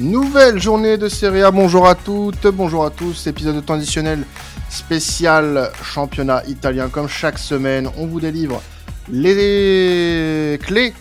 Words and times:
Nouvelle 0.00 0.58
journée 0.58 0.96
de 0.96 1.10
Serie 1.10 1.42
A. 1.42 1.50
Bonjour 1.50 1.86
à 1.86 1.94
toutes, 1.94 2.46
bonjour 2.46 2.86
à 2.86 2.90
tous. 2.90 3.26
Épisode 3.26 3.62
traditionnel 3.66 4.24
spécial 4.70 5.70
championnat 5.82 6.42
italien. 6.46 6.88
Comme 6.88 7.06
chaque 7.06 7.36
semaine, 7.36 7.86
on 7.98 8.06
vous 8.06 8.18
délivre 8.18 8.62
les 9.10 10.58
clés 10.62 10.94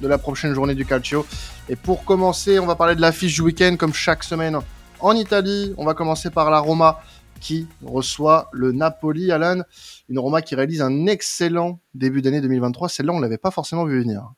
de 0.00 0.08
la 0.08 0.16
prochaine 0.16 0.54
journée 0.54 0.74
du 0.74 0.86
Calcio. 0.86 1.26
Et 1.68 1.76
pour 1.76 2.06
commencer, 2.06 2.58
on 2.58 2.64
va 2.64 2.74
parler 2.74 2.94
de 2.94 3.02
l'affiche 3.02 3.34
du 3.34 3.42
week-end 3.42 3.76
comme 3.78 3.92
chaque 3.92 4.24
semaine 4.24 4.58
en 5.00 5.12
Italie. 5.14 5.74
On 5.76 5.84
va 5.84 5.92
commencer 5.92 6.30
par 6.30 6.50
la 6.50 6.60
Roma 6.60 7.02
qui 7.40 7.66
reçoit 7.84 8.48
le 8.54 8.72
Napoli, 8.72 9.30
Alan. 9.30 9.60
Une 10.08 10.18
Roma 10.18 10.40
qui 10.40 10.54
réalise 10.54 10.80
un 10.80 11.04
excellent 11.04 11.80
début 11.92 12.22
d'année 12.22 12.40
2023. 12.40 12.88
Celle-là, 12.88 13.12
on 13.12 13.20
l'avait 13.20 13.36
pas 13.36 13.50
forcément 13.50 13.84
vu 13.84 14.00
venir. 14.00 14.32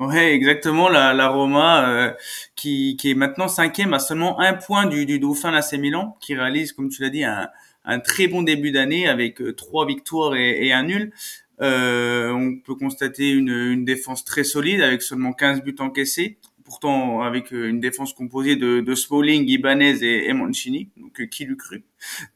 Ouais, 0.00 0.32
exactement. 0.34 0.88
La, 0.88 1.28
Roma 1.28 1.88
euh, 1.88 2.12
qui, 2.56 2.96
est 3.04 3.14
maintenant 3.14 3.48
cinquième 3.48 3.94
à 3.94 3.98
seulement 3.98 4.40
un 4.40 4.54
point 4.54 4.86
du, 4.86 5.06
du 5.06 5.18
Dauphin 5.18 5.52
AC 5.52 5.74
Milan, 5.74 6.16
qui 6.20 6.34
réalise, 6.34 6.72
comme 6.72 6.88
tu 6.88 7.02
l'as 7.02 7.10
dit, 7.10 7.24
un, 7.24 7.48
un 7.84 8.00
très 8.00 8.26
bon 8.26 8.42
début 8.42 8.72
d'année 8.72 9.08
avec 9.08 9.40
euh, 9.40 9.52
trois 9.54 9.86
victoires 9.86 10.34
et, 10.34 10.66
et 10.66 10.72
un 10.72 10.84
nul. 10.84 11.12
Euh, 11.60 12.30
on 12.32 12.56
peut 12.56 12.74
constater 12.74 13.30
une, 13.30 13.50
une, 13.50 13.84
défense 13.84 14.24
très 14.24 14.42
solide 14.42 14.80
avec 14.80 15.02
seulement 15.02 15.32
15 15.32 15.62
buts 15.62 15.76
encaissés 15.78 16.38
pourtant 16.72 17.20
avec 17.20 17.52
euh, 17.52 17.68
une 17.68 17.80
défense 17.80 18.14
composée 18.14 18.56
de, 18.56 18.80
de 18.80 18.94
Smalling, 18.94 19.46
Ibanez 19.46 20.02
et, 20.02 20.28
et 20.28 20.32
Mancini, 20.32 20.88
donc 20.96 21.20
euh, 21.20 21.26
qui 21.26 21.44
l'eût 21.44 21.58
cru, 21.58 21.84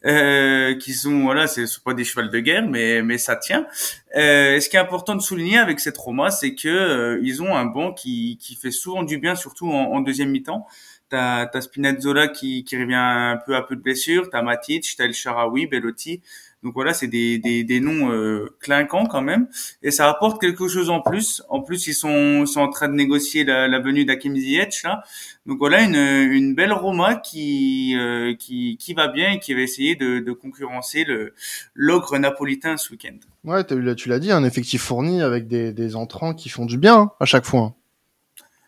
euh, 0.05 0.75
qui 0.77 0.93
sont 0.93 1.23
voilà, 1.23 1.47
c'est 1.47 1.65
pas 1.83 1.95
des 1.95 2.05
chevals 2.05 2.31
de 2.31 2.41
guerre, 2.41 2.67
mais 2.69 3.01
mais 3.03 3.17
ça 3.17 3.37
tient. 3.37 3.67
Euh, 4.15 4.61
ce 4.61 4.69
qui 4.69 4.77
est 4.77 4.79
important 4.79 5.15
de 5.15 5.23
souligner 5.23 5.57
avec 5.57 5.81
cette 5.81 5.97
Roma, 5.97 6.31
c'est 6.31 6.55
que 6.55 6.69
euh, 6.69 7.19
ils 7.23 7.43
ont 7.43 7.57
un 7.57 7.65
banc 7.65 7.95
qui 7.95 8.37
qui 8.39 8.57
fait 8.57 8.71
souvent 8.71 9.05
du 9.05 9.17
bien, 9.17 9.37
surtout 9.37 9.69
en, 9.71 9.93
en 9.95 10.01
deuxième 10.03 10.31
mi-temps. 10.31 10.67
T'as 11.09 11.49
as 11.55 11.61
Spinazzola 11.63 12.29
qui 12.29 12.63
qui 12.65 12.77
revient 12.77 12.95
un 12.95 13.39
peu 13.47 13.57
à 13.57 13.63
peu 13.63 13.75
de 13.75 13.81
blessure, 13.81 14.29
t'as 14.29 14.43
Matic, 14.43 14.85
t'as 14.99 15.05
El 15.07 15.15
Sharawi, 15.15 15.67
Bellotti. 15.67 16.21
Donc 16.67 16.75
voilà, 16.75 16.95
c'est 16.95 17.07
des, 17.07 17.39
des, 17.39 17.63
des 17.63 17.79
noms 17.79 18.11
euh, 18.11 18.57
clinquants 18.59 19.07
quand 19.07 19.23
même, 19.23 19.47
et 19.85 19.93
ça 19.93 20.11
apporte 20.11 20.41
quelque 20.41 20.67
chose 20.67 20.91
en 20.91 21.01
plus. 21.01 21.45
En 21.49 21.61
plus, 21.61 21.87
ils 21.87 21.95
sont, 21.95 22.45
sont 22.45 22.61
en 22.61 22.69
train 22.71 22.89
de 22.89 22.95
négocier 22.95 23.45
la, 23.45 23.69
la 23.69 23.79
venue 23.79 24.05
d'Akim 24.05 24.35
Ziyech 24.35 24.83
là. 24.83 25.05
Donc 25.47 25.59
voilà, 25.59 25.83
une, 25.83 25.95
une 25.95 26.57
belle 26.57 26.73
Roma 26.73 27.15
qui, 27.15 27.95
euh, 27.97 28.35
qui 28.35 28.79
qui 28.79 28.95
va 28.95 29.07
bien 29.07 29.31
et 29.35 29.39
qui 29.39 29.55
va 29.55 29.61
essayer 29.61 29.95
de, 29.95 30.19
de 30.19 30.33
concurrencer 30.33 31.05
le 31.05 31.35
l'ogre 31.75 32.19
napolitain 32.19 32.77
ce 32.77 32.91
week-end. 32.91 33.19
Ouais, 33.45 33.61
as, 33.61 33.95
tu 33.95 34.09
l'as 34.09 34.19
dit, 34.19 34.33
un 34.33 34.43
effectif 34.43 34.83
fourni 34.83 35.23
avec 35.23 35.47
des, 35.47 35.73
des 35.73 35.95
entrants 35.95 36.35
qui 36.35 36.49
font 36.49 36.67
du 36.67 36.79
bien 36.79 36.97
hein, 36.97 37.13
à 37.21 37.27
chaque 37.27 37.45
fois. 37.45 37.61
Hein. 37.61 37.75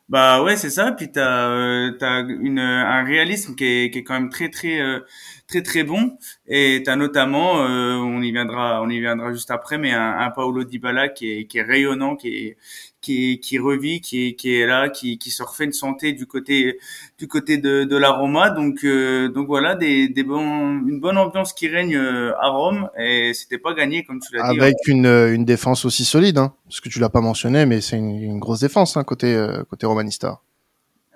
Bah 0.08 0.42
ouais, 0.42 0.56
c'est 0.56 0.70
ça. 0.70 0.92
Puis 0.92 1.12
t'as 1.12 1.50
euh, 1.50 1.92
as 2.00 2.20
une 2.20 2.60
un 2.60 3.04
réalisme 3.04 3.54
qui 3.54 3.64
est 3.64 3.90
qui 3.90 3.98
est 3.98 4.04
quand 4.04 4.14
même 4.14 4.30
très 4.30 4.48
très 4.48 4.80
euh, 4.80 5.00
très 5.48 5.62
très 5.62 5.82
bon. 5.82 6.16
Et 6.46 6.82
t'as 6.84 6.96
notamment, 6.96 7.62
euh, 7.62 7.96
on 7.96 8.22
y 8.22 8.30
viendra, 8.30 8.82
on 8.82 8.88
y 8.90 9.00
viendra 9.00 9.32
juste 9.32 9.50
après, 9.50 9.78
mais 9.78 9.92
un, 9.92 10.18
un 10.18 10.30
Paolo 10.30 10.64
Dybala 10.64 11.08
qui 11.08 11.30
est 11.30 11.46
qui 11.46 11.58
est 11.58 11.62
rayonnant, 11.62 12.14
qui 12.16 12.28
est 12.28 12.56
qui, 13.00 13.38
qui 13.40 13.58
revit, 13.58 14.00
qui 14.00 14.28
est, 14.28 14.34
qui 14.34 14.56
est 14.56 14.66
là, 14.66 14.88
qui, 14.88 15.18
qui 15.18 15.30
se 15.30 15.42
refait 15.42 15.64
une 15.64 15.72
santé 15.72 16.12
du 16.12 16.26
côté 16.26 16.78
du 17.18 17.28
côté 17.28 17.56
de, 17.56 17.84
de 17.84 17.96
la 17.96 18.10
Roma. 18.10 18.50
Donc 18.50 18.84
euh, 18.84 19.28
donc 19.28 19.46
voilà 19.46 19.74
des, 19.74 20.08
des 20.08 20.24
bons, 20.24 20.80
une 20.86 21.00
bonne 21.00 21.16
ambiance 21.16 21.52
qui 21.52 21.68
règne 21.68 21.96
euh, 21.96 22.32
à 22.40 22.48
Rome 22.48 22.90
et 22.98 23.32
c'était 23.34 23.58
pas 23.58 23.74
gagné 23.74 24.04
comme 24.04 24.20
tu 24.20 24.34
l'as 24.34 24.52
dit. 24.52 24.60
Avec 24.60 24.76
une, 24.86 25.06
une 25.06 25.44
défense 25.44 25.84
aussi 25.84 26.04
solide, 26.04 26.38
hein, 26.38 26.52
parce 26.64 26.80
que 26.80 26.88
tu 26.88 26.98
l'as 26.98 27.08
pas 27.08 27.20
mentionné, 27.20 27.66
mais 27.66 27.80
c'est 27.80 27.96
une, 27.96 28.22
une, 28.22 28.38
grosse 28.38 28.60
défense 28.60 28.96
hein, 28.96 29.04
côté 29.04 29.34
euh, 29.34 29.62
côté 29.64 29.86
romanista. 29.86 30.40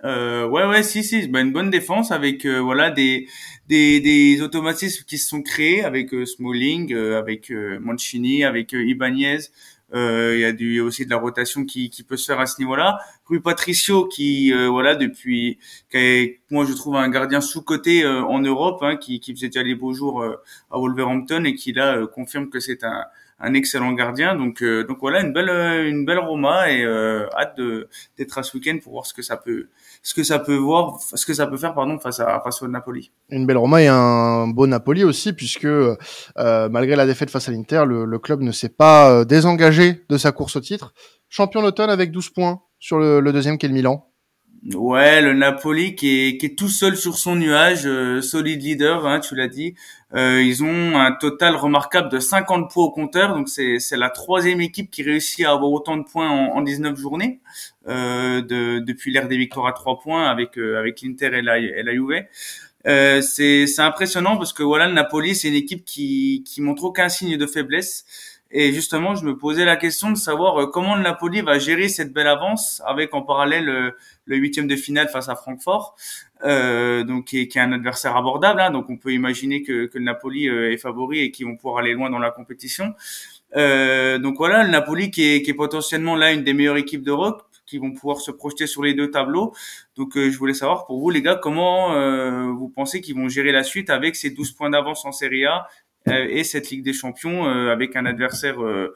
Euh, 0.04 0.48
ouais 0.48 0.64
ouais 0.66 0.82
si 0.82 1.04
si 1.04 1.28
bah, 1.28 1.40
une 1.42 1.52
bonne 1.52 1.70
défense 1.70 2.10
avec 2.10 2.44
euh, 2.44 2.58
voilà 2.60 2.90
des, 2.90 3.28
des 3.68 4.00
des 4.00 4.42
automatismes 4.42 5.04
qui 5.04 5.16
se 5.16 5.28
sont 5.28 5.42
créés 5.42 5.84
avec 5.84 6.12
euh, 6.12 6.26
Smalling 6.26 6.92
avec 6.92 7.52
Mancini 7.80 8.42
avec 8.42 8.72
Ibanez 8.72 9.38
euh, 9.94 10.32
il 10.34 10.40
y 10.40 10.44
a 10.44 10.52
du, 10.52 10.80
aussi 10.80 11.04
de 11.04 11.10
la 11.10 11.18
rotation 11.18 11.64
qui, 11.64 11.90
qui 11.90 12.02
peut 12.02 12.16
se 12.16 12.24
faire 12.24 12.40
à 12.40 12.46
ce 12.46 12.58
niveau-là. 12.60 12.98
Rui 13.26 13.40
Patricio 13.40 14.06
qui 14.06 14.52
euh, 14.52 14.68
voilà 14.68 14.94
depuis 14.96 15.58
qui 15.90 15.96
est, 15.98 16.40
moi 16.50 16.64
je 16.64 16.72
trouve 16.72 16.96
un 16.96 17.08
gardien 17.10 17.40
sous-coté 17.40 18.02
euh, 18.04 18.22
en 18.24 18.40
Europe 18.40 18.78
hein, 18.82 18.96
qui, 18.96 19.20
qui 19.20 19.34
faisait 19.34 19.48
déjà 19.48 19.62
les 19.62 19.74
beaux 19.74 19.92
jours 19.92 20.24
à 20.24 20.78
Wolverhampton 20.78 21.44
et 21.44 21.54
qui 21.54 21.72
là 21.72 22.06
confirme 22.06 22.48
que 22.48 22.58
c'est 22.60 22.84
un, 22.84 23.04
un 23.42 23.54
excellent 23.54 23.92
gardien. 23.92 24.34
Donc 24.34 24.62
donc 24.62 24.98
voilà 25.00 25.20
une 25.20 25.32
belle 25.32 25.50
une 25.88 26.04
belle 26.04 26.20
Roma 26.20 26.70
et 26.70 26.84
hâte 26.84 27.56
de 27.58 27.88
d'être 28.16 28.38
à 28.38 28.42
ce 28.42 28.56
week-end 28.56 28.78
pour 28.82 28.92
voir 28.92 29.06
ce 29.06 29.12
que 29.14 29.22
ça 29.22 29.36
peut 29.36 29.66
ce 30.02 30.14
que 30.14 30.24
ça 30.24 30.38
peut 30.38 30.56
voir, 30.56 30.98
ce 31.00 31.24
que 31.24 31.34
ça 31.34 31.46
peut 31.46 31.56
faire 31.56 31.74
pardon 31.74 31.98
face 31.98 32.20
à 32.20 32.40
face 32.40 32.60
au 32.62 32.68
Napoli. 32.68 33.12
Une 33.30 33.46
belle 33.46 33.56
Roma 33.56 33.82
et 33.82 33.86
un 33.86 34.48
beau 34.48 34.66
Napoli 34.66 35.04
aussi 35.04 35.32
puisque 35.32 35.64
euh, 35.64 35.96
malgré 36.36 36.96
la 36.96 37.06
défaite 37.06 37.30
face 37.30 37.48
à 37.48 37.52
l'Inter, 37.52 37.84
le, 37.86 38.04
le, 38.04 38.18
club 38.18 38.40
ne 38.40 38.52
s'est 38.52 38.68
pas 38.68 39.10
euh, 39.10 39.24
désengagé 39.24 40.04
de 40.08 40.18
sa 40.18 40.32
course 40.32 40.56
au 40.56 40.60
titre. 40.60 40.92
Champion 41.28 41.62
d'automne 41.62 41.90
avec 41.90 42.10
12 42.10 42.30
points 42.30 42.62
sur 42.78 42.98
le, 42.98 43.20
le 43.20 43.32
deuxième 43.32 43.58
qui 43.58 43.66
est 43.66 43.68
le 43.68 43.74
Milan. 43.74 44.08
Ouais, 44.74 45.20
le 45.20 45.32
Napoli 45.32 45.96
qui 45.96 46.08
est, 46.08 46.36
qui 46.38 46.46
est 46.46 46.56
tout 46.56 46.68
seul 46.68 46.96
sur 46.96 47.18
son 47.18 47.34
nuage, 47.34 47.84
euh, 47.84 48.20
solide 48.20 48.62
leader, 48.62 49.06
hein, 49.06 49.18
tu 49.18 49.34
l'as 49.34 49.48
dit. 49.48 49.74
Euh, 50.14 50.42
ils 50.42 50.62
ont 50.62 50.98
un 50.98 51.12
total 51.12 51.56
remarquable 51.56 52.10
de 52.10 52.20
50 52.20 52.70
points 52.70 52.84
au 52.84 52.90
compteur, 52.90 53.34
donc 53.34 53.48
c'est, 53.48 53.78
c'est 53.78 53.96
la 53.96 54.10
troisième 54.10 54.60
équipe 54.60 54.90
qui 54.90 55.02
réussit 55.02 55.44
à 55.46 55.52
avoir 55.52 55.70
autant 55.70 55.96
de 55.96 56.02
points 56.04 56.28
en, 56.28 56.56
en 56.56 56.60
19 56.60 56.98
journées 56.98 57.40
euh, 57.88 58.42
de, 58.42 58.80
depuis 58.80 59.10
l'ère 59.12 59.28
des 59.28 59.38
victoires 59.38 59.66
à 59.66 59.72
3 59.72 60.00
points 60.00 60.28
avec 60.28 60.58
euh, 60.58 60.78
avec 60.78 61.00
l'Inter 61.00 61.30
et 61.38 61.42
la, 61.42 61.58
et 61.58 61.82
la 61.82 61.92
Juve. 61.92 62.24
Euh, 62.86 63.20
c'est, 63.20 63.66
c'est 63.68 63.82
impressionnant 63.82 64.36
parce 64.36 64.52
que 64.52 64.62
voilà, 64.62 64.88
le 64.88 64.92
Napoli 64.94 65.34
c'est 65.34 65.48
une 65.48 65.54
équipe 65.54 65.84
qui 65.84 66.44
qui 66.46 66.60
montre 66.60 66.84
aucun 66.84 67.08
signe 67.08 67.36
de 67.36 67.46
faiblesse. 67.46 68.04
Et 68.54 68.72
justement, 68.72 69.14
je 69.14 69.24
me 69.24 69.36
posais 69.36 69.64
la 69.64 69.76
question 69.76 70.10
de 70.10 70.16
savoir 70.16 70.60
euh, 70.60 70.66
comment 70.66 70.94
le 70.94 71.02
Napoli 71.02 71.40
va 71.40 71.58
gérer 71.58 71.88
cette 71.88 72.12
belle 72.12 72.26
avance 72.26 72.82
avec 72.86 73.14
en 73.14 73.22
parallèle 73.22 73.68
euh, 73.68 73.90
le 74.26 74.36
huitième 74.36 74.66
de 74.66 74.76
finale 74.76 75.08
face 75.08 75.28
à 75.28 75.36
Francfort, 75.36 75.96
euh, 76.44 77.02
donc 77.02 77.26
qui 77.26 77.40
est, 77.40 77.48
qui 77.48 77.58
est, 77.58 77.62
un 77.62 77.72
adversaire 77.72 78.16
abordable. 78.16 78.60
Hein, 78.60 78.70
donc 78.70 78.90
on 78.90 78.96
peut 78.96 79.12
imaginer 79.12 79.62
que, 79.62 79.86
que 79.86 79.98
le 79.98 80.04
Napoli 80.04 80.48
euh, 80.48 80.72
est 80.72 80.76
favori 80.76 81.20
et 81.20 81.30
qu'ils 81.30 81.46
vont 81.46 81.56
pouvoir 81.56 81.78
aller 81.78 81.94
loin 81.94 82.10
dans 82.10 82.18
la 82.18 82.30
compétition. 82.30 82.94
Euh, 83.56 84.18
donc 84.18 84.36
voilà, 84.36 84.64
le 84.64 84.70
Napoli 84.70 85.10
qui 85.10 85.24
est, 85.24 85.42
qui 85.42 85.50
est 85.50 85.54
potentiellement 85.54 86.14
là 86.16 86.32
une 86.32 86.44
des 86.44 86.52
meilleures 86.52 86.76
équipes 86.76 87.02
d'Europe 87.02 87.42
qui 87.64 87.78
vont 87.78 87.92
pouvoir 87.92 88.20
se 88.20 88.30
projeter 88.30 88.66
sur 88.66 88.82
les 88.82 88.92
deux 88.92 89.10
tableaux. 89.10 89.54
Donc 89.96 90.12
je 90.14 90.36
voulais 90.36 90.52
savoir 90.52 90.84
pour 90.84 91.00
vous 91.00 91.08
les 91.08 91.22
gars 91.22 91.36
comment 91.36 91.94
vous 92.52 92.68
pensez 92.68 93.00
qu'ils 93.00 93.14
vont 93.14 93.28
gérer 93.28 93.52
la 93.52 93.62
suite 93.62 93.88
avec 93.88 94.14
ces 94.16 94.30
12 94.30 94.52
points 94.52 94.68
d'avance 94.68 95.06
en 95.06 95.12
Serie 95.12 95.46
A 95.46 95.60
euh, 95.60 95.81
et 96.06 96.44
cette 96.44 96.70
Ligue 96.70 96.84
des 96.84 96.92
Champions 96.92 97.46
euh, 97.46 97.70
avec 97.70 97.96
un 97.96 98.06
adversaire 98.06 98.62
euh, 98.62 98.94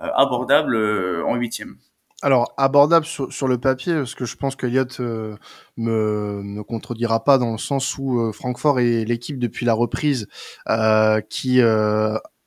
abordable 0.00 0.76
en 1.24 1.36
huitième. 1.36 1.76
Alors 2.20 2.52
abordable 2.56 3.06
sur, 3.06 3.32
sur, 3.32 3.46
le 3.46 3.58
papier, 3.58 3.94
parce 3.94 4.16
que 4.16 4.24
je 4.24 4.34
pense 4.34 4.56
que 4.56 4.66
euh, 4.66 5.36
me 5.76 6.42
me 6.42 6.64
contredira 6.64 7.22
pas 7.22 7.38
dans 7.38 7.52
le 7.52 7.58
sens 7.58 7.96
où 7.96 8.18
euh, 8.18 8.32
Francfort 8.32 8.80
est 8.80 9.04
l'équipe 9.04 9.38
depuis 9.38 9.64
la 9.64 9.72
reprise 9.72 10.26
euh, 10.68 11.20
qui 11.20 11.60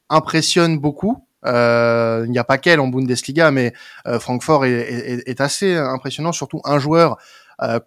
impressionne 0.10 0.78
beaucoup. 0.78 1.26
il 1.46 2.30
n'y 2.30 2.38
a 2.38 2.44
pas 2.44 2.58
qu'elle 2.58 2.82
en 2.82 2.90
Bundesliga, 2.90 3.52
mais 3.52 3.72
Francfort 4.20 4.66
est, 4.66 4.72
est, 4.72 5.30
est, 5.30 5.42
assez 5.42 5.74
impressionnant, 5.78 6.34
surtout 6.34 6.60
un 6.66 6.78
joueur 6.78 7.18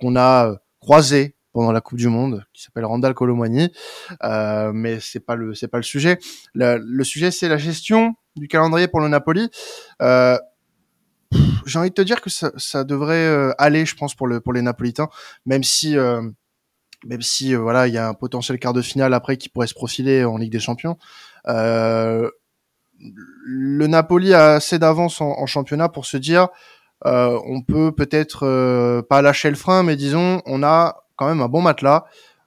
qu'on 0.00 0.16
a 0.16 0.56
croisé 0.80 1.34
pendant 1.54 1.72
la 1.72 1.80
Coupe 1.80 1.98
du 1.98 2.08
Monde 2.08 2.44
qui 2.52 2.62
s'appelle 2.62 2.84
Randall 2.84 3.14
Colomwani, 3.14 3.72
euh, 4.22 4.72
mais 4.74 4.98
c'est 5.00 5.20
pas 5.20 5.36
le 5.36 5.54
c'est 5.54 5.68
pas 5.68 5.78
le 5.78 5.84
sujet. 5.84 6.18
Le, 6.52 6.76
le 6.76 7.04
sujet 7.04 7.30
c'est 7.30 7.48
la 7.48 7.56
gestion 7.56 8.14
du 8.36 8.48
calendrier 8.48 8.88
pour 8.88 9.00
le 9.00 9.08
Napoli. 9.08 9.48
Euh, 10.02 10.38
j'ai 11.66 11.78
envie 11.78 11.90
de 11.90 11.94
te 11.94 12.02
dire 12.02 12.20
que 12.20 12.30
ça, 12.30 12.52
ça 12.56 12.84
devrait 12.84 13.26
euh, 13.26 13.52
aller, 13.58 13.86
je 13.86 13.94
pense 13.96 14.14
pour 14.14 14.26
le 14.26 14.40
pour 14.40 14.52
les 14.52 14.62
Napolitains, 14.62 15.08
même 15.46 15.62
si 15.62 15.96
euh, 15.96 16.22
même 17.06 17.22
si 17.22 17.54
euh, 17.54 17.58
voilà 17.58 17.86
il 17.86 17.94
y 17.94 17.98
a 17.98 18.08
un 18.08 18.14
potentiel 18.14 18.58
quart 18.58 18.72
de 18.72 18.82
finale 18.82 19.14
après 19.14 19.36
qui 19.36 19.48
pourrait 19.48 19.66
se 19.66 19.74
profiler 19.74 20.24
en 20.24 20.36
Ligue 20.36 20.52
des 20.52 20.60
Champions. 20.60 20.96
Euh, 21.48 22.30
le 22.98 23.86
Napoli 23.86 24.34
a 24.34 24.54
assez 24.54 24.78
d'avance 24.78 25.20
en, 25.20 25.30
en, 25.38 25.46
championnat 25.46 25.88
pour 25.88 26.06
se 26.06 26.16
dire 26.16 26.48
euh, 27.06 27.38
on 27.46 27.60
peut 27.62 27.92
peut-être 27.92 29.02
pas 29.08 29.20
lâcher 29.20 29.50
le 29.50 29.56
frein, 29.56 29.82
mais 29.82 29.96
disons 29.96 30.40
on 30.46 30.62
a 30.62 31.03
quand 31.16 31.26
même 31.26 31.40
un 31.40 31.48
bon 31.48 31.62
matelas. 31.62 32.04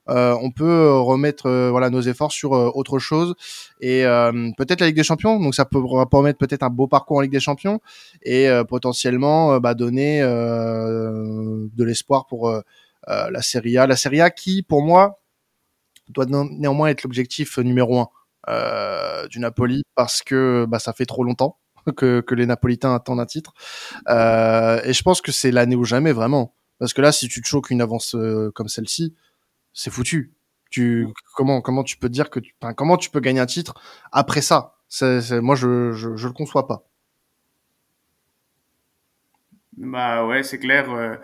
Euh, 0.09 0.37
on 0.41 0.51
peut 0.51 0.97
remettre 0.99 1.47
euh, 1.47 1.69
voilà 1.69 1.89
nos 1.89 1.99
efforts 1.99 2.31
sur 2.31 2.53
euh, 2.53 2.71
autre 2.73 2.97
chose. 2.99 3.35
Et 3.81 4.05
euh, 4.05 4.51
peut-être 4.57 4.79
la 4.79 4.87
Ligue 4.87 4.95
des 4.95 5.03
Champions. 5.03 5.39
Donc 5.39 5.53
ça 5.53 5.65
peut 5.65 5.81
permettre 6.09 6.37
peut-être 6.37 6.63
un 6.63 6.69
beau 6.69 6.87
parcours 6.87 7.17
en 7.17 7.21
Ligue 7.21 7.31
des 7.31 7.39
Champions. 7.41 7.81
Et 8.21 8.47
euh, 8.47 8.63
potentiellement 8.63 9.59
bah, 9.59 9.73
donner 9.73 10.21
de 10.21 11.83
l'espoir 11.83 12.25
pour 12.27 12.53
la 13.07 13.41
Serie 13.41 13.77
A. 13.77 13.87
La 13.87 13.95
Serie 13.95 14.21
A 14.21 14.29
qui 14.29 14.63
pour 14.63 14.81
moi 14.81 15.19
doit 16.09 16.25
néanmoins 16.25 16.87
être 16.87 17.03
l'objectif 17.03 17.57
numéro 17.57 17.99
un 17.99 18.07
du 19.29 19.39
Napoli. 19.39 19.83
Parce 19.95 20.21
que 20.21 20.65
bah, 20.69 20.79
ça 20.79 20.93
fait 20.93 21.05
trop 21.05 21.23
longtemps 21.23 21.57
que, 21.97 22.21
que 22.21 22.35
les 22.35 22.45
Napolitains 22.45 22.95
attendent 22.95 23.19
un 23.19 23.25
titre. 23.25 23.53
Et 24.07 24.93
je 24.93 25.01
pense 25.03 25.19
que 25.21 25.33
c'est 25.33 25.51
l'année 25.51 25.75
ou 25.75 25.83
jamais 25.83 26.13
vraiment 26.13 26.53
Parce 26.79 26.93
que 26.93 27.01
là, 27.01 27.11
si 27.11 27.27
tu 27.27 27.41
te 27.41 27.47
choques 27.47 27.69
une 27.71 27.81
avance 27.81 28.15
euh, 28.15 28.51
comme 28.53 28.67
celle-ci, 28.69 29.15
c'est 29.73 29.91
foutu. 29.91 30.35
Tu 30.71 31.07
comment 31.35 31.61
comment 31.61 31.83
tu 31.83 31.97
peux 31.97 32.09
dire 32.09 32.29
que 32.29 32.39
tu, 32.39 32.55
comment 32.77 32.97
tu 32.97 33.09
peux 33.09 33.19
gagner 33.21 33.39
un 33.39 33.45
titre 33.47 33.75
après 34.11 34.41
ça? 34.41 34.75
C'est, 34.89 35.41
Moi, 35.41 35.55
je, 35.55 35.91
je 35.93 36.15
je 36.15 36.27
le 36.27 36.33
conçois 36.33 36.67
pas. 36.67 36.87
Bah 39.77 40.25
ouais, 40.25 40.41
c'est 40.41 40.57
clair. 40.57 40.89
Euh, 40.91 41.17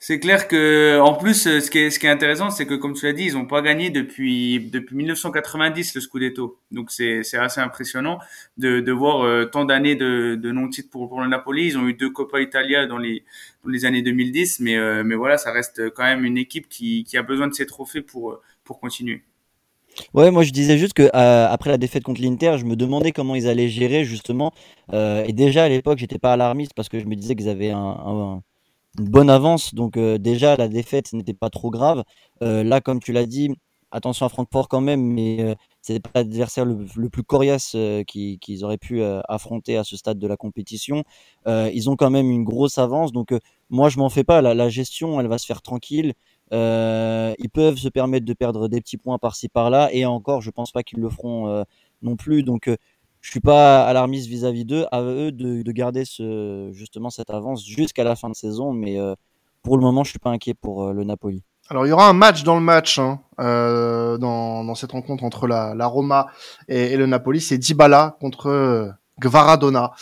c'est 0.00 0.18
clair 0.18 0.48
que 0.48 0.98
en 0.98 1.14
plus, 1.14 1.46
euh, 1.46 1.60
ce 1.60 1.70
qui 1.70 1.78
est 1.78 1.90
ce 1.90 2.00
qui 2.00 2.06
est 2.06 2.08
intéressant, 2.10 2.50
c'est 2.50 2.66
que 2.66 2.74
comme 2.74 2.92
tu 2.94 3.06
l'as 3.06 3.12
dit, 3.12 3.22
ils 3.24 3.36
ont 3.36 3.46
pas 3.46 3.62
gagné 3.62 3.90
depuis 3.90 4.58
depuis 4.68 4.96
1990 4.96 5.94
le 5.94 6.00
Scudetto. 6.00 6.58
Donc 6.72 6.90
c'est 6.90 7.22
c'est 7.22 7.36
assez 7.38 7.60
impressionnant 7.60 8.18
de 8.56 8.80
de 8.80 8.92
voir 8.92 9.22
euh, 9.24 9.44
tant 9.44 9.64
d'années 9.64 9.94
de 9.94 10.34
de 10.34 10.50
non 10.50 10.68
titres 10.68 10.90
pour 10.90 11.08
pour 11.08 11.20
le 11.22 11.28
Napoli. 11.28 11.66
Ils 11.68 11.78
ont 11.78 11.86
eu 11.86 11.94
deux 11.94 12.10
Coppa 12.10 12.40
Italia 12.40 12.86
dans 12.86 12.98
les 12.98 13.24
dans 13.62 13.70
les 13.70 13.84
années 13.84 14.02
2010, 14.02 14.58
mais 14.58 14.76
mais 15.04 15.14
voilà, 15.14 15.38
ça 15.38 15.52
reste 15.52 15.90
quand 15.90 16.02
même 16.02 16.24
une 16.24 16.38
équipe 16.38 16.68
qui 16.68 17.04
qui 17.04 17.16
a 17.16 17.22
besoin 17.22 17.46
de 17.46 17.54
ces 17.54 17.66
trophées 17.66 18.02
pour 18.02 18.40
pour 18.64 18.80
continuer. 18.80 19.22
Ouais, 20.14 20.30
moi 20.30 20.42
je 20.42 20.50
disais 20.50 20.78
juste 20.78 20.94
que 20.94 21.02
euh, 21.14 21.48
après 21.48 21.70
la 21.70 21.78
défaite 21.78 22.02
contre 22.04 22.20
l'Inter, 22.22 22.56
je 22.58 22.64
me 22.64 22.76
demandais 22.76 23.12
comment 23.12 23.34
ils 23.34 23.48
allaient 23.48 23.68
gérer 23.68 24.04
justement. 24.04 24.52
Euh, 24.92 25.24
et 25.24 25.32
déjà 25.32 25.64
à 25.64 25.68
l'époque, 25.68 25.98
j'étais 25.98 26.18
pas 26.18 26.32
alarmiste 26.32 26.72
parce 26.74 26.88
que 26.88 26.98
je 26.98 27.06
me 27.06 27.14
disais 27.16 27.34
qu'ils 27.36 27.48
avaient 27.48 27.70
un, 27.70 28.42
une 28.98 29.08
bonne 29.08 29.30
avance. 29.30 29.74
Donc 29.74 29.96
euh, 29.96 30.18
déjà 30.18 30.56
la 30.56 30.68
défaite, 30.68 31.12
n'était 31.12 31.34
pas 31.34 31.50
trop 31.50 31.70
grave. 31.70 32.04
là, 32.40 32.80
comme 32.80 33.00
tu 33.00 33.12
l'as 33.12 33.26
dit, 33.26 33.50
attention 33.92 34.26
à 34.26 34.28
Francfort 34.28 34.68
quand 34.68 34.80
même, 34.80 35.02
mais 35.02 35.56
c'est 35.82 36.00
pas 36.00 36.10
l'adversaire 36.14 36.64
le, 36.64 37.08
plus 37.08 37.22
coriace 37.24 37.76
qu'ils 38.06 38.64
auraient 38.64 38.78
pu 38.78 39.02
affronter 39.28 39.76
à 39.76 39.84
ce 39.84 39.96
stade 39.96 40.18
de 40.18 40.26
la 40.26 40.36
compétition. 40.36 41.04
ils 41.46 41.90
ont 41.90 41.96
quand 41.96 42.10
même 42.10 42.30
une 42.30 42.44
grosse 42.44 42.78
avance, 42.78 43.12
donc 43.12 43.34
moi 43.70 43.88
je 43.88 43.98
m'en 43.98 44.08
fais 44.08 44.24
pas. 44.24 44.42
La 44.42 44.68
gestion, 44.68 45.20
elle 45.20 45.28
va 45.28 45.38
se 45.38 45.46
faire 45.46 45.62
tranquille. 45.62 46.14
Euh, 46.52 47.34
ils 47.38 47.50
peuvent 47.50 47.76
se 47.76 47.88
permettre 47.88 48.26
de 48.26 48.32
perdre 48.32 48.68
des 48.68 48.80
petits 48.80 48.96
points 48.96 49.18
par-ci 49.18 49.48
par-là, 49.48 49.88
et 49.92 50.04
encore, 50.06 50.40
je 50.40 50.50
pense 50.50 50.72
pas 50.72 50.82
qu'ils 50.82 51.00
le 51.00 51.08
feront 51.08 51.48
euh, 51.48 51.62
non 52.02 52.16
plus. 52.16 52.42
Donc, 52.42 52.68
euh, 52.68 52.76
je 53.20 53.30
suis 53.30 53.40
pas 53.40 53.84
alarmiste 53.84 54.28
vis-à-vis 54.28 54.64
d'eux, 54.64 54.86
à 54.92 55.02
eux 55.02 55.30
de, 55.30 55.62
de, 55.62 55.72
garder 55.72 56.04
ce, 56.04 56.70
justement 56.72 57.10
cette 57.10 57.30
avance 57.30 57.64
jusqu'à 57.64 58.04
la 58.04 58.16
fin 58.16 58.30
de 58.30 58.34
saison, 58.34 58.72
mais 58.72 58.98
pour 59.62 59.76
le 59.76 59.82
moment, 59.82 60.04
je 60.04 60.10
suis 60.10 60.18
pas 60.18 60.30
inquiet 60.30 60.54
pour 60.54 60.94
le 60.94 61.04
Napoli. 61.04 61.42
Alors 61.68 61.86
il 61.86 61.90
y 61.90 61.92
aura 61.92 62.08
un 62.08 62.14
match 62.14 62.42
dans 62.42 62.56
le 62.56 62.62
match 62.62 62.98
hein, 62.98 63.20
euh, 63.40 64.18
dans, 64.18 64.64
dans, 64.64 64.74
cette 64.74 64.90
rencontre 64.90 65.22
entre 65.22 65.46
la, 65.46 65.72
la 65.76 65.86
Roma 65.86 66.26
et, 66.66 66.96
le 66.96 67.06
Napoli, 67.06 67.40
c'est 67.40 67.58
Dybala 67.58 68.16
contre 68.20 68.92
Gvaradona. 69.20 69.92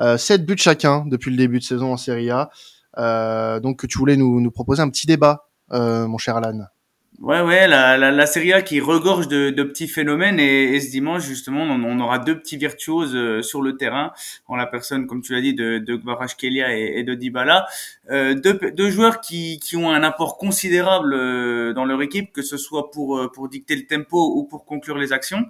Euh, 0.00 0.16
7 0.16 0.46
buts 0.46 0.56
chacun 0.56 1.04
depuis 1.06 1.30
le 1.30 1.36
début 1.36 1.58
de 1.58 1.64
saison 1.64 1.92
en 1.92 1.96
Serie 1.98 2.30
A. 2.30 2.48
Euh, 2.96 3.60
donc 3.60 3.86
tu 3.86 3.98
voulais 3.98 4.16
nous, 4.16 4.40
nous 4.40 4.50
proposer 4.50 4.80
un 4.80 4.88
petit 4.88 5.06
débat 5.06 5.44
euh, 5.44 5.47
mon 5.70 6.18
cher 6.18 6.36
Alan. 6.36 6.66
Ouais, 7.20 7.40
ouais, 7.40 7.66
la, 7.66 7.96
la, 7.96 8.12
la 8.12 8.26
Serie 8.26 8.52
A 8.52 8.62
qui 8.62 8.78
regorge 8.78 9.26
de, 9.26 9.50
de 9.50 9.64
petits 9.64 9.88
phénomènes 9.88 10.38
et, 10.38 10.76
et, 10.76 10.80
ce 10.80 10.88
dimanche 10.88 11.24
justement, 11.24 11.64
on, 11.64 11.82
on, 11.82 11.98
aura 11.98 12.20
deux 12.20 12.38
petits 12.38 12.56
virtuoses 12.56 13.16
euh, 13.16 13.42
sur 13.42 13.60
le 13.60 13.76
terrain, 13.76 14.12
en 14.46 14.54
la 14.54 14.66
personne, 14.66 15.08
comme 15.08 15.20
tu 15.20 15.32
l'as 15.32 15.40
dit, 15.40 15.52
de, 15.52 15.78
de 15.78 16.00
Kelia 16.38 16.78
et, 16.78 17.00
et, 17.00 17.02
de 17.02 17.14
Dybala, 17.14 17.66
euh, 18.12 18.34
deux, 18.34 18.60
deux, 18.72 18.90
joueurs 18.90 19.20
qui, 19.20 19.58
qui 19.58 19.74
ont 19.76 19.90
un 19.90 20.04
apport 20.04 20.38
considérable 20.38 21.12
euh, 21.12 21.72
dans 21.72 21.84
leur 21.84 22.02
équipe, 22.02 22.32
que 22.32 22.42
ce 22.42 22.56
soit 22.56 22.92
pour 22.92 23.28
pour 23.32 23.48
dicter 23.48 23.74
le 23.74 23.86
tempo 23.86 24.36
ou 24.36 24.44
pour 24.44 24.64
conclure 24.64 24.96
les 24.96 25.12
actions. 25.12 25.44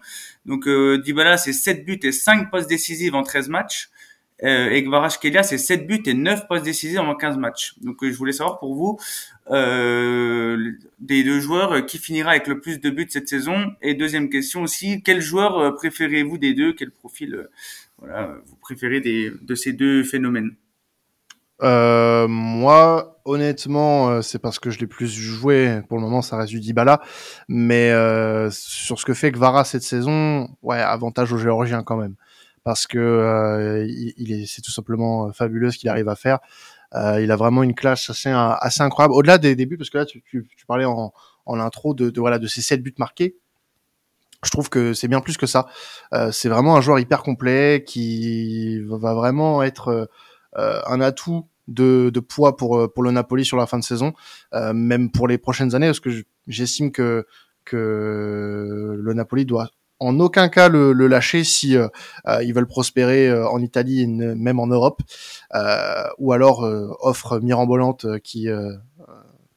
Donc 0.47 0.67
Dybala, 0.67 1.37
c'est 1.37 1.53
7 1.53 1.85
buts 1.85 2.01
et 2.03 2.13
5 2.13 2.51
passes 2.51 2.67
décisives 2.67 3.15
en 3.15 3.23
13 3.23 3.51
matchs. 3.51 3.91
Euh, 4.45 4.71
et 4.71 4.85
Kelia, 5.21 5.43
c'est 5.43 5.59
7 5.59 5.87
buts 5.87 6.03
et 6.07 6.15
9 6.15 6.47
passes 6.49 6.63
décisives 6.63 7.01
en 7.01 7.15
15 7.15 7.39
matchs. 7.39 7.75
Donc 7.81 7.97
je 8.03 8.17
voulais 8.17 8.33
savoir 8.33 8.59
pour 8.59 8.75
vous, 8.75 8.99
euh, 9.51 10.73
des 11.01 11.25
deux 11.25 11.41
joueurs 11.41 11.85
qui 11.87 11.99
finira 11.99 12.31
avec 12.31 12.47
le 12.47 12.61
plus 12.61 12.81
de 12.81 12.91
buts 12.91 13.07
cette 13.09 13.29
saison 13.29 13.73
Et 13.83 13.95
deuxième 13.95 14.29
question 14.29 14.63
aussi, 14.63 15.03
quel 15.03 15.21
joueur 15.21 15.59
euh, 15.59 15.71
préférez-vous 15.73 16.39
des 16.39 16.55
deux? 16.55 16.73
Quel 16.73 16.91
profil 16.91 17.35
euh, 17.35 17.51
voilà, 17.99 18.37
vous 18.47 18.57
préférez 18.57 19.01
des, 19.01 19.33
de 19.43 19.55
ces 19.55 19.73
deux 19.73 20.05
phénomènes? 20.05 20.55
Euh, 21.61 22.29
moi, 22.29 23.21
honnêtement, 23.25 24.23
c'est 24.23 24.39
parce 24.39 24.61
que 24.61 24.71
je 24.71 24.79
l'ai 24.79 24.87
plus 24.87 25.09
joué. 25.09 25.81
Pour 25.89 25.99
le 25.99 26.05
moment, 26.05 26.23
ça 26.23 26.37
reste 26.37 26.51
du 26.51 26.61
Dybala. 26.61 27.01
Mais 27.49 27.91
euh, 27.91 28.49
sur 28.53 29.01
ce 29.01 29.05
que 29.05 29.15
fait 29.15 29.33
Gvara 29.33 29.65
cette 29.65 29.83
saison, 29.83 30.49
ouais, 30.63 30.79
avantage 30.79 31.33
aux 31.33 31.39
Géorgiens 31.39 31.83
quand 31.83 31.97
même, 31.97 32.15
parce 32.65 32.87
que 32.87 32.99
euh, 32.99 33.87
il, 33.87 34.33
est, 34.33 34.47
c'est 34.47 34.63
tout 34.63 34.71
simplement 34.71 35.33
fabuleux 35.33 35.71
ce 35.71 35.79
qu'il 35.79 35.89
arrive 35.89 36.09
à 36.09 36.17
faire. 36.17 36.39
Euh, 36.95 37.21
il 37.23 37.31
a 37.31 37.37
vraiment 37.37 37.63
une 37.63 37.75
classe 37.75 38.09
assez, 38.11 38.31
assez 38.31 38.83
incroyable. 38.83 39.15
Au-delà 39.15 39.39
des 39.39 39.55
débuts, 39.55 39.77
parce 39.77 39.91
que 39.91 39.99
là, 39.99 40.07
tu, 40.07 40.23
tu, 40.23 40.49
tu 40.57 40.67
parlais 40.67 40.87
en, 40.87 41.13
en 41.47 41.61
intro 41.61 41.95
de, 41.95 42.11
de, 42.11 42.21
voilà 42.21 42.39
de 42.39 42.47
ces 42.47 42.63
sept 42.63 42.83
buts 42.83 42.95
marqués. 42.99 43.37
Je 44.45 44.51
trouve 44.51 44.69
que 44.69 44.95
c'est 44.95 45.09
bien 45.09 45.21
plus 45.21 45.37
que 45.37 45.47
ça. 45.47 45.67
Euh, 46.15 46.31
c'est 46.31 46.49
vraiment 46.49 46.77
un 46.77 46.81
joueur 46.81 47.01
hyper 47.01 47.23
complet 47.23 47.83
qui 47.85 48.81
va 48.83 49.15
vraiment 49.15 49.63
être 49.63 50.09
euh, 50.57 50.81
un 50.87 51.01
atout 51.01 51.49
de, 51.67 52.11
de, 52.15 52.21
poids 52.21 52.57
pour 52.57 52.91
pour 52.93 53.03
le 53.03 53.11
Napoli 53.11 53.45
sur 53.45 53.57
la 53.57 53.67
fin 53.67 53.79
de 53.79 53.85
saison, 53.85 54.13
euh, 54.55 54.73
même 54.73 55.11
pour 55.11 55.27
les 55.29 55.39
prochaines 55.39 55.75
années, 55.75 55.89
parce 55.89 56.01
que 56.01 56.11
j'estime 56.47 56.93
que 56.93 57.27
que 57.65 58.97
le 58.99 59.13
Napoli 59.13 59.45
doit 59.45 59.71
en 60.01 60.21
aucun 60.21 60.49
cas 60.49 60.69
le, 60.69 60.93
le 60.93 61.07
lâcher 61.07 61.45
si 61.45 61.77
euh, 61.77 61.89
euh 62.27 62.43
ils 62.43 62.55
veulent 62.55 62.67
prospérer 62.67 63.29
euh, 63.29 63.49
en 63.49 63.61
Italie 63.61 64.03
et 64.03 64.07
même 64.07 64.61
en 64.61 64.67
Europe, 64.67 65.03
euh, 65.55 66.05
ou 66.19 66.33
alors 66.33 66.63
offre 67.01 67.41
mirambolante 67.41 68.21
qui 68.21 68.49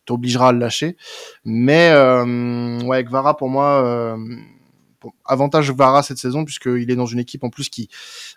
t'obligera 0.06 0.50
à 0.50 0.52
le 0.52 0.60
lâcher. 0.60 0.98
Mais 1.46 1.94
ouais, 2.84 3.04
Gvara 3.04 3.38
pour 3.38 3.50
moi, 3.50 4.18
avantage 5.26 5.72
Gvara 5.72 6.04
cette 6.04 6.18
saison 6.18 6.46
puisqu'il 6.46 6.90
est 6.90 6.96
dans 6.96 7.06
une 7.06 7.20
équipe 7.20 7.44
en 7.44 7.50
plus 7.50 7.70
qui 7.70 7.90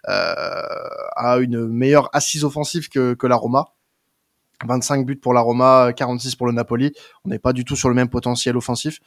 a 0.04 1.38
une 1.40 1.66
meilleure 1.68 2.10
assise 2.12 2.44
offensive 2.44 2.88
que, 2.88 3.14
que 3.14 3.26
la 3.26 3.36
Roma. 3.36 3.74
25 4.66 5.06
buts 5.06 5.16
pour 5.16 5.34
la 5.34 5.40
Roma, 5.40 5.92
46 5.94 6.36
pour 6.36 6.46
le 6.46 6.52
Napoli. 6.52 6.92
On 7.24 7.28
n'est 7.28 7.38
pas 7.38 7.52
du 7.52 7.64
tout 7.64 7.76
sur 7.76 7.88
le 7.88 7.94
même 7.94 8.08
potentiel 8.08 8.56
offensif. 8.56 9.00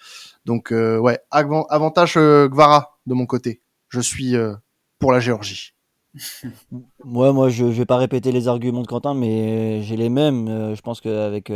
Donc 0.45 0.71
euh, 0.71 0.97
ouais, 0.97 1.19
avantage 1.31 2.15
euh, 2.17 2.47
Gvara 2.47 2.97
de 3.05 3.13
mon 3.13 3.25
côté. 3.25 3.61
Je 3.89 3.99
suis 3.99 4.35
euh, 4.35 4.53
pour 4.99 5.11
la 5.11 5.19
Géorgie. 5.19 5.73
moi 7.03 7.49
je, 7.49 7.65
je 7.65 7.77
vais 7.77 7.85
pas 7.85 7.97
répéter 7.97 8.31
les 8.31 8.47
arguments 8.47 8.81
de 8.81 8.87
Quentin, 8.87 9.13
mais 9.13 9.83
j'ai 9.83 9.97
les 9.97 10.09
mêmes. 10.09 10.73
je 10.73 10.81
pense 10.81 10.99
qu'avec 10.99 11.51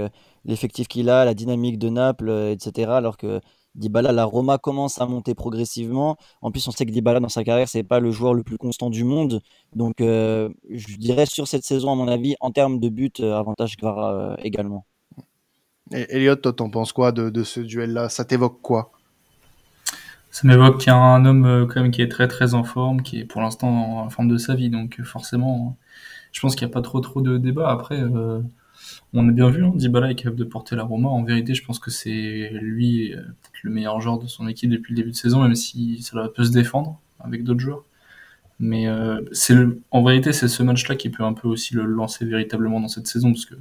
l'effectif 0.45 0.88
qu'il 0.88 1.10
a, 1.10 1.25
la 1.25 1.34
dynamique 1.34 1.79
de 1.79 1.89
Naples, 1.89 2.29
etc., 2.51 2.91
alors 2.91 3.17
que 3.17 3.41
Dybala, 3.75 4.12
la 4.12 4.25
Roma 4.25 4.58
commence 4.58 5.00
à 5.00 5.06
monter 5.06 5.34
progressivement. 5.34 6.18
En 6.42 6.51
plus, 6.51 6.68
on 6.68 6.72
sait 6.72 6.86
que 6.86 6.92
Dybala, 6.92 7.20
dans 7.20 7.30
sa 7.30 7.44
carrière, 7.44 7.70
c'est 7.70 7.84
pas 7.84 8.00
le 8.00 8.12
joueur 8.12 8.34
le 8.34 8.44
plus 8.44 8.58
constant 8.58 8.90
du 8.90 9.04
monde. 9.04 9.42
Donc, 9.75 10.01
euh, 10.01 10.50
je 10.70 10.98
dirais 10.98 11.25
sur 11.25 11.48
cette 11.48 11.63
saison, 11.63 11.92
à 11.92 11.96
mon 11.96 12.08
avis, 12.08 12.36
en 12.42 12.51
termes 12.51 12.80
de 12.80 12.90
but, 12.90 13.22
euh, 13.22 13.38
avantage 13.38 13.78
Gvara 13.78 14.13
euh, 14.13 14.36
également. 14.40 14.86
Et 15.94 16.06
Elliot, 16.16 16.36
toi, 16.36 16.54
t'en 16.54 16.70
penses 16.70 16.92
quoi 16.92 17.12
de, 17.12 17.30
de 17.30 17.44
ce 17.44 17.62
duel-là? 17.62 18.10
Ça 18.10 18.25
t'évoque 18.25 18.62
quoi? 18.62 18.92
Ça 20.32 20.48
m'évoque 20.48 20.80
qu'il 20.80 20.88
y 20.88 20.90
a 20.92 20.98
un 20.98 21.25
homme 21.25 21.68
quand 21.68 21.82
même 21.82 21.92
qui 21.92 22.01
est 22.01 22.08
très 22.08 22.28
très 22.28 22.54
en 22.54 22.63
forme, 22.63 23.01
qui 23.01 23.20
est 23.20 23.25
pour 23.25 23.42
l'instant 23.42 24.04
en 24.04 24.10
forme 24.10 24.30
de 24.30 24.38
sa 24.38 24.56
vie. 24.56 24.70
Donc, 24.70 25.01
forcément, 25.04 25.75
je 26.32 26.40
pense 26.40 26.56
qu'il 26.56 26.66
n'y 26.66 26.72
a 26.72 26.74
pas 26.74 26.82
trop 26.82 27.01
trop 27.01 27.22
de 27.22 27.38
débat. 27.38 27.70
Après 27.70 28.01
on 29.13 29.27
a 29.27 29.32
bien 29.32 29.50
vu, 29.50 29.65
hein, 29.65 29.74
Dybala 29.75 30.12
est 30.12 30.15
capable 30.15 30.38
de 30.38 30.44
porter 30.46 30.75
la 30.75 30.84
Roma. 30.84 31.10
En 31.10 31.24
vérité, 31.24 31.53
je 31.53 31.65
pense 31.65 31.80
que 31.80 31.91
c'est 31.91 32.50
lui 32.62 33.13
euh, 33.13 33.22
le 33.63 33.72
meilleur 33.72 34.00
joueur 34.00 34.20
de 34.20 34.27
son 34.27 34.48
équipe 34.48 34.70
depuis 34.70 34.94
le 34.94 34.98
début 34.98 35.12
de 35.12 35.15
saison, 35.15 35.41
même 35.41 35.56
si 35.56 36.01
ça 36.01 36.30
peut 36.34 36.46
se 36.46 36.51
défendre 36.51 37.00
avec 37.20 37.44
d'autres 37.44 37.60
joueurs. 37.60 37.84
Mais 38.60 38.88
euh, 38.88 39.20
en 39.89 40.03
vérité, 40.03 40.32
c'est 40.34 40.48
ce 40.48 40.63
match-là 40.63 40.96
qui 40.96 41.10
peut 41.10 41.24
un 41.24 41.34
peu 41.34 41.48
aussi 41.48 41.74
le 41.74 41.84
lancer 41.84 42.25
véritablement 42.25 42.80
dans 42.80 42.88
cette 42.88 43.08
saison, 43.08 43.32
parce 43.32 43.46
que 43.46 43.56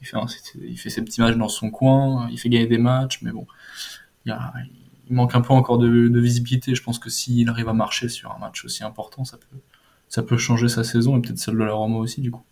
il 0.00 0.76
fait, 0.78 0.90
ses 0.90 1.02
petits 1.02 1.20
matchs 1.20 1.36
dans 1.36 1.48
son 1.48 1.70
coin, 1.70 2.28
il 2.30 2.38
fait 2.38 2.48
gagner 2.48 2.66
des 2.66 2.78
matchs, 2.78 3.20
mais 3.22 3.32
bon, 3.32 3.46
il, 4.24 4.34
manque 5.10 5.34
un 5.34 5.40
peu 5.40 5.52
encore 5.52 5.78
de, 5.78 6.20
visibilité. 6.20 6.74
Je 6.74 6.82
pense 6.82 6.98
que 6.98 7.10
s'il 7.10 7.48
arrive 7.48 7.68
à 7.68 7.72
marcher 7.72 8.08
sur 8.08 8.32
un 8.32 8.38
match 8.38 8.64
aussi 8.64 8.84
important, 8.84 9.24
ça 9.24 9.36
peut, 9.36 9.58
ça 10.08 10.22
peut 10.22 10.36
changer 10.36 10.68
sa 10.68 10.84
saison 10.84 11.16
et 11.18 11.22
peut-être 11.22 11.38
celle 11.38 11.54
de 11.54 11.64
la 11.64 11.72
Roma 11.72 11.98
aussi, 11.98 12.20
du 12.20 12.30
coup. 12.30 12.44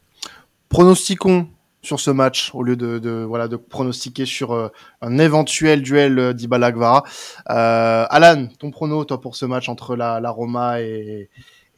Pronostiquons 0.68 1.48
sur 1.84 2.00
ce 2.00 2.10
match 2.10 2.50
au 2.54 2.62
lieu 2.62 2.76
de, 2.76 3.24
voilà 3.24 3.48
de 3.48 3.56
pronostiquer 3.56 4.26
sur 4.26 4.52
euh, 4.52 4.68
un 5.00 5.18
éventuel 5.18 5.82
duel 5.82 6.18
euh, 6.18 6.32
d'Ibala 6.32 6.72
Gvara. 6.72 7.04
Euh, 7.50 8.06
Alan, 8.08 8.48
ton 8.58 8.70
prono 8.70 9.04
toi 9.04 9.20
pour 9.20 9.36
ce 9.36 9.44
match 9.44 9.68
entre 9.68 9.96
la, 9.96 10.30
Roma 10.30 10.80
et, 10.80 11.28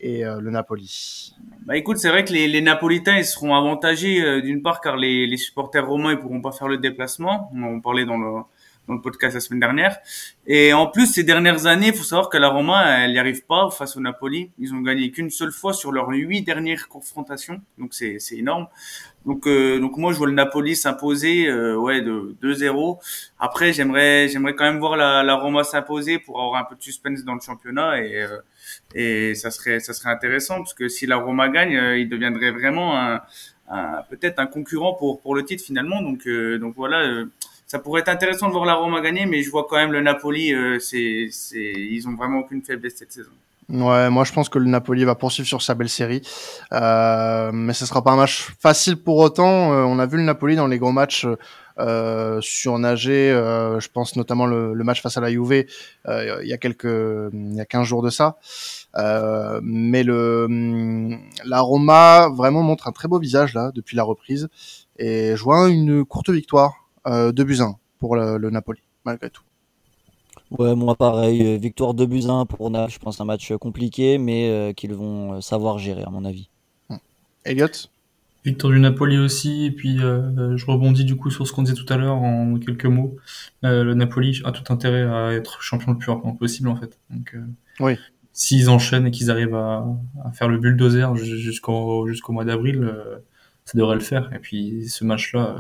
euh, 0.05 0.41
le 0.41 0.51
Napoli? 0.51 1.35
Bah 1.67 1.77
écoute, 1.77 1.99
c'est 1.99 2.11
vrai 2.11 2.25
que 2.25 2.33
les, 2.33 2.61
Napolitains 2.61 3.17
ils 3.17 3.25
seront 3.25 3.55
avantagés 3.55 4.41
d'une 4.43 4.63
part 4.63 4.81
car 4.81 4.97
les, 4.97 5.27
les 5.27 5.37
supporters 5.37 5.87
romains 5.87 6.13
ils 6.13 6.19
pourront 6.19 6.41
pas 6.41 6.53
faire 6.53 6.69
le 6.69 6.79
déplacement. 6.79 7.51
On 7.55 7.63
en 7.63 7.81
parlait 7.81 8.05
dans 8.05 8.19
le 8.19 8.43
dans 8.87 8.95
le 8.95 9.01
podcast 9.01 9.35
la 9.35 9.41
semaine 9.41 9.61
dernière. 9.61 9.99
Et 10.47 10.73
en 10.73 10.87
plus, 10.87 11.07
ces 11.07 11.25
dernières 11.25 11.67
années, 11.67 11.89
il 11.89 11.95
faut 11.95 12.05
savoir 12.05 12.29
que 12.29 12.39
la 12.39 12.49
Roma, 12.49 13.01
elle 13.01 13.13
n'y 13.13 13.19
arrive 13.19 13.45
pas 13.45 13.71
face 13.71 13.97
au 13.97 14.01
Napoli. 14.01 14.51
Ils 14.59 14.75
ont 14.75 14.81
gagné 14.81 15.11
qu'une 15.11 15.31
seule 15.31 15.53
fois 15.53 15.73
sur 15.73 15.93
leurs 15.93 16.09
huit 16.09 16.43
dernières 16.43 16.89
confrontations, 16.89 17.61
donc 17.79 17.95
c'est 17.95 18.19
énorme. 18.33 18.69
Donc, 19.27 19.47
euh, 19.49 19.81
donc 19.81 19.97
moi, 19.97 20.13
je 20.13 20.19
vois 20.19 20.29
le 20.29 20.33
Napoli 20.33 20.77
s'imposer, 20.77 21.49
euh, 21.49 21.75
ouais, 21.77 22.01
de 22.01 22.37
2-0. 22.41 22.99
Après, 23.41 23.73
j'aimerais, 23.73 24.29
j'aimerais 24.29 24.55
quand 24.55 24.65
même 24.65 24.79
voir 24.79 24.97
la, 24.97 25.25
la 25.25 25.35
Roma 25.35 25.65
s'imposer 25.65 26.21
pour 26.21 26.41
avoir 26.41 26.63
un 26.63 26.65
peu 26.65 26.77
de 26.77 26.83
suspense 26.83 27.25
dans 27.25 27.35
le 27.35 27.41
championnat 27.41 28.01
et 28.01 28.23
euh, 28.23 28.39
et 28.95 29.35
ça 29.35 29.51
serait, 29.51 29.81
ça 29.81 29.93
serait 29.93 30.11
intéressant 30.11 30.59
parce 30.59 30.75
que 30.75 30.89
si 30.89 31.07
la 31.07 31.17
Roma 31.17 31.49
gagne, 31.49 31.99
il 31.99 32.09
deviendrait 32.09 32.51
vraiment 32.53 32.99
un, 32.99 33.21
un 33.69 34.03
peut-être 34.11 34.39
un 34.39 34.47
concurrent 34.47 34.95
pour 34.95 35.21
pour 35.21 35.35
le 35.35 35.45
titre 35.45 35.65
finalement. 35.65 36.03
Donc 36.03 36.27
donc 36.61 36.75
voilà. 36.77 37.25
ça 37.67 37.79
pourrait 37.79 38.03
être 38.03 38.09
intéressant 38.09 38.49
de 38.49 38.53
voir 38.53 38.65
la 38.65 38.75
Roma 38.75 39.01
gagner, 39.01 39.27
mais 39.27 39.43
je 39.43 39.51
vois 39.51 39.67
quand 39.69 39.77
même 39.77 39.93
le 39.93 40.01
Napoli, 40.03 40.55
c'est, 40.81 41.29
c'est, 41.31 41.73
ils 41.77 42.09
ont 42.09 42.15
vraiment 42.15 42.39
aucune 42.41 42.63
faiblesse 42.63 42.97
cette 42.97 43.13
saison. 43.13 43.33
Ouais, 43.69 44.11
moi 44.11 44.23
je 44.23 44.33
pense 44.33 44.49
que 44.49 44.61
le 44.61 44.67
Napoli 44.67 45.05
va 45.05 45.17
poursuivre 45.17 45.49
sur 45.49 45.61
sa 45.61 45.75
belle 45.75 45.89
série, 45.89 46.23
euh, 46.73 47.51
mais 47.53 47.73
ce 47.73 47.85
sera 47.85 48.05
pas 48.05 48.13
un 48.13 48.17
match 48.17 48.55
facile 48.61 48.97
pour 48.97 49.17
autant. 49.17 49.73
Euh, 49.73 49.83
on 49.83 49.99
a 49.99 50.07
vu 50.07 50.19
le 50.19 50.23
Napoli 50.23 50.55
dans 50.55 50.69
les 50.69 50.79
gros 50.79 50.93
matchs 50.93 51.27
euh, 51.81 52.41
surnager. 52.41 53.33
Euh, 53.33 53.81
je 53.81 53.89
pense 53.89 54.15
notamment 54.15 54.47
le, 54.47 54.73
match 54.85 55.03
face 55.03 55.17
à 55.17 55.21
la 55.21 55.31
Juve 55.31 55.65
il 56.09 56.47
y 56.47 56.53
a 56.53 56.59
quelques, 56.59 56.85
il 56.85 57.55
y 57.57 57.61
a 57.61 57.65
15 57.65 57.85
jours 57.85 58.03
de 58.03 58.11
ça. 58.11 58.37
Mais 59.63 60.05
le 60.05 60.47
la 61.45 61.61
Roma 61.61 62.29
vraiment 62.29 62.63
montre 62.63 62.87
un 62.87 62.93
très 62.93 63.09
beau 63.09 63.19
visage 63.19 63.53
là 63.53 63.73
depuis 63.75 63.97
la 63.97 64.05
reprise 64.05 64.49
et 64.97 65.35
je 65.35 65.43
vois 65.43 65.69
une 65.69 66.05
courte 66.05 66.31
victoire 66.31 66.87
de 67.05 67.43
buts 67.43 67.59
pour 67.99 68.15
le 68.15 68.51
Napoli 68.51 68.83
malgré 69.05 69.29
tout. 69.29 69.46
Ouais, 70.51 70.77
moi 70.77 70.95
pareil, 70.95 71.43
euh, 71.43 71.57
victoire 71.57 71.95
de 71.95 72.07
buts 72.07 72.27
1 72.29 72.47
pour 72.47 72.71
Naples, 72.71 72.93
je 72.93 72.99
pense 72.99 73.21
un 73.21 73.25
match 73.25 73.53
compliqué, 73.55 74.17
mais 74.19 74.49
euh, 74.49 74.73
qu'ils 74.73 74.95
vont 74.95 75.35
euh, 75.35 75.41
savoir 75.41 75.79
gérer 75.79 76.03
à 76.03 76.11
mon 76.11 76.25
avis. 76.25 76.49
Hum. 76.89 76.99
Elliot 77.45 77.67
Victoire 78.45 78.73
du 78.73 78.79
Napoli 78.79 79.19
aussi, 79.19 79.65
et 79.65 79.73
puis 79.73 79.99
je 79.99 80.67
rebondis 80.67 81.05
du 81.05 81.17
coup 81.17 81.33
sur 81.33 81.49
ce 81.49 81.53
qu'on 81.53 81.65
disait 81.65 81.75
tout 81.75 81.93
à 81.93 81.97
l'heure 81.97 82.15
en 82.15 82.57
quelques 82.61 82.87
mots. 82.87 83.17
le 83.65 83.93
Napoli 83.95 84.41
a 84.45 84.53
tout 84.53 84.73
intérêt 84.73 85.03
à 85.03 85.33
être 85.33 85.63
champion 85.63 85.91
le 85.91 85.99
plus 85.99 86.13
rapidement 86.13 86.37
possible 86.37 86.69
en 86.69 86.77
fait. 86.77 86.97
Donc, 87.11 87.35
oui. 87.81 87.97
S'ils 88.33 88.71
enchaînent 88.71 89.09
et 89.09 89.11
qu'ils 89.11 89.33
arrivent 89.33 89.57
à, 89.57 89.85
à, 90.25 90.31
faire 90.31 90.47
le 90.47 90.59
bulldozer 90.59 91.17
jusqu'au 91.17 92.07
jusqu'au 92.07 92.33
mois 92.33 92.45
d'avril, 92.45 92.89
ça 93.65 93.77
devrait 93.77 93.97
le 93.97 94.01
faire. 94.01 94.33
Et 94.33 94.39
puis 94.39 94.89
ce 94.89 95.03
match-là 95.03 95.57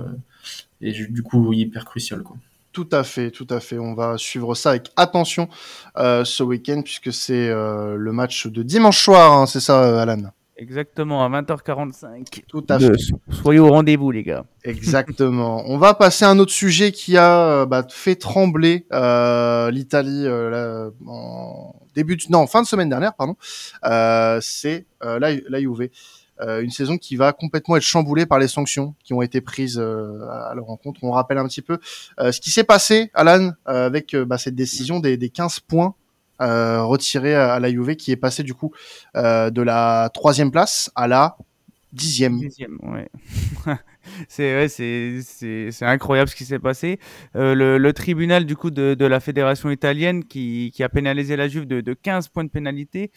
est 0.80 1.10
du 1.10 1.24
coup 1.24 1.52
hyper 1.52 1.86
crucial. 1.86 2.22
Quoi. 2.22 2.36
Tout 2.76 2.90
à 2.92 3.04
fait, 3.04 3.30
tout 3.30 3.46
à 3.48 3.58
fait. 3.58 3.78
On 3.78 3.94
va 3.94 4.18
suivre 4.18 4.54
ça 4.54 4.72
avec 4.72 4.92
attention 4.96 5.48
euh, 5.96 6.26
ce 6.26 6.42
week-end 6.42 6.82
puisque 6.82 7.10
c'est 7.10 7.48
euh, 7.48 7.96
le 7.96 8.12
match 8.12 8.48
de 8.48 8.62
dimanche 8.62 9.02
soir, 9.02 9.32
hein, 9.32 9.46
c'est 9.46 9.60
ça, 9.60 9.82
euh, 9.82 9.96
Alan? 9.96 10.24
Exactement, 10.58 11.24
à 11.24 11.30
20h45. 11.30 12.42
Tout 12.46 12.66
à 12.68 12.78
fait. 12.78 12.92
Soyez 13.30 13.60
au 13.60 13.70
rendez-vous, 13.70 14.10
les 14.10 14.22
gars. 14.22 14.44
Exactement. 14.64 15.62
On 15.64 15.78
va 15.78 15.94
passer 15.94 16.26
à 16.26 16.28
un 16.28 16.38
autre 16.38 16.52
sujet 16.52 16.92
qui 16.92 17.16
a 17.16 17.64
bah, 17.64 17.86
fait 17.88 18.16
trembler 18.16 18.86
l'Italie 19.72 20.26
en 20.28 21.72
début 21.94 22.16
de... 22.16 22.24
non 22.28 22.46
fin 22.46 22.60
de 22.60 22.66
semaine 22.66 22.90
dernière, 22.90 23.14
pardon. 23.14 23.36
c'est 24.42 24.84
la, 25.00 25.18
la 25.48 25.60
Juve. 25.60 25.88
Euh, 26.40 26.60
une 26.60 26.70
saison 26.70 26.98
qui 26.98 27.16
va 27.16 27.32
complètement 27.32 27.76
être 27.76 27.82
chamboulée 27.82 28.26
par 28.26 28.38
les 28.38 28.48
sanctions 28.48 28.94
qui 29.02 29.14
ont 29.14 29.22
été 29.22 29.40
prises 29.40 29.78
euh, 29.78 30.20
à 30.28 30.54
leur 30.54 30.66
rencontre. 30.66 31.00
On 31.02 31.10
rappelle 31.10 31.38
un 31.38 31.46
petit 31.46 31.62
peu 31.62 31.78
euh, 32.20 32.30
ce 32.30 32.40
qui 32.40 32.50
s'est 32.50 32.64
passé, 32.64 33.10
Alan, 33.14 33.52
avec 33.64 34.14
bah, 34.14 34.38
cette 34.38 34.54
décision 34.54 35.00
des, 35.00 35.16
des 35.16 35.30
15 35.30 35.60
points 35.60 35.94
retirés 36.38 37.34
à, 37.34 37.58
la 37.58 37.70
Juve, 37.70 37.96
qui 37.96 38.12
est 38.12 38.16
passé 38.16 38.42
du 38.42 38.52
coup 38.52 38.72
de 39.14 39.62
la 39.62 40.10
troisième 40.12 40.50
place 40.50 40.90
à 40.94 41.08
la 41.08 41.38
dixième. 41.94 42.38
Dixième, 42.38 42.78
ouais. 42.82 43.08
c'est 44.28 44.54
ouais, 44.54 44.68
c'est 44.68 45.84
incroyable 45.84 46.28
ce 46.28 46.36
qui 46.36 46.44
s'est 46.44 46.58
passé. 46.58 46.98
Euh, 47.34 47.54
le, 47.54 47.78
le, 47.78 47.92
tribunal 47.92 48.44
du 48.44 48.56
coup 48.56 48.70
de, 48.70 48.94
de 48.94 49.04
la 49.06 49.20
fédération 49.20 49.70
italienne 49.70 50.24
qui, 50.24 50.70
qui 50.74 50.82
a 50.82 50.88
pénalisé 50.88 51.36
la 51.36 51.48
Juve 51.48 51.66
de, 51.66 51.80
de 51.80 51.94
15 51.94 52.28
points 52.28 52.44
de 52.44 52.50
pénalité 52.50 53.10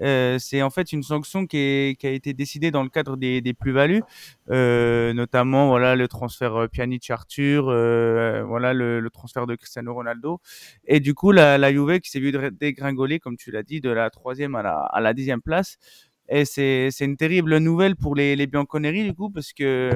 euh, 0.00 0.38
c'est 0.38 0.62
en 0.62 0.70
fait 0.70 0.92
une 0.92 1.02
sanction 1.02 1.46
qui, 1.46 1.56
est, 1.58 1.98
qui, 1.98 2.06
a 2.06 2.10
été 2.10 2.32
décidée 2.32 2.70
dans 2.70 2.82
le 2.82 2.88
cadre 2.88 3.16
des, 3.16 3.40
des 3.40 3.54
plus-values, 3.54 4.02
euh, 4.50 5.12
notamment 5.12 5.68
voilà 5.68 5.94
le 5.96 6.08
transfert 6.08 6.56
euh, 6.56 6.68
Pjanic 6.68 7.08
Arthur, 7.10 7.68
euh, 7.68 8.42
voilà 8.44 8.72
le, 8.74 9.00
le, 9.00 9.10
transfert 9.10 9.46
de 9.46 9.54
Cristiano 9.54 9.94
Ronaldo, 9.94 10.40
et 10.86 11.00
du 11.00 11.14
coup 11.14 11.32
la, 11.32 11.58
la 11.58 11.72
Juve 11.72 12.00
qui 12.00 12.10
s'est 12.10 12.20
vue 12.20 12.32
dégringoler, 12.52 13.20
comme 13.20 13.36
tu 13.36 13.50
l'as 13.50 13.62
dit, 13.62 13.80
de 13.80 13.90
la 13.90 14.10
troisième 14.10 14.54
à 14.56 14.62
la, 14.62 14.78
à 14.78 15.00
la 15.00 15.14
dixième 15.14 15.42
place. 15.42 15.78
Et 16.28 16.44
c'est, 16.46 16.90
une 17.00 17.16
terrible 17.16 17.58
nouvelle 17.58 17.96
pour 17.96 18.14
les, 18.14 18.34
les 18.34 18.46
Bianconeri 18.46 19.04
du 19.04 19.12
coup 19.12 19.28
parce 19.28 19.52
que 19.52 19.90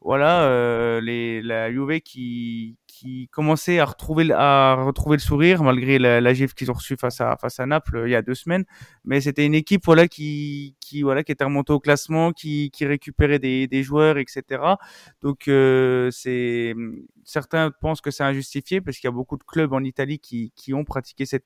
voilà 0.00 0.42
euh, 0.42 1.00
les, 1.00 1.40
la 1.40 1.70
Juve 1.70 2.00
qui, 2.00 2.76
qui 2.88 3.28
commençait 3.28 3.78
à 3.78 3.84
retrouver 3.84 4.32
à 4.32 4.74
retrouver 4.74 5.16
le 5.16 5.22
sourire 5.22 5.62
malgré 5.62 6.00
la, 6.00 6.20
la 6.20 6.34
gifle 6.34 6.54
qu'ils 6.54 6.70
ont 6.70 6.74
reçue 6.74 6.96
face 6.96 7.20
à 7.20 7.36
face 7.36 7.60
à 7.60 7.66
Naples 7.66 7.96
euh, 7.96 8.08
il 8.08 8.10
y 8.10 8.16
a 8.16 8.22
deux 8.22 8.34
semaines. 8.34 8.64
Mais 9.04 9.20
c'était 9.20 9.46
une 9.46 9.54
équipe 9.54 9.82
voilà 9.84 10.08
qui 10.08 10.74
qui 10.88 11.02
voilà 11.02 11.22
qui 11.22 11.32
était 11.32 11.44
remontée 11.44 11.72
au 11.72 11.80
classement, 11.80 12.32
qui 12.32 12.70
récupérait 12.80 13.38
des, 13.38 13.82
joueurs 13.82 14.18
etc. 14.18 14.62
Donc 15.22 15.48
euh, 15.48 16.10
certains 17.24 17.70
pensent 17.70 18.00
que 18.00 18.10
c'est 18.10 18.24
injustifié 18.24 18.80
parce 18.80 18.96
qu'il 18.98 19.08
y 19.08 19.12
a 19.12 19.12
beaucoup 19.12 19.36
de 19.36 19.44
clubs 19.44 19.72
en 19.72 19.84
Italie 19.84 20.18
qui 20.18 20.74
ont 20.74 20.84
pratiqué 20.84 21.26
cette 21.26 21.44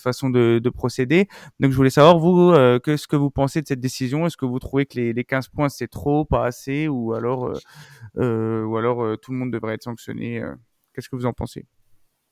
façon 0.00 0.30
de, 0.30 0.60
de 0.62 0.70
procéder. 0.70 1.28
Donc 1.60 1.70
je 1.70 1.76
voulais 1.76 1.90
savoir 1.90 2.18
vous 2.18 2.50
euh, 2.50 2.78
que 2.78 2.96
ce 2.96 3.06
que 3.06 3.16
vous 3.16 3.30
pensez 3.30 3.62
de 3.62 3.66
cette 3.66 3.80
décision. 3.80 4.26
Est-ce 4.26 4.36
que 4.36 4.46
vous 4.46 4.58
trouvez 4.58 4.86
que 4.86 4.98
les, 4.98 5.12
les 5.12 5.24
15 5.24 5.48
points 5.48 5.68
c'est 5.68 5.88
trop, 5.88 6.24
pas 6.24 6.44
assez, 6.46 6.88
ou 6.88 7.14
alors 7.14 7.46
euh, 7.46 7.54
euh, 8.18 9.16
tout 9.16 9.32
le 9.32 9.38
monde 9.38 9.52
devrait 9.52 9.74
être 9.74 9.84
sanctionné. 9.84 10.42
Qu'est-ce 10.94 11.08
que 11.08 11.16
vous 11.16 11.26
en 11.26 11.32
pensez? 11.32 11.66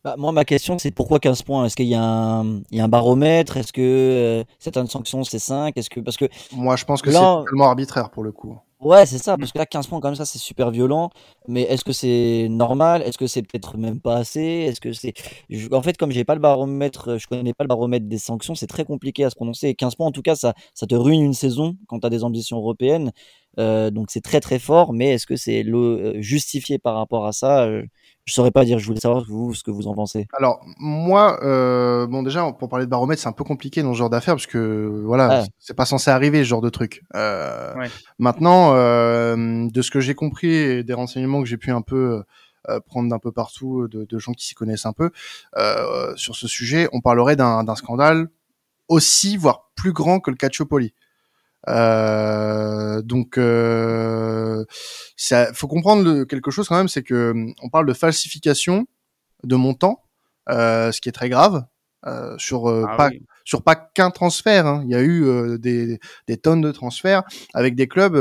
Bah, 0.05 0.15
moi, 0.17 0.33
ma 0.33 0.45
question, 0.45 0.79
c'est 0.79 0.91
pourquoi 0.91 1.21
15 1.21 1.43
points? 1.43 1.67
Est-ce 1.67 1.77
qu'il 1.77 1.87
y, 1.87 1.91
y, 1.91 1.95
a 1.95 2.01
un 2.01 2.89
baromètre? 2.89 3.57
Est-ce 3.57 3.73
que 3.73 3.81
euh, 3.81 4.45
certaines 4.59 4.87
sanctions, 4.87 5.25
c'est 5.25 5.39
5 5.39 5.77
Est-ce 5.77 5.91
que 5.91 6.01
parce 6.01 6.17
que 6.17 6.27
moi, 6.53 6.77
je 6.77 6.85
pense 6.85 7.03
que 7.03 7.11
c'est 7.11 7.19
totalement 7.19 7.67
arbitraire 7.67 8.11
pour 8.11 8.23
le 8.23 8.33
coup. 8.33 8.59
Ouais, 8.81 9.05
c'est 9.05 9.19
ça, 9.19 9.37
parce 9.37 9.53
que 9.53 9.59
là, 9.59 9.67
15 9.67 9.89
points 9.89 10.01
comme 10.01 10.15
ça, 10.15 10.25
c'est 10.25 10.39
super 10.39 10.71
violent. 10.71 11.11
Mais 11.47 11.63
est-ce 11.63 11.85
que 11.85 11.93
c'est 11.93 12.47
normal? 12.49 13.03
Est-ce 13.03 13.19
que 13.19 13.27
c'est 13.27 13.43
peut-être 13.43 13.77
même 13.77 14.01
pas 14.01 14.17
assez? 14.17 14.41
Est-ce 14.41 14.81
que 14.81 14.95
c'est 14.95 15.13
En 15.71 15.83
fait, 15.83 15.99
comme 15.99 16.11
j'ai 16.13 16.25
pas 16.25 16.35
le 16.35 16.41
baromètre, 16.41 17.19
je 17.19 17.27
connais 17.27 17.53
pas 17.53 17.65
le 17.65 17.69
baromètre 17.69 18.07
des 18.07 18.17
sanctions, 18.17 18.55
c'est 18.55 18.67
très 18.67 18.87
compliqué 18.87 19.23
à 19.25 19.29
se 19.29 19.37
prononcer. 19.37 19.69
Et 19.69 19.75
15 19.75 19.97
points, 19.97 20.07
en 20.07 20.13
tout 20.13 20.23
cas, 20.23 20.35
ça, 20.35 20.55
ça 20.73 20.87
te 20.87 20.95
ruine 20.95 21.21
une 21.23 21.35
saison 21.35 21.77
quand 21.89 22.01
tu 22.01 22.07
as 22.07 22.11
des 22.11 22.25
ambitions 22.25 22.57
européennes. 22.57 23.13
Euh, 23.59 23.91
donc 23.91 24.11
c'est 24.11 24.23
très 24.23 24.41
très 24.41 24.59
fort, 24.59 24.93
mais 24.95 25.11
est-ce 25.11 25.27
que 25.27 25.37
c'est 25.37 25.63
euh, 25.65 26.15
justifié 26.23 26.79
par 26.79 26.95
rapport 26.95 27.27
à 27.27 27.33
ça? 27.33 27.65
Euh, 27.65 27.83
Je 28.31 28.35
saurais 28.37 28.53
pas 28.53 28.65
dire. 28.65 28.79
Je 28.79 28.87
voulais 28.87 29.01
savoir 29.01 29.25
vous 29.25 29.55
ce 29.55 29.65
que 29.65 29.73
vous 29.73 29.89
en 29.89 29.95
pensez. 29.95 30.29
Alors 30.39 30.65
moi, 30.79 31.41
euh, 31.43 32.07
bon 32.07 32.23
déjà 32.23 32.51
pour 32.53 32.69
parler 32.69 32.85
de 32.85 32.91
baromètre, 32.91 33.21
c'est 33.21 33.29
un 33.29 33.33
peu 33.33 33.43
compliqué 33.43 33.83
dans 33.83 33.93
ce 33.93 33.99
genre 33.99 34.09
d'affaires 34.09 34.35
parce 34.35 34.47
que 34.47 35.03
voilà, 35.05 35.45
c'est 35.59 35.75
pas 35.75 35.85
censé 35.85 36.13
arriver 36.13 36.39
ce 36.39 36.45
genre 36.45 36.61
de 36.61 36.69
truc. 36.69 37.03
Euh, 37.17 37.75
ouais. 37.75 37.91
Maintenant, 38.21 38.73
de 38.73 39.83
ce 39.83 39.91
que 39.91 39.99
j'ai 39.99 40.15
compris 40.15 40.53
et 40.53 40.85
des 40.85 40.95
renseignements 40.95 41.43
que 41.43 41.49
j'ai 41.49 41.57
pu 41.57 41.73
un 41.73 41.83
peu 41.83 42.23
prendre 42.87 43.09
d'un 43.09 43.19
peu 43.19 43.33
partout 43.33 43.89
de, 43.89 44.05
de 44.05 44.19
gens 44.21 44.33
qui 44.33 44.47
s'y 44.47 44.55
connaissent 44.55 44.87
un 44.87 44.93
peu 44.93 45.11
sur 46.15 46.37
ce 46.37 46.47
sujet, 46.47 46.89
on 46.93 47.01
parlerait 47.01 47.35
d'un 47.35 47.75
scandale 47.75 48.29
aussi, 48.87 49.37
voire 49.37 49.71
plus 49.75 49.93
grand 49.93 50.21
que 50.21 50.31
le 50.31 50.37
Calciopoli. 50.37 50.95
Euh, 51.69 53.03
donc, 53.03 53.39
euh, 53.39 54.65
ça, 55.17 55.53
faut 55.53 55.69
comprendre 55.69 56.25
quelque 56.25 56.51
chose 56.51 56.69
quand 56.69 56.77
même, 56.77 56.89
c'est 56.89 57.03
que 57.03 57.35
on 57.63 57.69
parle 57.69 57.87
de 57.87 57.93
falsification 57.93 58.87
de 59.45 59.57
montant, 59.57 60.03
euh, 60.49 60.93
ce 60.93 61.01
qui 61.01 61.09
est 61.09 61.13
très 61.13 61.29
grave 61.29 61.65
euh, 62.07 62.37
sur 62.39 62.69
euh, 62.69 62.85
ah, 62.89 62.97
pas 62.97 63.09
oui. 63.09 63.23
sur 63.45 63.63
pas 63.63 63.77
qu'un 63.77 64.11
transfert. 64.11 64.67
Hein. 64.67 64.83
Il 64.85 64.91
y 64.91 64.95
a 64.95 65.01
eu 65.01 65.25
euh, 65.25 65.59
des, 65.59 66.01
des 66.27 66.37
tonnes 66.37 66.61
de 66.61 66.73
transferts 66.73 67.23
avec 67.55 67.75
des 67.75 67.89
clubs 67.89 68.15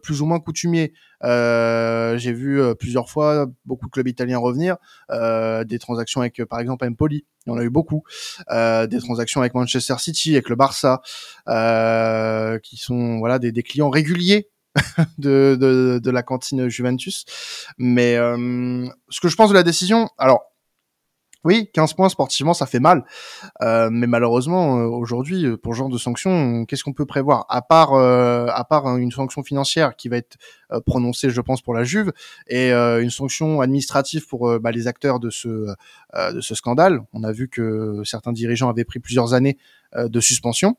plus 0.00 0.22
ou 0.22 0.26
moins 0.26 0.40
coutumiers. 0.40 0.92
J'ai 1.22 2.32
vu 2.32 2.62
plusieurs 2.78 3.10
fois 3.10 3.46
beaucoup 3.64 3.86
de 3.86 3.90
clubs 3.90 4.08
italiens 4.08 4.38
revenir, 4.38 4.76
des 5.10 5.78
transactions 5.78 6.20
avec 6.20 6.44
par 6.44 6.60
exemple 6.60 6.86
Empoli 6.86 7.24
il 7.46 7.50
y 7.50 7.52
en 7.52 7.58
a 7.58 7.62
eu 7.62 7.70
beaucoup. 7.70 8.02
Euh, 8.50 8.86
des 8.86 8.98
transactions 8.98 9.40
avec 9.40 9.54
Manchester 9.54 9.94
City, 9.98 10.32
avec 10.32 10.48
le 10.48 10.56
Barça, 10.56 11.00
euh, 11.48 12.58
qui 12.58 12.76
sont 12.76 13.18
voilà 13.18 13.38
des, 13.38 13.52
des 13.52 13.62
clients 13.62 13.90
réguliers 13.90 14.48
de, 15.18 15.56
de, 15.58 16.00
de, 16.02 16.10
la 16.10 16.22
cantine 16.22 16.68
Juventus. 16.68 17.24
Mais 17.78 18.16
euh, 18.16 18.86
ce 19.08 19.20
que 19.20 19.28
je 19.28 19.36
pense 19.36 19.50
de 19.50 19.54
la 19.54 19.62
décision, 19.62 20.08
alors 20.18 20.49
oui, 21.42 21.70
15 21.72 21.94
points 21.94 22.10
sportivement, 22.10 22.52
ça 22.52 22.66
fait 22.66 22.80
mal. 22.80 23.04
Euh, 23.62 23.88
mais 23.90 24.06
malheureusement, 24.06 24.78
euh, 24.78 24.84
aujourd'hui, 24.84 25.46
euh, 25.46 25.56
pour 25.56 25.74
ce 25.74 25.78
genre 25.78 25.88
de 25.88 25.96
sanctions, 25.96 26.66
qu'est-ce 26.66 26.84
qu'on 26.84 26.92
peut 26.92 27.06
prévoir? 27.06 27.46
À 27.48 27.62
part, 27.62 27.94
euh, 27.94 28.46
à 28.52 28.64
part 28.64 28.98
une 28.98 29.10
sanction 29.10 29.42
financière 29.42 29.96
qui 29.96 30.08
va 30.10 30.18
être 30.18 30.36
prononcée, 30.86 31.30
je 31.30 31.40
pense, 31.40 31.62
pour 31.62 31.74
la 31.74 31.82
Juve, 31.82 32.12
et 32.46 32.70
une 32.70 33.10
sanction 33.10 33.60
administrative 33.60 34.28
pour 34.28 34.60
bah, 34.60 34.70
les 34.70 34.86
acteurs 34.86 35.18
de 35.18 35.28
ce, 35.28 35.66
de 36.14 36.40
ce 36.40 36.54
scandale. 36.54 37.00
On 37.12 37.24
a 37.24 37.32
vu 37.32 37.48
que 37.48 38.02
certains 38.04 38.32
dirigeants 38.32 38.70
avaient 38.70 38.84
pris 38.84 39.00
plusieurs 39.00 39.34
années 39.34 39.58
de 39.96 40.20
suspension. 40.20 40.76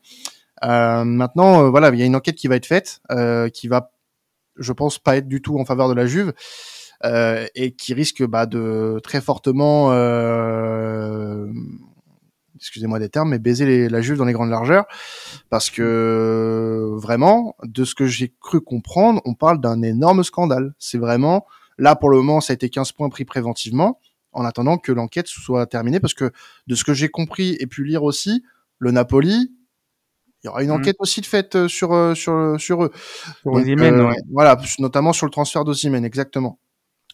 maintenant, 0.62 1.70
voilà, 1.70 1.90
il 1.90 1.98
y 1.98 2.02
a 2.02 2.06
une 2.06 2.16
enquête 2.16 2.36
qui 2.36 2.48
va 2.48 2.56
être 2.56 2.64
faite, 2.64 3.02
qui 3.52 3.68
va, 3.68 3.92
je 4.56 4.72
pense, 4.72 4.98
pas 4.98 5.18
être 5.18 5.28
du 5.28 5.42
tout 5.42 5.58
en 5.58 5.66
faveur 5.66 5.90
de 5.90 5.94
la 5.94 6.06
Juve. 6.06 6.32
Et 7.04 7.72
qui 7.72 7.94
risque 7.94 8.24
bah, 8.24 8.46
de 8.46 9.00
très 9.02 9.20
fortement 9.20 9.90
excusez-moi 12.62 13.00
des 13.00 13.08
termes, 13.08 13.30
mais 13.30 13.38
baiser 13.40 13.88
la 13.88 14.00
Juve 14.00 14.18
dans 14.18 14.24
les 14.24 14.32
grandes 14.32 14.50
largeurs, 14.50 14.86
parce 15.50 15.68
que 15.68 16.90
vraiment, 16.94 17.56
de 17.64 17.84
ce 17.84 17.94
que 17.94 18.06
j'ai 18.06 18.32
cru 18.40 18.60
comprendre, 18.60 19.20
on 19.24 19.34
parle 19.34 19.60
d'un 19.60 19.82
énorme 19.82 20.22
scandale. 20.22 20.72
C'est 20.78 20.98
vraiment 20.98 21.44
là 21.76 21.96
pour 21.96 22.08
le 22.08 22.18
moment, 22.18 22.40
ça 22.40 22.52
a 22.52 22.54
été 22.54 22.70
15 22.70 22.92
points 22.92 23.08
pris 23.08 23.24
préventivement, 23.24 23.98
en 24.32 24.44
attendant 24.44 24.78
que 24.78 24.92
l'enquête 24.92 25.26
soit 25.26 25.66
terminée, 25.66 25.98
parce 25.98 26.14
que 26.14 26.30
de 26.68 26.74
ce 26.74 26.84
que 26.84 26.94
j'ai 26.94 27.08
compris 27.08 27.56
et 27.58 27.66
pu 27.66 27.84
lire 27.84 28.04
aussi, 28.04 28.44
le 28.78 28.92
Napoli, 28.92 29.52
il 30.42 30.46
y 30.46 30.48
aura 30.48 30.62
une 30.62 30.70
mmh. 30.70 30.72
enquête 30.72 30.96
aussi 30.98 31.20
de 31.20 31.26
fait 31.26 31.54
euh, 31.54 31.68
sur 31.68 31.92
euh, 31.92 32.14
sur 32.14 32.56
sur 32.58 32.84
eux. 32.84 32.90
Euh, 33.46 34.12
voilà, 34.32 34.56
notamment 34.80 35.12
sur 35.12 35.26
le 35.26 35.30
transfert 35.30 35.64
d'Osimhen, 35.64 36.04
exactement. 36.04 36.58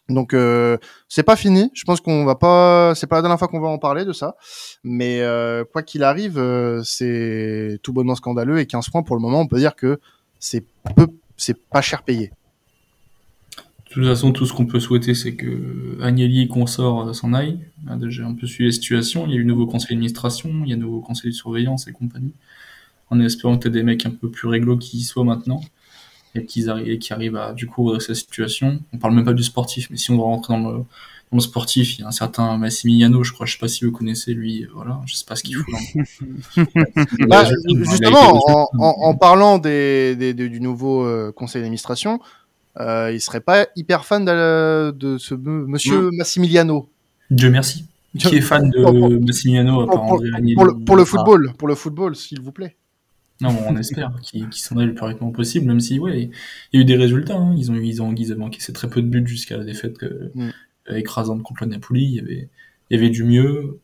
Donc 0.09 0.33
euh, 0.33 0.79
c'est 1.09 1.23
pas 1.23 1.37
fini. 1.37 1.71
Je 1.75 1.85
pense 1.85 2.01
qu'on 2.01 2.25
va 2.25 2.35
pas. 2.35 2.95
C'est 2.95 3.07
pas 3.07 3.17
la 3.17 3.23
dernière 3.23 3.39
fois 3.39 3.49
qu'on 3.49 3.61
va 3.61 3.69
en 3.69 3.79
parler 3.79 4.05
de 4.05 4.13
ça. 4.13 4.37
Mais 4.83 5.21
euh, 5.21 5.65
quoi 5.71 5.83
qu'il 5.83 6.03
arrive, 6.03 6.39
euh, 6.39 6.83
c'est 6.83 7.79
tout 7.83 7.93
bonnement 7.93 8.15
scandaleux 8.15 8.59
et 8.59 8.67
15 8.67 8.89
points 8.89 9.03
pour 9.03 9.17
le 9.17 9.23
moment. 9.23 9.41
On 9.41 9.47
peut 9.47 9.59
dire 9.59 9.77
que 9.77 10.01
c'est 10.39 10.65
peu, 10.97 11.09
c'est 11.37 11.59
pas 11.69 11.83
cher 11.83 12.03
payé. 12.03 12.33
De 13.89 13.95
toute 13.95 14.05
façon, 14.05 14.33
tout 14.33 14.47
ce 14.47 14.53
qu'on 14.53 14.67
peut 14.67 14.81
souhaiter, 14.81 15.15
c'est 15.15 15.35
que 15.35 15.99
Agnelli 16.03 16.43
et 16.43 16.49
consort 16.49 17.15
s'en 17.15 17.33
aille. 17.33 17.59
J'ai 18.09 18.23
un 18.23 18.35
peu 18.35 18.47
suivi 18.47 18.69
la 18.69 18.73
situation. 18.73 19.27
Il 19.27 19.33
y 19.33 19.37
a 19.37 19.41
eu 19.41 19.45
nouveau 19.45 19.67
conseil 19.67 19.91
d'administration, 19.91 20.51
il 20.65 20.71
y 20.71 20.73
a 20.73 20.77
nouveau 20.77 21.01
conseil 21.01 21.31
de 21.31 21.37
surveillance 21.37 21.89
et 21.89 21.93
compagnie. 21.93 22.35
En 23.11 23.19
espérant 23.21 23.57
que 23.57 23.65
tu 23.65 23.71
des 23.71 23.83
mecs 23.83 24.05
un 24.05 24.11
peu 24.11 24.31
plus 24.31 24.47
réglo 24.47 24.77
qui 24.77 24.99
y 24.99 25.03
soient 25.03 25.25
maintenant 25.25 25.63
et 26.39 26.47
qui 26.47 26.69
arrivent, 26.69 26.99
qui 26.99 27.13
arrivent 27.13 27.37
à 27.37 27.53
du 27.53 27.67
coup 27.67 27.85
redresser 27.85 28.13
la 28.13 28.17
situation. 28.17 28.81
On 28.93 28.99
parle 28.99 29.15
même 29.15 29.25
pas 29.25 29.33
du 29.33 29.43
sportif, 29.43 29.89
mais 29.91 29.97
si 29.97 30.11
on 30.11 30.17
doit 30.17 30.27
rentrer 30.27 30.55
dans 30.55 30.71
le, 30.71 30.79
dans 31.31 31.37
le 31.37 31.41
sportif, 31.41 31.99
il 31.99 32.01
y 32.01 32.05
a 32.05 32.09
un 32.09 32.13
certain 32.13 32.57
Massimiliano, 32.57 33.23
je 33.23 33.33
crois, 33.33 33.45
je 33.45 33.53
sais 33.53 33.59
pas 33.59 33.69
si 33.69 33.85
vous 33.85 33.93
connaissez 33.93 34.33
lui, 34.33 34.67
voilà, 34.75 35.01
je 35.07 35.15
sais 35.15 35.27
pas 35.27 35.37
ce 35.37 35.43
qu'il 35.43 35.57
fout. 35.57 35.75
bah, 37.29 37.45
justement, 37.81 38.41
en, 38.49 38.69
en, 38.79 39.15
parlant 39.15 39.59
des, 39.59 40.17
des, 40.17 40.33
du 40.33 40.61
nouveau 40.61 41.05
euh, 41.05 41.31
conseil 41.33 41.61
d'administration, 41.61 42.21
euh, 42.81 43.11
il 43.13 43.21
serait 43.21 43.41
pas 43.41 43.67
hyper 43.77 44.07
fan 44.07 44.25
de, 44.25 44.91
de 44.93 45.19
ce 45.19 45.35
monsieur 45.35 46.11
Massimiliano. 46.13 46.89
Dieu 47.31 47.51
merci. 47.51 47.85
Qui 48.19 48.37
est 48.37 48.41
fan 48.41 48.71
de 48.71 49.19
Massimiliano 49.19 49.83
à 49.83 49.87
part 49.87 50.03
André 50.05 50.31
pour, 50.55 50.65
le, 50.65 50.79
pour 50.79 50.97
le 50.97 51.05
football, 51.05 51.53
pour 51.59 51.69
le 51.69 51.75
football, 51.75 52.17
s'il 52.17 52.41
vous 52.41 52.53
plaît. 52.53 52.77
Non, 53.41 53.57
on 53.69 53.77
espère 53.77 54.15
qu'ils 54.23 54.53
s'en 54.53 54.77
aillent 54.79 54.87
le 54.87 54.95
plus 54.95 55.05
rapidement 55.05 55.31
possible, 55.31 55.67
même 55.67 55.81
si, 55.81 55.99
ouais, 55.99 56.31
il 56.73 56.77
y 56.77 56.79
a 56.79 56.81
eu 56.83 56.85
des 56.85 56.97
résultats. 56.97 57.37
Hein. 57.37 57.55
Ils 57.57 57.71
ont 57.71 57.77
ils 57.77 58.03
ont, 58.03 58.15
ils 58.15 58.33
avaient 58.33 58.43
encaissé 58.43 58.73
très 58.73 58.89
peu 58.89 59.03
de 59.03 59.09
buts 59.09 59.27
jusqu'à 59.27 59.57
la 59.57 59.65
défaite 59.65 59.99
que, 59.99 60.31
mm. 60.35 60.51
euh, 60.91 60.97
écrasante 60.97 61.43
contre 61.43 61.65
le 61.65 61.71
Napoli. 61.71 62.05
Il 62.05 62.15
y 62.15 62.21
avait, 62.21 62.49
il 62.91 62.97
y 62.97 62.99
avait 62.99 63.11
du 63.11 63.25
mieux. 63.25 63.81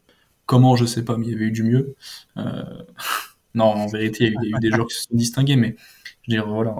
Comment, 0.46 0.76
je 0.76 0.84
sais 0.84 1.04
pas, 1.04 1.16
mais 1.16 1.26
il 1.26 1.32
y 1.32 1.34
avait 1.34 1.46
eu 1.46 1.52
du 1.52 1.62
mieux. 1.62 1.94
Euh... 2.36 2.64
non, 3.54 3.66
en 3.66 3.86
vérité, 3.86 4.26
il 4.26 4.32
y 4.32 4.54
a 4.54 4.58
eu, 4.58 4.60
des 4.60 4.70
joueurs 4.70 4.88
qui 4.88 4.96
se 4.96 5.02
sont 5.02 5.16
distingués, 5.16 5.56
mais 5.56 5.76
je 6.22 6.32
veux 6.32 6.38
dire, 6.38 6.48
voilà, 6.48 6.74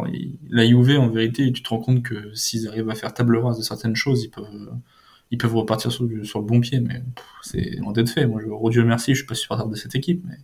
la 0.48 0.66
Juve, 0.66 0.98
en 0.98 1.08
vérité, 1.08 1.52
tu 1.52 1.62
te 1.62 1.68
rends 1.68 1.78
compte 1.78 2.02
que 2.02 2.34
s'ils 2.34 2.66
arrivent 2.66 2.90
à 2.90 2.94
faire 2.94 3.14
table 3.14 3.36
rase 3.36 3.58
de 3.58 3.62
certaines 3.62 3.94
choses, 3.94 4.24
ils 4.24 4.30
peuvent, 4.30 4.72
ils 5.30 5.38
peuvent 5.38 5.54
repartir 5.54 5.92
sur, 5.92 6.08
sur 6.24 6.40
le 6.40 6.46
bon 6.46 6.60
pied, 6.60 6.80
mais 6.80 7.02
c'est 7.42 7.78
en 7.82 7.92
d'être 7.92 8.08
fait. 8.08 8.26
Moi, 8.26 8.40
je, 8.42 8.48
oh 8.48 8.70
Dieu 8.70 8.84
merci, 8.84 9.12
je 9.12 9.18
suis 9.18 9.26
pas 9.26 9.34
supporter 9.34 9.68
de 9.68 9.76
cette 9.76 9.94
équipe, 9.94 10.24
mais 10.26 10.36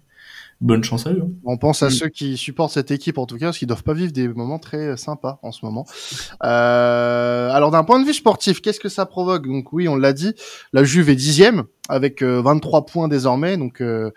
bonne 0.61 0.85
chance 0.85 1.07
à 1.07 1.13
eux. 1.13 1.23
Hein. 1.25 1.31
On 1.45 1.57
pense 1.57 1.83
à 1.83 1.87
mm. 1.87 1.91
ceux 1.91 2.09
qui 2.09 2.37
supportent 2.37 2.73
cette 2.73 2.91
équipe 2.91 3.19
en 3.19 3.27
tout 3.27 3.37
cas, 3.37 3.47
parce 3.47 3.59
qu'ils 3.59 3.69
doivent 3.69 3.83
pas 3.83 3.95
vivre 3.95 4.13
des 4.13 4.29
moments 4.29 4.59
très 4.59 4.97
sympas 4.97 5.39
en 5.43 5.53
ce 5.53 5.65
moment. 5.65 5.87
Euh, 6.43 7.51
alors 7.51 7.71
d'un 7.71 7.85
point 7.85 8.01
de 8.01 8.07
vue 8.07 8.15
sportif, 8.15 8.63
qu'est-ce 8.63 8.81
que 8.81 8.89
ça 8.89 9.05
provoque? 9.05 9.47
Donc 9.47 9.73
oui, 9.73 9.89
on 9.89 9.97
l'a 9.97 10.13
dit, 10.13 10.35
la 10.73 10.85
Juve 10.85 11.11
est 11.11 11.15
dixième 11.15 11.65
avec 11.89 12.23
23 12.23 12.79
euh, 12.79 12.83
points 12.83 13.09
désormais, 13.09 13.57
donc 13.57 13.83
euh, 13.83 14.11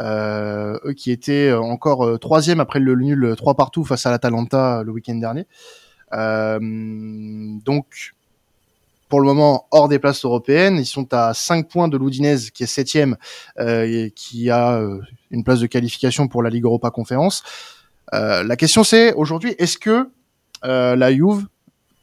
euh, 0.00 0.78
eux 0.84 0.92
qui 0.92 1.10
étaient 1.10 1.52
encore 1.52 2.04
euh, 2.04 2.18
troisième 2.18 2.60
après 2.60 2.80
le 2.80 2.94
nul 2.94 3.34
3 3.36 3.54
partout 3.54 3.84
face 3.84 4.06
à 4.06 4.10
l'Atalanta 4.10 4.82
le 4.84 4.92
week-end 4.92 5.16
dernier. 5.16 5.46
donc 6.12 8.14
pour 9.14 9.20
le 9.20 9.26
moment 9.26 9.68
hors 9.70 9.86
des 9.86 10.00
places 10.00 10.24
européennes. 10.24 10.76
Ils 10.76 10.86
sont 10.86 11.14
à 11.14 11.34
5 11.34 11.68
points 11.68 11.86
de 11.86 11.96
l'Oudinez 11.96 12.34
qui 12.52 12.64
est 12.64 12.66
septième 12.66 13.16
euh, 13.60 13.84
et 13.84 14.10
qui 14.10 14.50
a 14.50 14.72
euh, 14.72 14.98
une 15.30 15.44
place 15.44 15.60
de 15.60 15.68
qualification 15.68 16.26
pour 16.26 16.42
la 16.42 16.50
Ligue 16.50 16.64
Europa 16.64 16.90
Conférence. 16.90 17.44
Euh, 18.12 18.42
la 18.42 18.56
question 18.56 18.82
c'est 18.82 19.12
aujourd'hui, 19.12 19.54
est-ce 19.60 19.78
que 19.78 20.10
euh, 20.64 20.96
la 20.96 21.12
Juve 21.14 21.46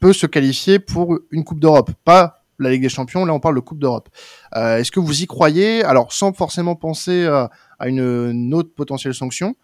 peut 0.00 0.14
se 0.14 0.24
qualifier 0.24 0.78
pour 0.78 1.18
une 1.30 1.44
Coupe 1.44 1.60
d'Europe? 1.60 1.90
Pas 2.02 2.46
la 2.58 2.70
Ligue 2.70 2.80
des 2.80 2.88
Champions, 2.88 3.26
là 3.26 3.34
on 3.34 3.40
parle 3.40 3.56
de 3.56 3.60
Coupe 3.60 3.78
d'Europe. 3.78 4.08
Est-ce 4.56 4.90
que 4.90 4.98
vous 4.98 5.22
y 5.22 5.26
croyez? 5.26 5.84
Alors 5.84 6.14
sans 6.14 6.32
forcément 6.32 6.76
penser 6.76 7.26
à, 7.26 7.50
une, 7.84 8.54
autre 8.54 8.72
potentielle 8.74 9.12
sanction, 9.12 9.54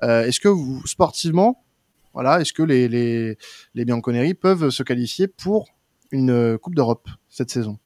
est-ce 0.00 0.40
que 0.40 0.48
vous 0.48 0.80
sportivement, 0.86 1.66
voilà, 2.14 2.40
est-ce 2.40 2.54
que 2.54 2.62
les, 2.62 2.88
les, 2.88 3.36
les 3.74 3.84
Bianconeri 3.84 4.32
peuvent 4.32 4.70
se 4.70 4.82
qualifier 4.82 5.28
pour 5.28 5.66
une 6.14 6.30
euh, 6.30 6.58
Coupe 6.58 6.74
d'Europe 6.74 7.08
cette 7.28 7.50
saison 7.50 7.78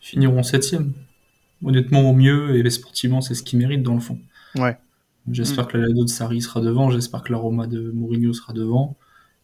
Finiront 0.00 0.42
septième. 0.42 0.94
Honnêtement, 1.62 2.08
au 2.08 2.14
mieux, 2.14 2.56
et 2.56 2.70
sportivement, 2.70 3.20
c'est 3.20 3.34
ce 3.34 3.42
qu'ils 3.42 3.58
méritent 3.58 3.82
dans 3.82 3.94
le 3.94 4.00
fond. 4.00 4.18
Ouais. 4.56 4.78
J'espère 5.30 5.64
mm. 5.64 5.68
que 5.68 5.76
la 5.76 5.86
Lado 5.88 6.04
de 6.04 6.08
Sarri 6.08 6.40
sera 6.40 6.60
devant, 6.60 6.90
j'espère 6.90 7.22
que 7.22 7.32
la 7.32 7.38
Roma 7.38 7.66
de 7.66 7.90
Mourinho 7.90 8.32
sera 8.32 8.52
devant, 8.54 8.96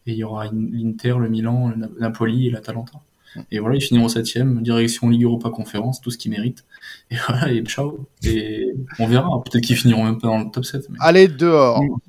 et 0.07 0.13
il 0.13 0.17
y 0.17 0.23
aura 0.23 0.49
l'Inter, 0.51 1.15
le 1.19 1.29
Milan, 1.29 1.69
le 1.69 1.87
Napoli 1.99 2.47
et 2.47 2.49
l'Atalanta. 2.49 2.99
Mm. 3.35 3.41
Et 3.51 3.59
voilà, 3.59 3.75
ils 3.75 3.81
finiront 3.81 4.07
septième, 4.07 4.63
direction 4.63 5.09
Ligue 5.09 5.23
Europa 5.23 5.51
Conférence, 5.51 6.01
tout 6.01 6.09
ce 6.09 6.17
qu'ils 6.17 6.31
méritent. 6.31 6.65
Et 7.11 7.17
voilà, 7.27 7.51
et 7.51 7.63
ciao. 7.63 8.07
Et 8.23 8.73
on 8.97 9.05
verra, 9.05 9.29
peut-être 9.43 9.63
qu'ils 9.63 9.77
finiront 9.77 10.05
même 10.05 10.17
pas 10.19 10.29
dans 10.29 10.39
le 10.39 10.49
top 10.49 10.65
7. 10.65 10.87
Allez, 10.99 11.27
dehors 11.27 11.83
mm. 11.83 11.99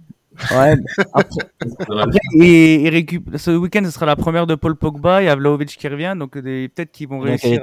Ouais. 0.53 0.75
Après, 1.15 2.19
et, 2.41 2.89
récup... 2.91 3.37
ce 3.37 3.51
week-end, 3.51 3.83
ce 3.85 3.91
sera 3.91 4.07
la 4.07 4.17
première 4.17 4.47
de 4.47 4.55
Paul 4.55 4.77
Pogba. 4.77 5.23
Il 5.23 5.27
y 5.27 5.29
a 5.29 5.37
Vlaovic 5.37 5.77
qui 5.77 5.89
revient, 5.89 6.15
donc 6.19 6.33
peut-être 6.33 6.93
qu'ils 6.93 7.09
vont 7.09 7.21
réussir. 7.21 7.61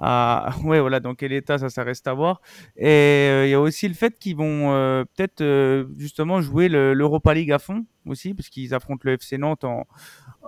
À... 0.00 0.50
Ouais, 0.64 0.80
voilà, 0.80 1.00
dans 1.00 1.14
quel 1.14 1.32
état 1.32 1.58
ça, 1.58 1.68
ça 1.70 1.82
reste 1.82 2.06
à 2.06 2.14
voir. 2.14 2.40
Et 2.76 2.86
euh, 2.86 3.46
il 3.46 3.50
y 3.50 3.54
a 3.54 3.60
aussi 3.60 3.88
le 3.88 3.94
fait 3.94 4.18
qu'ils 4.18 4.36
vont 4.36 4.72
euh, 4.72 5.04
peut-être 5.04 5.40
euh, 5.40 5.86
justement 5.96 6.40
jouer 6.40 6.68
l'Europa 6.68 7.34
League 7.34 7.50
à 7.52 7.58
fond 7.58 7.84
aussi, 8.06 8.32
parce 8.34 8.48
qu'ils 8.48 8.74
affrontent 8.74 9.02
le 9.04 9.14
FC 9.14 9.38
Nantes 9.38 9.64
en, 9.64 9.86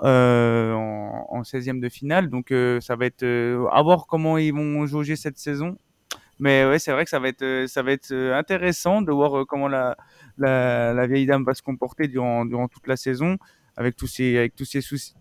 en, 0.03 1.27
en 1.29 1.43
16e 1.43 1.81
de 1.81 1.89
finale. 1.89 2.31
Donc 2.31 2.55
ça 2.81 2.97
va 2.97 3.07
être 3.07 3.25
à 3.25 3.83
voir 3.83 4.07
comment 4.07 4.39
ils 4.39 4.55
vont 4.55 4.87
jauger 4.87 5.17
cette 5.17 5.39
saison. 5.39 5.77
Mais 6.39 6.65
ouais, 6.65 6.79
c'est 6.79 6.93
vrai 6.93 7.05
que 7.05 7.11
ça 7.11 7.19
va 7.19 7.29
être, 7.29 7.67
ça 7.69 7.83
va 7.83 7.93
être 7.93 8.15
intéressant 8.15 9.03
de 9.03 9.13
voir 9.13 9.45
comment 9.47 9.69
la, 9.69 9.95
la, 10.39 11.07
vieille 11.07 11.27
dame 11.27 11.45
va 11.45 11.55
se 11.55 11.63
comporter 11.63 12.09
durant, 12.09 12.45
durant 12.45 12.69
toute 12.69 12.87
la 12.87 12.97
saison 12.97 13.39
avec 13.77 13.97
tous 13.97 14.07
ces 14.07 14.37
avec 14.37 14.55
tous 14.55 14.65
ces 14.65 14.81
soucis 14.81 15.15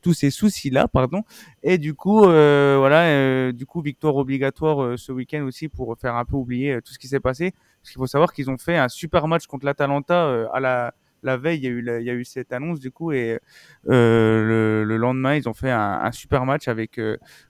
tous 0.00 0.14
ces 0.14 0.30
soucis 0.30 0.70
là 0.70 0.88
pardon. 0.88 1.22
Et 1.62 1.78
du 1.78 1.94
coup 1.94 2.24
euh, 2.24 2.76
voilà 2.78 3.06
euh, 3.06 3.52
du 3.52 3.66
coup 3.66 3.80
victoire 3.80 4.16
obligatoire 4.16 4.82
euh, 4.82 4.96
ce 4.96 5.10
week-end 5.12 5.42
aussi 5.42 5.68
pour 5.68 5.96
faire 5.98 6.14
un 6.14 6.24
peu 6.24 6.36
oublier 6.36 6.80
tout 6.84 6.92
ce 6.92 6.98
qui 6.98 7.08
s'est 7.08 7.20
passé. 7.20 7.52
Parce 7.82 7.90
qu'il 7.90 7.98
faut 7.98 8.06
savoir 8.06 8.32
qu'ils 8.32 8.50
ont 8.50 8.58
fait 8.58 8.76
un 8.76 8.88
super 8.88 9.26
match 9.26 9.46
contre 9.46 9.66
l'Atalanta 9.66 10.48
à 10.52 10.60
la 10.60 10.94
la 11.22 11.36
veille. 11.36 11.58
Il 11.58 11.64
y 11.64 11.66
a 11.66 11.70
eu 11.70 12.00
il 12.00 12.06
y 12.06 12.10
a 12.10 12.14
eu 12.14 12.24
cette 12.24 12.52
annonce 12.52 12.78
du 12.78 12.90
coup 12.90 13.10
et 13.12 13.40
le, 13.84 14.84
le, 14.86 14.96
lendemain 14.96 15.34
ils 15.34 15.48
ont 15.48 15.54
fait 15.54 15.70
un, 15.70 16.00
un 16.02 16.12
super 16.12 16.46
match 16.46 16.68
avec 16.68 17.00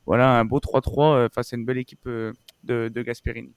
voilà 0.06 0.38
un 0.38 0.44
beau 0.44 0.60
3-3 0.60 1.28
face 1.32 1.52
à 1.52 1.56
une 1.56 1.64
belle 1.64 1.78
équipe 1.78 2.08
de, 2.08 2.32
de 2.64 3.02
Gasperini 3.02 3.52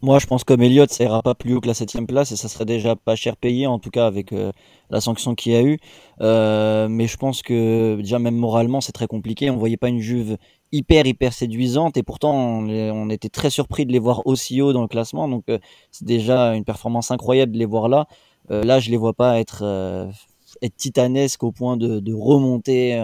moi, 0.00 0.18
je 0.18 0.26
pense 0.26 0.44
comme 0.44 0.62
Elliott, 0.62 0.90
ça 0.90 1.04
ira 1.04 1.22
pas 1.22 1.34
plus 1.34 1.54
haut 1.54 1.60
que 1.60 1.66
la 1.66 1.74
septième 1.74 2.06
place 2.06 2.32
et 2.32 2.36
ça 2.36 2.48
serait 2.48 2.64
déjà 2.64 2.96
pas 2.96 3.16
cher 3.16 3.36
payé, 3.36 3.66
en 3.66 3.78
tout 3.78 3.90
cas 3.90 4.06
avec 4.06 4.32
euh, 4.32 4.52
la 4.90 5.00
sanction 5.00 5.34
qu'il 5.34 5.52
y 5.52 5.56
a 5.56 5.62
eu. 5.62 5.78
Euh, 6.20 6.88
mais 6.88 7.06
je 7.06 7.16
pense 7.16 7.42
que 7.42 7.96
déjà 7.96 8.18
même 8.18 8.36
moralement, 8.36 8.80
c'est 8.80 8.92
très 8.92 9.06
compliqué. 9.06 9.50
On 9.50 9.56
voyait 9.56 9.76
pas 9.76 9.88
une 9.88 10.00
Juve 10.00 10.36
hyper 10.72 11.06
hyper 11.06 11.32
séduisante 11.32 11.96
et 11.96 12.02
pourtant 12.02 12.34
on, 12.34 13.10
était 13.10 13.28
très 13.28 13.50
surpris 13.50 13.84
de 13.84 13.92
les 13.92 13.98
voir 13.98 14.26
aussi 14.26 14.62
haut 14.62 14.72
dans 14.72 14.82
le 14.82 14.88
classement. 14.88 15.28
Donc 15.28 15.44
euh, 15.48 15.58
c'est 15.90 16.06
déjà 16.06 16.54
une 16.54 16.64
performance 16.64 17.10
incroyable 17.10 17.52
de 17.52 17.58
les 17.58 17.66
voir 17.66 17.88
là. 17.88 18.06
là, 18.48 18.80
je 18.80 18.90
les 18.90 18.96
vois 18.96 19.14
pas 19.14 19.38
être 19.40 19.64
être 20.62 20.76
titanesques 20.76 21.42
au 21.42 21.52
point 21.52 21.76
de, 21.76 22.00
de 22.00 22.14
remonter 22.14 22.94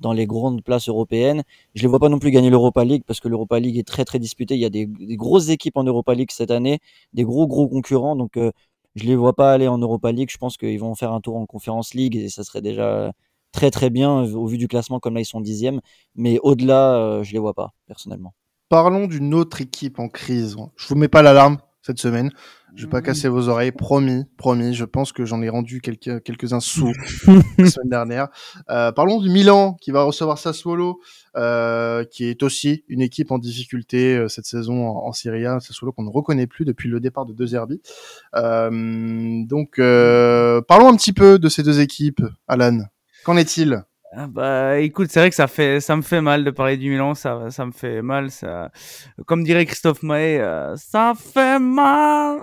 dans 0.00 0.12
les 0.12 0.26
grandes 0.26 0.62
places 0.62 0.88
européennes. 0.88 1.42
Je 1.74 1.82
les 1.82 1.88
vois 1.88 2.00
pas 2.00 2.08
non 2.08 2.18
plus 2.18 2.30
gagner 2.30 2.50
l'Europa 2.50 2.84
League 2.84 3.04
parce 3.06 3.20
que 3.20 3.28
l'Europa 3.28 3.60
League 3.60 3.78
est 3.78 3.86
très 3.86 4.04
très 4.04 4.18
disputée. 4.18 4.54
Il 4.54 4.60
y 4.60 4.64
a 4.64 4.70
des, 4.70 4.88
grosses 5.16 5.50
équipes 5.50 5.76
en 5.76 5.84
Europa 5.84 6.14
League 6.14 6.30
cette 6.32 6.50
année, 6.50 6.80
des 7.12 7.24
gros 7.24 7.46
gros 7.46 7.68
concurrents. 7.68 8.16
Donc 8.16 8.36
euh, 8.36 8.50
je 8.96 9.04
les 9.04 9.14
vois 9.14 9.34
pas 9.34 9.52
aller 9.52 9.68
en 9.68 9.78
Europa 9.78 10.10
League. 10.10 10.30
Je 10.32 10.38
pense 10.38 10.56
qu'ils 10.56 10.80
vont 10.80 10.94
faire 10.94 11.12
un 11.12 11.20
tour 11.20 11.36
en 11.36 11.46
Conference 11.46 11.94
League 11.94 12.16
et 12.16 12.28
ça 12.28 12.42
serait 12.44 12.62
déjà 12.62 13.12
très 13.52 13.70
très 13.70 13.90
bien 13.90 14.22
au 14.22 14.46
vu 14.46 14.58
du 14.58 14.68
classement 14.68 15.00
comme 15.00 15.14
là 15.14 15.20
ils 15.20 15.26
sont 15.26 15.40
dixièmes. 15.40 15.80
Mais 16.16 16.38
au-delà, 16.42 16.94
euh, 16.96 17.22
je 17.22 17.32
les 17.32 17.38
vois 17.38 17.54
pas 17.54 17.72
personnellement. 17.86 18.34
Parlons 18.68 19.06
d'une 19.06 19.34
autre 19.34 19.60
équipe 19.60 19.98
en 19.98 20.08
crise. 20.08 20.56
Je 20.76 20.88
vous 20.88 20.94
mets 20.94 21.08
pas 21.08 21.22
l'alarme. 21.22 21.58
Cette 21.82 21.98
semaine. 21.98 22.30
Je 22.76 22.84
vais 22.84 22.90
pas 22.90 23.02
casser 23.02 23.28
vos 23.28 23.48
oreilles, 23.48 23.72
promis, 23.72 24.24
promis. 24.36 24.74
Je 24.74 24.84
pense 24.84 25.12
que 25.12 25.24
j'en 25.24 25.42
ai 25.42 25.48
rendu 25.48 25.80
quelques 25.80 26.22
quelques-uns 26.22 26.60
sous 26.60 26.92
la 27.58 27.66
semaine 27.66 27.88
dernière. 27.88 28.28
Euh, 28.68 28.92
parlons 28.92 29.20
du 29.20 29.28
Milan 29.28 29.76
qui 29.80 29.90
va 29.90 30.02
recevoir 30.04 30.38
Sassuolo, 30.38 31.00
euh, 31.36 32.04
qui 32.04 32.26
est 32.26 32.42
aussi 32.42 32.84
une 32.88 33.00
équipe 33.00 33.32
en 33.32 33.38
difficulté 33.38 34.16
euh, 34.16 34.28
cette 34.28 34.46
saison 34.46 34.86
en, 34.86 35.08
en 35.08 35.12
Serie 35.12 35.46
A. 35.46 35.58
Sassuolo 35.58 35.92
qu'on 35.92 36.04
ne 36.04 36.10
reconnaît 36.10 36.46
plus 36.46 36.64
depuis 36.64 36.88
le 36.88 37.00
départ 37.00 37.26
de 37.26 37.32
De 37.32 37.46
Zerbi. 37.46 37.80
Euh, 38.36 39.42
donc, 39.46 39.78
euh, 39.78 40.60
parlons 40.62 40.88
un 40.88 40.96
petit 40.96 41.12
peu 41.12 41.38
de 41.38 41.48
ces 41.48 41.62
deux 41.62 41.80
équipes, 41.80 42.22
Alan. 42.46 42.78
Qu'en 43.24 43.36
est-il? 43.36 43.84
Ah 44.12 44.26
bah 44.26 44.78
écoute, 44.80 45.08
c'est 45.10 45.20
vrai 45.20 45.30
que 45.30 45.36
ça 45.36 45.46
fait 45.46 45.80
ça 45.80 45.94
me 45.94 46.02
fait 46.02 46.20
mal 46.20 46.42
de 46.42 46.50
parler 46.50 46.76
du 46.76 46.90
Milan, 46.90 47.14
ça 47.14 47.48
ça 47.52 47.64
me 47.64 47.70
fait 47.70 48.02
mal 48.02 48.32
ça 48.32 48.70
comme 49.26 49.44
dirait 49.44 49.66
Christophe 49.66 50.02
Maé, 50.02 50.40
euh, 50.40 50.74
ça 50.76 51.12
fait 51.16 51.60
mal 51.60 52.40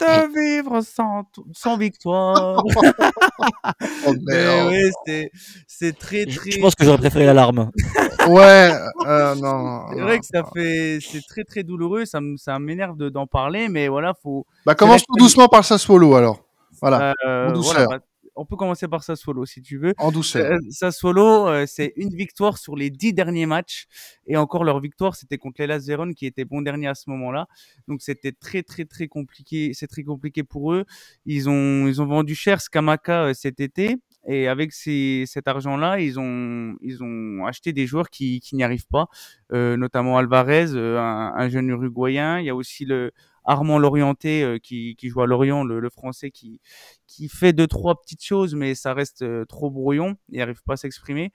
de 0.00 0.56
vivre 0.58 0.80
sans 0.80 1.22
sans 1.52 1.76
victoire. 1.76 2.62
Oh, 4.06 4.12
merde. 4.26 4.68
ouais, 4.70 4.90
c'est 5.06 5.30
c'est 5.66 5.96
très 5.98 6.26
très 6.26 6.50
je 6.50 6.60
pense 6.60 6.74
que 6.74 6.84
j'aurais 6.84 6.98
préféré 6.98 7.26
l'alarme. 7.26 7.70
Ouais, 8.28 8.72
euh, 9.06 9.34
non. 9.34 9.86
c'est 9.90 9.96
non. 9.96 10.02
vrai 10.02 10.18
que 10.18 10.24
ça 10.26 10.42
fait 10.54 10.98
c'est 11.00 11.20
très 11.28 11.44
très 11.44 11.62
douloureux, 11.62 12.06
ça 12.06 12.20
me 12.20 12.36
ça 12.38 12.58
m'énerve 12.58 12.96
de- 12.96 13.08
d'en 13.10 13.26
parler 13.26 13.68
mais 13.68 13.88
voilà, 13.88 14.14
faut 14.22 14.46
Bah, 14.66 14.74
commence 14.74 15.02
tout 15.04 15.14
doucement 15.18 15.46
par 15.48 15.64
Sassuolo 15.64 16.14
alors. 16.14 16.40
Voilà, 16.80 17.12
euh, 17.26 17.52
douceur. 17.52 17.74
voilà, 17.74 17.86
bah, 17.98 18.04
on 18.36 18.44
peut 18.44 18.56
commencer 18.56 18.88
par 18.88 19.02
Sassuolo 19.04 19.46
si 19.46 19.62
tu 19.62 19.78
veux. 19.78 19.94
en 19.98 20.10
douceur. 20.10 20.52
Euh, 20.52 20.58
Sassuolo, 20.70 21.48
euh, 21.48 21.64
c'est 21.66 21.92
une 21.96 22.14
victoire 22.14 22.58
sur 22.58 22.76
les 22.76 22.90
dix 22.90 23.12
derniers 23.12 23.46
matchs. 23.46 23.86
Et 24.26 24.36
encore, 24.36 24.64
leur 24.64 24.80
victoire, 24.80 25.14
c'était 25.14 25.38
contre 25.38 25.60
l'Hellas 25.60 25.84
Vérone, 25.86 26.14
qui 26.14 26.26
était 26.26 26.44
bon 26.44 26.62
dernier 26.62 26.88
à 26.88 26.94
ce 26.94 27.08
moment-là. 27.10 27.46
Donc, 27.88 28.02
c'était 28.02 28.32
très, 28.32 28.62
très, 28.62 28.84
très 28.84 29.08
compliqué. 29.08 29.72
C'est 29.74 29.86
très 29.86 30.02
compliqué 30.02 30.42
pour 30.42 30.72
eux. 30.72 30.84
Ils 31.26 31.48
ont, 31.48 31.86
ils 31.86 32.00
ont 32.02 32.06
vendu 32.06 32.34
cher 32.34 32.60
Skamaka 32.60 33.26
euh, 33.26 33.34
cet 33.34 33.60
été. 33.60 33.96
Et 34.26 34.48
avec 34.48 34.72
ces, 34.72 35.24
cet 35.26 35.48
argent-là, 35.48 36.00
ils 36.00 36.18
ont, 36.18 36.76
ils 36.80 37.02
ont 37.02 37.44
acheté 37.44 37.74
des 37.74 37.86
joueurs 37.86 38.08
qui, 38.08 38.40
qui 38.40 38.56
n'y 38.56 38.64
arrivent 38.64 38.86
pas, 38.86 39.06
euh, 39.52 39.76
notamment 39.76 40.16
Alvarez, 40.16 40.68
euh, 40.72 40.98
un, 40.98 41.34
un 41.36 41.48
jeune 41.50 41.68
Uruguayen. 41.68 42.40
Il 42.40 42.46
y 42.46 42.50
a 42.50 42.54
aussi 42.54 42.86
le 42.86 43.12
Armand 43.44 43.78
Lorienté 43.78 44.42
euh, 44.42 44.58
qui, 44.58 44.96
qui 44.96 45.08
joue 45.08 45.22
à 45.22 45.26
Lorient, 45.26 45.64
le, 45.64 45.80
le 45.80 45.90
Français 45.90 46.30
qui, 46.30 46.60
qui 47.06 47.28
fait 47.28 47.52
deux 47.52 47.66
trois 47.66 48.00
petites 48.00 48.24
choses, 48.24 48.54
mais 48.54 48.74
ça 48.74 48.94
reste 48.94 49.22
euh, 49.22 49.44
trop 49.44 49.70
brouillon. 49.70 50.16
Il 50.30 50.38
n'arrive 50.38 50.62
pas 50.64 50.74
à 50.74 50.76
s'exprimer. 50.76 51.32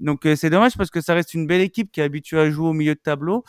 Donc 0.00 0.26
euh, 0.26 0.36
c'est 0.36 0.50
dommage 0.50 0.76
parce 0.76 0.90
que 0.90 1.00
ça 1.00 1.14
reste 1.14 1.34
une 1.34 1.46
belle 1.46 1.60
équipe 1.60 1.92
qui 1.92 2.00
est 2.00 2.04
habituée 2.04 2.38
à 2.38 2.50
jouer 2.50 2.68
au 2.68 2.72
milieu 2.72 2.94
de 2.94 3.00
tableau. 3.00 3.44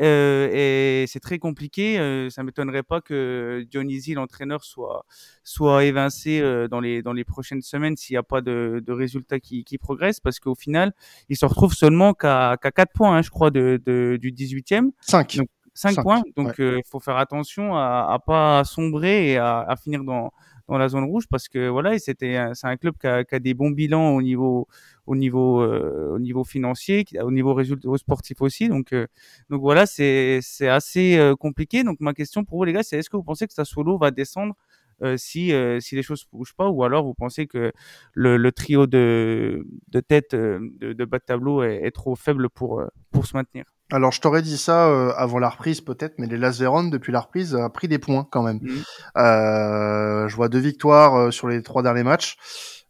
Euh, 0.00 0.48
et 0.52 1.06
c'est 1.06 1.20
très 1.20 1.38
compliqué. 1.38 1.98
Euh, 1.98 2.30
ça 2.30 2.42
m'étonnerait 2.42 2.82
pas 2.82 3.00
que 3.00 3.64
Dionisi, 3.70 4.14
l'entraîneur, 4.14 4.64
soit 4.64 5.06
soit 5.44 5.84
évincé 5.84 6.40
euh, 6.40 6.68
dans 6.68 6.80
les 6.80 7.02
dans 7.02 7.12
les 7.12 7.24
prochaines 7.24 7.62
semaines 7.62 7.96
s'il 7.96 8.14
n'y 8.14 8.18
a 8.18 8.22
pas 8.22 8.40
de, 8.40 8.82
de 8.84 8.92
résultats 8.92 9.38
qui, 9.40 9.64
qui 9.64 9.78
progressent, 9.78 10.20
parce 10.20 10.40
qu'au 10.40 10.54
final, 10.54 10.92
il 11.28 11.36
se 11.36 11.46
retrouve 11.46 11.74
seulement 11.74 12.12
qu'à 12.14 12.56
qu'à 12.60 12.72
4 12.72 12.92
points, 12.92 13.16
hein, 13.16 13.22
je 13.22 13.30
crois, 13.30 13.50
de, 13.50 13.80
de, 13.84 14.18
du 14.20 14.32
18e. 14.32 14.90
5. 15.00 15.36
Donc, 15.36 15.48
5 15.74 15.94
Cinq, 15.94 16.02
points. 16.02 16.22
Donc, 16.36 16.54
il 16.58 16.82
faut 16.88 17.00
faire 17.00 17.16
attention 17.16 17.74
à, 17.76 18.08
à 18.10 18.18
pas 18.18 18.64
sombrer 18.64 19.32
et 19.32 19.36
à, 19.38 19.60
à 19.60 19.76
finir 19.76 20.04
dans, 20.04 20.32
dans 20.68 20.78
la 20.78 20.88
zone 20.88 21.04
rouge 21.04 21.24
parce 21.28 21.48
que 21.48 21.68
voilà, 21.68 21.94
et 21.94 21.98
c'était 21.98 22.36
un- 22.36 22.54
c'est 22.54 22.66
un 22.68 22.76
club 22.76 22.94
qui 23.00 23.06
a, 23.06 23.24
qui 23.24 23.34
a 23.34 23.38
des 23.40 23.54
bons 23.54 23.70
bilans 23.70 24.10
au 24.14 24.22
niveau 24.22 24.66
au 25.06 25.16
niveau 25.16 25.60
euh, 25.62 26.14
au 26.14 26.18
niveau 26.18 26.44
financier, 26.44 27.04
au 27.22 27.30
niveau 27.30 27.54
résultat 27.54 27.88
au 27.88 27.96
sportif 27.98 28.40
aussi. 28.40 28.68
Donc 28.68 28.92
euh, 28.92 29.06
donc 29.50 29.60
voilà, 29.60 29.84
c'est 29.86 30.40
c'est 30.42 30.68
assez 30.68 31.18
euh, 31.18 31.34
compliqué. 31.36 31.84
Donc 31.84 32.00
ma 32.00 32.14
question 32.14 32.44
pour 32.44 32.58
vous 32.58 32.64
les 32.64 32.72
gars, 32.72 32.82
c'est 32.82 32.98
est-ce 32.98 33.10
que 33.10 33.16
vous 33.16 33.22
pensez 33.24 33.46
que 33.46 33.52
Sassuolo 33.54 33.98
va 33.98 34.10
descendre 34.10 34.54
euh, 35.02 35.16
si 35.16 35.52
euh, 35.52 35.80
si 35.80 35.96
les 35.96 36.02
choses 36.02 36.26
ne 36.32 36.38
bougent 36.38 36.54
pas 36.54 36.68
ou 36.70 36.84
alors 36.84 37.04
vous 37.04 37.14
pensez 37.14 37.46
que 37.46 37.72
le, 38.14 38.36
le 38.36 38.52
trio 38.52 38.86
de 38.86 39.66
de 39.88 40.00
tête 40.00 40.34
euh, 40.34 40.60
de, 40.80 40.92
de 40.92 41.04
bas 41.04 41.18
de 41.18 41.24
tableau 41.24 41.62
est, 41.64 41.82
est 41.84 41.90
trop 41.90 42.14
faible 42.16 42.48
pour 42.48 42.80
euh, 42.80 42.86
pour 43.10 43.26
se 43.26 43.36
maintenir? 43.36 43.73
Alors, 43.94 44.10
je 44.10 44.20
t'aurais 44.20 44.42
dit 44.42 44.58
ça 44.58 44.88
euh, 44.88 45.12
avant 45.16 45.38
la 45.38 45.48
reprise, 45.48 45.80
peut-être, 45.80 46.14
mais 46.18 46.26
les 46.26 46.36
Las 46.36 46.58
Véron, 46.58 46.82
depuis 46.82 47.12
la 47.12 47.20
reprise, 47.20 47.54
a 47.54 47.70
pris 47.70 47.86
des 47.86 47.98
points 47.98 48.26
quand 48.28 48.42
même. 48.42 48.58
Mhm. 48.60 48.82
Euh, 49.18 50.26
je 50.26 50.34
vois 50.34 50.48
deux 50.48 50.58
victoires 50.58 51.14
euh, 51.14 51.30
sur 51.30 51.46
les 51.46 51.62
trois 51.62 51.84
derniers 51.84 52.02
matchs. 52.02 52.36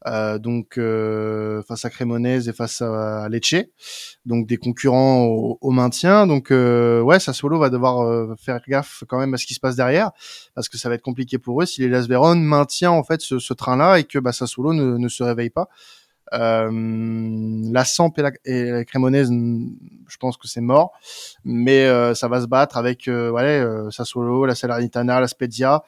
Euh, 0.07 0.39
donc 0.39 0.77
euh, 0.77 1.63
face 1.63 1.85
à 1.85 1.91
Cremonese 1.91 2.49
et 2.49 2.53
face 2.53 2.83
à 2.83 3.27
Lecce, 3.31 3.65
donc 4.27 4.47
des 4.47 4.59
concurrents 4.59 5.25
au, 5.25 5.59
au 5.61 5.71
maintien. 5.73 6.27
Donc 6.27 6.51
euh, 6.51 7.01
ouais, 7.03 7.21
Sassuolo 7.21 7.59
va 7.59 7.69
devoir 7.69 8.03
euh, 8.03 8.35
faire 8.39 8.61
gaffe 8.67 9.05
quand 9.09 9.19
même 9.19 9.35
à 9.35 9.39
ce 9.39 9.47
qui 9.47 9.55
se 9.55 9.61
passe 9.61 9.77
derrière, 9.77 10.11
parce 10.55 10.71
que 10.71 10.79
ça 10.79 10.89
va 10.89 10.95
être 10.95 11.03
compliqué 11.03 11.39
pour 11.39 11.61
eux 11.63 11.67
si 11.67 11.83
les 11.83 11.89
Las 11.89 12.07
Véron 12.07 12.37
maintient 12.37 12.91
en 12.91 13.03
fait 13.03 13.21
ce, 13.21 13.39
ce 13.39 13.55
train-là 13.55 13.99
et 13.99 14.05
que 14.05 14.19
bah, 14.19 14.33
Sassuolo 14.33 14.73
ne, 14.73 14.97
ne 14.97 15.09
se 15.09 15.23
réveille 15.23 15.51
pas. 15.51 15.69
Euh, 16.33 16.71
la 17.73 17.85
Samp 17.85 18.13
et 18.17 18.23
la, 18.23 18.33
et 18.45 18.71
la 18.71 18.83
mm, 18.83 19.77
je 20.09 20.17
pense 20.17 20.37
que 20.37 20.49
c'est 20.49 20.61
mort, 20.61 20.93
mais 21.45 21.85
euh, 21.85 22.15
ça 22.15 22.29
va 22.29 22.41
se 22.41 22.47
battre 22.47 22.77
avec 22.77 23.09
euh, 23.09 23.31
ouais, 23.31 23.65
Sassuolo, 23.91 24.47
la 24.47 24.55
Salernitana, 24.55 25.21
la 25.21 25.29
Spezia, 25.29 25.83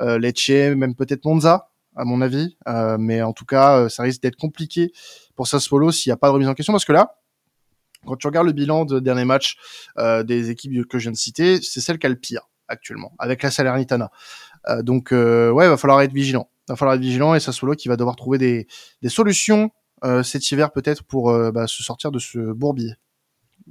Lecce, 0.00 0.74
même 0.74 0.94
peut-être 0.94 1.24
Monza, 1.24 1.68
à 1.96 2.04
mon 2.04 2.20
avis. 2.20 2.56
Euh, 2.68 2.96
mais 2.98 3.22
en 3.22 3.32
tout 3.32 3.44
cas, 3.44 3.78
euh, 3.78 3.88
ça 3.88 4.02
risque 4.02 4.22
d'être 4.22 4.36
compliqué 4.36 4.92
pour 5.36 5.46
Sassuolo 5.46 5.92
s'il 5.92 6.10
n'y 6.10 6.14
a 6.14 6.16
pas 6.16 6.28
de 6.28 6.32
remise 6.32 6.48
en 6.48 6.54
question, 6.54 6.72
parce 6.72 6.84
que 6.84 6.92
là, 6.92 7.16
quand 8.06 8.16
tu 8.16 8.26
regardes 8.26 8.46
le 8.46 8.52
bilan 8.52 8.84
de 8.84 9.00
dernier 9.00 9.24
match 9.24 9.56
euh, 9.98 10.22
des 10.22 10.50
équipes 10.50 10.86
que 10.86 10.98
je 10.98 11.04
viens 11.04 11.12
de 11.12 11.16
citer, 11.16 11.60
c'est 11.62 11.80
celle 11.80 11.98
qui 11.98 12.06
a 12.06 12.10
le 12.10 12.16
pire 12.16 12.42
actuellement, 12.68 13.12
avec 13.18 13.42
la 13.42 13.50
Salernitana. 13.50 14.10
Donc 14.80 15.10
ouais, 15.10 15.66
il 15.66 15.68
va 15.68 15.76
falloir 15.76 16.00
être 16.00 16.14
vigilant. 16.14 16.48
Il 16.68 16.72
va 16.72 16.76
falloir 16.76 16.94
être 16.94 17.02
vigilant 17.02 17.34
et 17.34 17.40
Sassuolo 17.40 17.74
qui 17.74 17.88
va 17.88 17.96
devoir 17.96 18.16
trouver 18.16 18.38
des, 18.38 18.66
solutions 19.08 19.70
euh, 20.04 20.22
cet 20.22 20.50
hiver 20.50 20.72
peut-être 20.72 21.02
pour 21.04 21.30
euh, 21.30 21.50
bah, 21.50 21.66
se 21.66 21.82
sortir 21.82 22.10
de 22.10 22.18
ce 22.18 22.52
bourbier. 22.52 22.94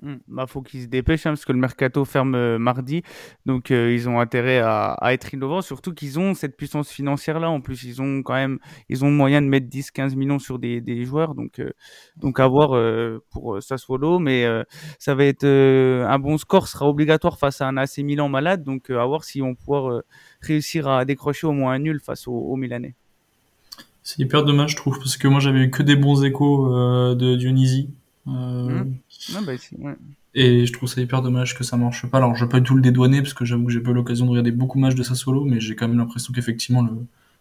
Hmm, 0.02 0.16
Bah, 0.28 0.48
faut 0.48 0.64
qu'ils 0.64 0.82
se 0.82 0.88
dépêchent 0.88 1.28
hein, 1.28 1.32
parce 1.32 1.46
que 1.46 1.52
le 1.52 1.60
mercato 1.60 2.04
ferme 2.04 2.34
euh, 2.34 2.58
mardi, 2.58 3.04
donc 3.46 3.70
euh, 3.70 3.94
ils 3.94 4.10
ont 4.10 4.20
intérêt 4.20 4.60
à, 4.60 4.98
être 5.14 5.34
innovants. 5.34 5.62
Surtout 5.62 5.94
qu'ils 5.94 6.20
ont 6.20 6.34
cette 6.34 6.58
puissance 6.58 6.90
financière 6.90 7.40
là. 7.40 7.50
En 7.52 7.62
plus, 7.62 7.84
ils 7.84 8.02
ont 8.02 8.24
quand 8.24 8.34
même, 8.34 8.58
ils 8.90 9.06
ont 9.06 9.12
moyen 9.12 9.42
de 9.42 9.48
mettre 9.48 9.68
10-15 9.68 10.16
millions 10.16 10.40
sur 10.40 10.58
des, 10.58 11.06
joueurs, 11.06 11.36
donc 11.36 11.60
euh, 11.60 11.72
donc 12.18 12.40
à 12.40 12.48
voir 12.48 12.72
pour 13.30 13.62
Sassuolo. 13.62 14.18
Mais 14.18 14.48
ça 14.98 15.14
va 15.14 15.26
être 15.26 15.46
un 15.46 16.20
bon 16.20 16.38
score 16.38 16.68
sera 16.68 16.88
obligatoire 16.88 17.38
face 17.38 17.62
à 17.62 17.68
un 17.68 17.78
AC 17.78 18.00
Milan 18.00 18.30
malade, 18.30 18.64
donc 18.64 18.90
à 18.90 19.06
voir 19.06 19.24
si 19.24 19.42
on 19.42 19.56
euh, 19.70 20.02
réussir 20.42 20.88
à 20.88 21.06
décrocher 21.06 21.48
au 21.48 21.52
moins 21.52 21.74
un 21.74 21.80
nul 21.80 22.00
face 22.00 22.28
au, 22.28 22.34
au 22.34 22.56
Milanais. 22.56 22.96
C'est 24.02 24.20
hyper 24.20 24.44
dommage, 24.44 24.72
je 24.72 24.76
trouve, 24.76 24.98
parce 24.98 25.18
que 25.18 25.28
moi 25.28 25.40
j'avais 25.40 25.62
eu 25.62 25.70
que 25.70 25.84
des 25.84 25.96
bons 25.96 26.24
échos 26.24 26.68
de 27.16 27.36
Dionysie. 27.36 27.90
Euh, 28.28 28.84
Mhm. 28.84 28.96
Ah, 29.36 29.40
bah, 29.46 29.54
c'est- 29.58 29.76
ouais. 29.78 29.96
Et 30.36 30.66
je 30.66 30.74
trouve 30.74 30.90
ça 30.90 31.02
hyper 31.02 31.22
dommage 31.22 31.56
que 31.58 31.64
ça 31.64 31.78
marche 31.78 32.06
pas. 32.08 32.18
Alors, 32.18 32.36
je 32.36 32.46
vais 32.46 32.50
pas 32.50 32.60
du 32.60 32.66
tout 32.66 32.76
le 32.76 32.82
dédouaner 32.82 33.22
parce 33.22 33.34
que 33.34 33.46
j'avoue 33.46 33.66
que 33.66 33.72
j'ai 33.72 33.82
pas 33.82 33.92
eu 33.92 33.94
l'occasion 33.94 34.26
de 34.26 34.32
regarder 34.32 34.52
beaucoup 34.52 34.78
de 34.78 34.82
matchs 34.82 34.96
de 34.96 35.04
Sassuolo, 35.04 35.46
mais 35.46 35.60
j'ai 35.60 35.76
quand 35.76 35.88
même 35.88 35.98
l'impression 35.98 36.34
qu'effectivement 36.34 36.82
le, 36.82 36.92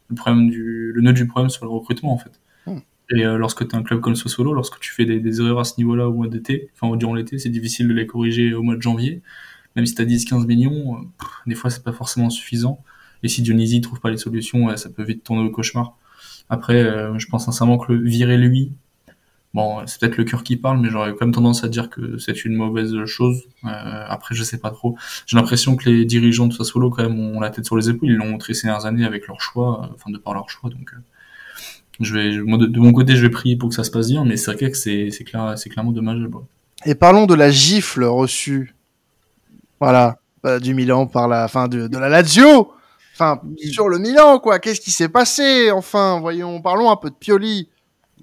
le 0.09 0.14
problème 0.14 0.51
du, 0.51 0.92
le 0.92 1.01
nœud 1.01 1.12
du 1.12 1.27
problème 1.27 1.51
sur 1.51 1.64
le 1.64 1.71
recrutement 1.71 2.12
en 2.12 2.18
fait. 2.18 2.40
Hmm. 2.66 2.79
Et 3.11 3.25
euh, 3.25 3.38
lorsque 3.38 3.66
tu 3.66 3.75
as 3.75 3.79
un 3.79 3.83
club 3.83 4.01
comme 4.01 4.16
Sassuolo, 4.16 4.53
lorsque 4.53 4.79
tu 4.81 4.92
fais 4.92 5.05
des, 5.05 5.21
des 5.21 5.40
erreurs 5.40 5.61
à 5.61 5.64
ce 5.64 5.75
niveau-là 5.79 6.09
au 6.09 6.12
mois 6.14 6.29
d'été, 6.29 6.71
enfin 6.81 6.95
durant 6.97 7.14
l'été, 7.14 7.38
c'est 7.38 7.49
difficile 7.51 7.88
de 7.88 7.95
les 7.95 8.07
corriger 8.07 8.53
au 8.55 8.62
mois 8.62 8.77
de 8.77 8.83
janvier. 8.83 9.23
Même 9.77 9.87
si 9.87 9.95
tu 9.95 10.03
as 10.03 10.05
10-15 10.05 10.47
millions, 10.47 10.97
euh, 10.97 10.99
pff, 11.18 11.29
des 11.47 11.55
fois 11.55 11.71
c'est 11.71 11.83
pas 11.85 11.92
forcément 11.92 12.29
suffisant. 12.31 12.83
Et 13.23 13.29
si 13.29 13.40
Dionysie 13.42 13.81
trouve 13.81 14.01
pas 14.01 14.11
les 14.11 14.16
solutions, 14.18 14.66
ouais, 14.66 14.77
ça 14.77 14.90
peut 14.90 15.05
vite 15.05 15.25
tourner 15.25 15.42
au 15.45 15.51
cauchemar. 15.51 15.97
Après, 16.51 16.83
euh, 16.83 17.16
je 17.18 17.27
pense 17.29 17.45
sincèrement 17.47 17.79
que 17.79 17.92
le 17.92 18.03
virer 18.07 18.37
lui, 18.37 18.73
Bon, 19.55 19.87
c'est 19.87 20.01
peut-être 20.01 20.17
le 20.17 20.25
cœur 20.25 20.45
qui 20.45 20.57
parle, 20.57 20.81
mais 20.81 20.88
j'aurais 20.88 21.11
quand 21.11 21.27
même 21.27 21.35
tendance 21.35 21.62
à 21.62 21.69
dire 21.69 21.91
que 21.91 22.17
c'est 22.17 22.45
une 22.47 22.55
mauvaise 22.55 23.05
chose. 23.05 23.43
Euh, 23.65 23.69
après, 24.09 24.35
je 24.35 24.43
sais 24.45 24.59
pas 24.59 24.71
trop. 24.71 24.97
J'ai 25.27 25.37
l'impression 25.37 25.77
que 25.77 25.91
les 25.91 26.07
dirigeants 26.07 26.47
de 26.47 26.55
Sassuolo, 26.55 26.88
quand 26.88 27.03
même, 27.03 27.19
ont 27.19 27.38
la 27.38 27.51
tête 27.51 27.67
sur 27.67 27.77
les 27.77 27.91
épaules. 27.91 28.09
Ils 28.09 28.17
l'ont 28.17 28.31
montré 28.31 28.55
ces 28.55 28.67
dernières 28.67 28.87
années 28.87 29.05
avec 29.05 29.29
leur 29.29 29.41
choix, 29.43 29.83
euh, 29.85 29.95
enfin, 29.95 30.11
de 30.11 30.17
par 30.17 30.33
leur 30.33 30.49
choix. 30.49 30.71
Donc, 30.71 30.95
euh, 30.95 30.99
je 32.01 32.15
vais, 32.15 32.38
moi, 32.38 32.57
de, 32.57 32.67
de 32.67 32.81
mon 32.81 32.93
côté, 32.93 33.15
je 33.15 33.23
vais 33.23 33.31
prier 33.31 33.57
pour 33.57 33.69
que 33.69 33.75
ça 33.75 33.85
se 33.85 33.91
passe 33.91 34.09
bien, 34.09 34.25
mais 34.25 34.38
c'est 34.38 34.55
vrai 34.55 34.71
que 34.71 34.77
c'est, 34.77 35.11
c'est 35.11 35.25
clair, 35.25 35.53
c'est 35.59 35.69
clairement 35.69 35.93
dommageable. 35.93 36.35
ouais. 36.35 36.43
Et 36.87 36.95
parlons 36.95 37.27
de 37.27 37.35
la 37.35 37.51
gifle 37.51 38.05
reçue, 38.05 38.75
voilà, 39.79 40.19
euh, 40.47 40.59
du 40.59 40.75
Milan 40.75 41.07
par 41.07 41.29
la, 41.29 41.47
fin 41.47 41.69
de, 41.69 41.87
de 41.87 41.99
la 41.99 42.09
Lazio, 42.09 42.73
enfin 43.15 43.41
sur 43.71 43.88
le 43.88 43.99
Milan 43.99 44.41
quoi. 44.41 44.59
Qu'est-ce 44.59 44.81
qui 44.81 44.91
s'est 44.91 45.09
passé 45.09 45.71
Enfin, 45.71 46.19
voyons, 46.21 46.61
parlons 46.61 46.91
un 46.91 46.97
peu 46.97 47.11
de 47.11 47.15
Pioli. 47.15 47.69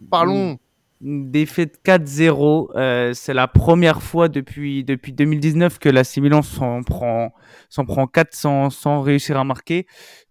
Parlons. 0.09 0.57
Défaite 1.01 1.79
4-0. 1.83 2.71
euh, 2.75 3.13
c'est 3.13 3.33
la 3.33 3.47
première 3.47 4.01
fois 4.01 4.27
depuis, 4.27 4.83
depuis 4.83 5.13
2019 5.13 5.79
que 5.79 5.89
la 5.89 6.03
Milan 6.17 6.41
s'en 6.41 6.83
prend, 6.83 7.33
s'en 7.69 7.85
prend 7.85 8.07
4 8.07 8.33
sans, 8.33 9.01
réussir 9.01 9.37
à 9.37 9.43
marquer. 9.43 9.85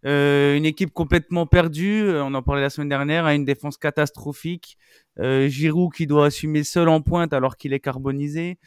Euh, 0.04 0.56
une 0.56 0.66
équipe 0.66 0.92
complètement 0.92 1.46
perdue. 1.46 2.02
euh, 2.02 2.22
On 2.24 2.34
en 2.34 2.42
parlait 2.42 2.62
la 2.62 2.70
semaine 2.70 2.88
dernière. 2.88 3.24
à 3.24 3.34
une 3.34 3.44
défense 3.44 3.76
catastrophique. 3.78 4.76
Euh, 5.18 5.48
Giroud 5.48 5.92
qui 5.92 6.06
doit 6.06 6.26
assumer 6.26 6.62
seul 6.64 6.88
en 6.88 7.00
pointe 7.00 7.32
alors 7.32 7.56
qu'il 7.56 7.72
est 7.72 7.80
carbonisé. 7.80 8.58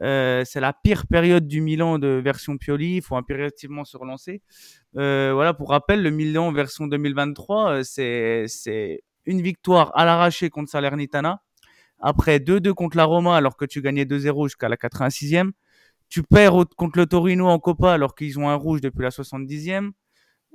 C'est 0.00 0.60
la 0.60 0.72
pire 0.72 1.06
période 1.06 1.46
du 1.46 1.60
Milan 1.60 1.98
de 2.00 2.20
version 2.24 2.56
Pioli. 2.56 2.96
Il 2.96 3.02
faut 3.02 3.14
impérativement 3.16 3.84
se 3.84 3.96
relancer. 3.96 4.42
Voilà, 4.94 5.54
pour 5.54 5.70
rappel, 5.70 6.02
le 6.02 6.10
Milan 6.10 6.50
version 6.52 6.86
2023, 6.88 7.70
euh, 7.70 7.82
c'est 7.84 8.46
c'est 8.48 9.02
une 9.26 9.40
victoire 9.40 9.96
à 9.96 10.04
l'arraché 10.04 10.50
contre 10.50 10.70
Salernitana. 10.70 11.42
Après 12.00 12.38
2-2 12.38 12.72
contre 12.72 12.96
la 12.96 13.04
Roma 13.04 13.36
alors 13.36 13.56
que 13.56 13.64
tu 13.64 13.80
gagnais 13.80 14.04
2-0 14.04 14.48
jusqu'à 14.48 14.68
la 14.68 14.76
86e. 14.76 15.52
Tu 16.08 16.22
perds 16.22 16.64
contre 16.76 16.98
le 16.98 17.06
Torino 17.06 17.46
en 17.46 17.58
Copa 17.58 17.92
alors 17.92 18.14
qu'ils 18.14 18.38
ont 18.38 18.48
un 18.48 18.54
rouge 18.54 18.80
depuis 18.80 19.02
la 19.02 19.10
70e. 19.10 19.92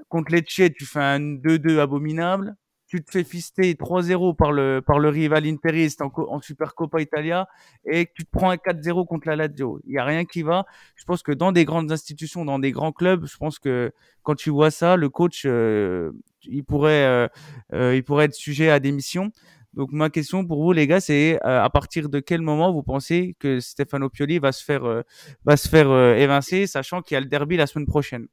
Contre 0.09 0.31
Lecce, 0.31 0.71
tu 0.75 0.85
fais 0.85 0.99
un 0.99 1.19
2-2 1.19 1.79
abominable 1.79 2.55
tu 2.87 3.03
te 3.03 3.11
fais 3.11 3.23
fister 3.23 3.73
3-0 3.73 4.35
par 4.35 4.51
le, 4.51 4.81
par 4.85 4.97
le 4.99 5.09
rival 5.09 5.45
interiste 5.45 6.01
en, 6.01 6.11
en 6.15 6.41
Supercoppa 6.41 7.01
Italia 7.01 7.47
et 7.85 8.09
tu 8.15 8.23
te 8.23 8.31
prends 8.31 8.49
un 8.49 8.55
4-0 8.55 9.05
contre 9.05 9.27
la 9.27 9.35
Lazio. 9.35 9.81
Il 9.85 9.93
y 9.93 9.97
a 9.97 10.05
rien 10.05 10.23
qui 10.23 10.41
va. 10.41 10.65
Je 10.95 11.03
pense 11.03 11.21
que 11.21 11.33
dans 11.33 11.51
des 11.51 11.65
grandes 11.65 11.91
institutions, 11.91 12.45
dans 12.45 12.59
des 12.59 12.71
grands 12.71 12.93
clubs, 12.93 13.25
je 13.25 13.37
pense 13.37 13.59
que 13.59 13.91
quand 14.23 14.35
tu 14.35 14.49
vois 14.49 14.71
ça, 14.71 14.95
le 14.95 15.09
coach, 15.09 15.43
euh, 15.45 16.11
il 16.43 16.63
pourrait, 16.63 17.05
euh, 17.05 17.27
euh, 17.73 17.95
il 17.95 18.03
pourrait 18.03 18.25
être 18.25 18.35
sujet 18.35 18.69
à 18.69 18.79
démission. 18.79 19.31
Donc 19.73 19.91
ma 19.91 20.09
question 20.09 20.45
pour 20.45 20.63
vous 20.63 20.71
les 20.71 20.87
gars, 20.87 21.01
c'est 21.01 21.39
à 21.43 21.69
partir 21.69 22.09
de 22.09 22.19
quel 22.19 22.41
moment 22.41 22.71
vous 22.71 22.83
pensez 22.83 23.35
que 23.37 23.59
Stefano 23.59 24.09
Pioli 24.09 24.39
va 24.39 24.51
se 24.51 24.63
faire, 24.63 25.03
va 25.45 25.57
se 25.57 25.67
faire 25.67 25.91
évincer, 26.15 26.65
sachant 26.65 27.01
qu'il 27.01 27.13
y 27.13 27.17
a 27.17 27.19
le 27.19 27.27
derby 27.27 27.57
la 27.57 27.67
semaine 27.67 27.85
prochaine? 27.85 28.27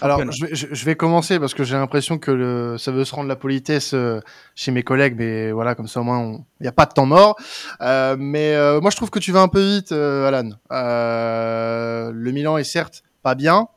Alors, 0.00 0.20
je 0.32 0.46
vais, 0.46 0.54
je 0.54 0.84
vais, 0.84 0.96
commencer 0.96 1.38
parce 1.38 1.52
que 1.52 1.62
j'ai 1.62 1.74
l'impression 1.74 2.18
que 2.18 2.30
le, 2.30 2.78
ça 2.78 2.90
veut 2.90 3.04
se 3.04 3.14
rendre 3.14 3.28
la 3.28 3.36
politesse 3.36 3.92
euh, 3.92 4.20
chez 4.54 4.70
mes 4.70 4.82
collègues, 4.82 5.14
mais 5.16 5.52
voilà, 5.52 5.74
comme 5.74 5.88
ça 5.88 6.00
au 6.00 6.04
moins 6.04 6.38
il 6.60 6.62
n'y 6.62 6.68
a 6.68 6.72
pas 6.72 6.86
de 6.86 6.92
temps 6.92 7.04
mort. 7.04 7.36
Euh, 7.82 8.16
mais 8.18 8.54
euh, 8.54 8.80
moi, 8.80 8.90
je 8.90 8.96
trouve 8.96 9.10
que 9.10 9.18
tu 9.18 9.30
vas 9.30 9.42
un 9.42 9.48
peu 9.48 9.60
vite, 9.60 9.92
Alan. 9.92 10.50
le 10.70 12.30
Milan 12.32 12.56
est 12.56 12.64
certes 12.64 13.02
pas 13.22 13.34
bien, 13.34 13.68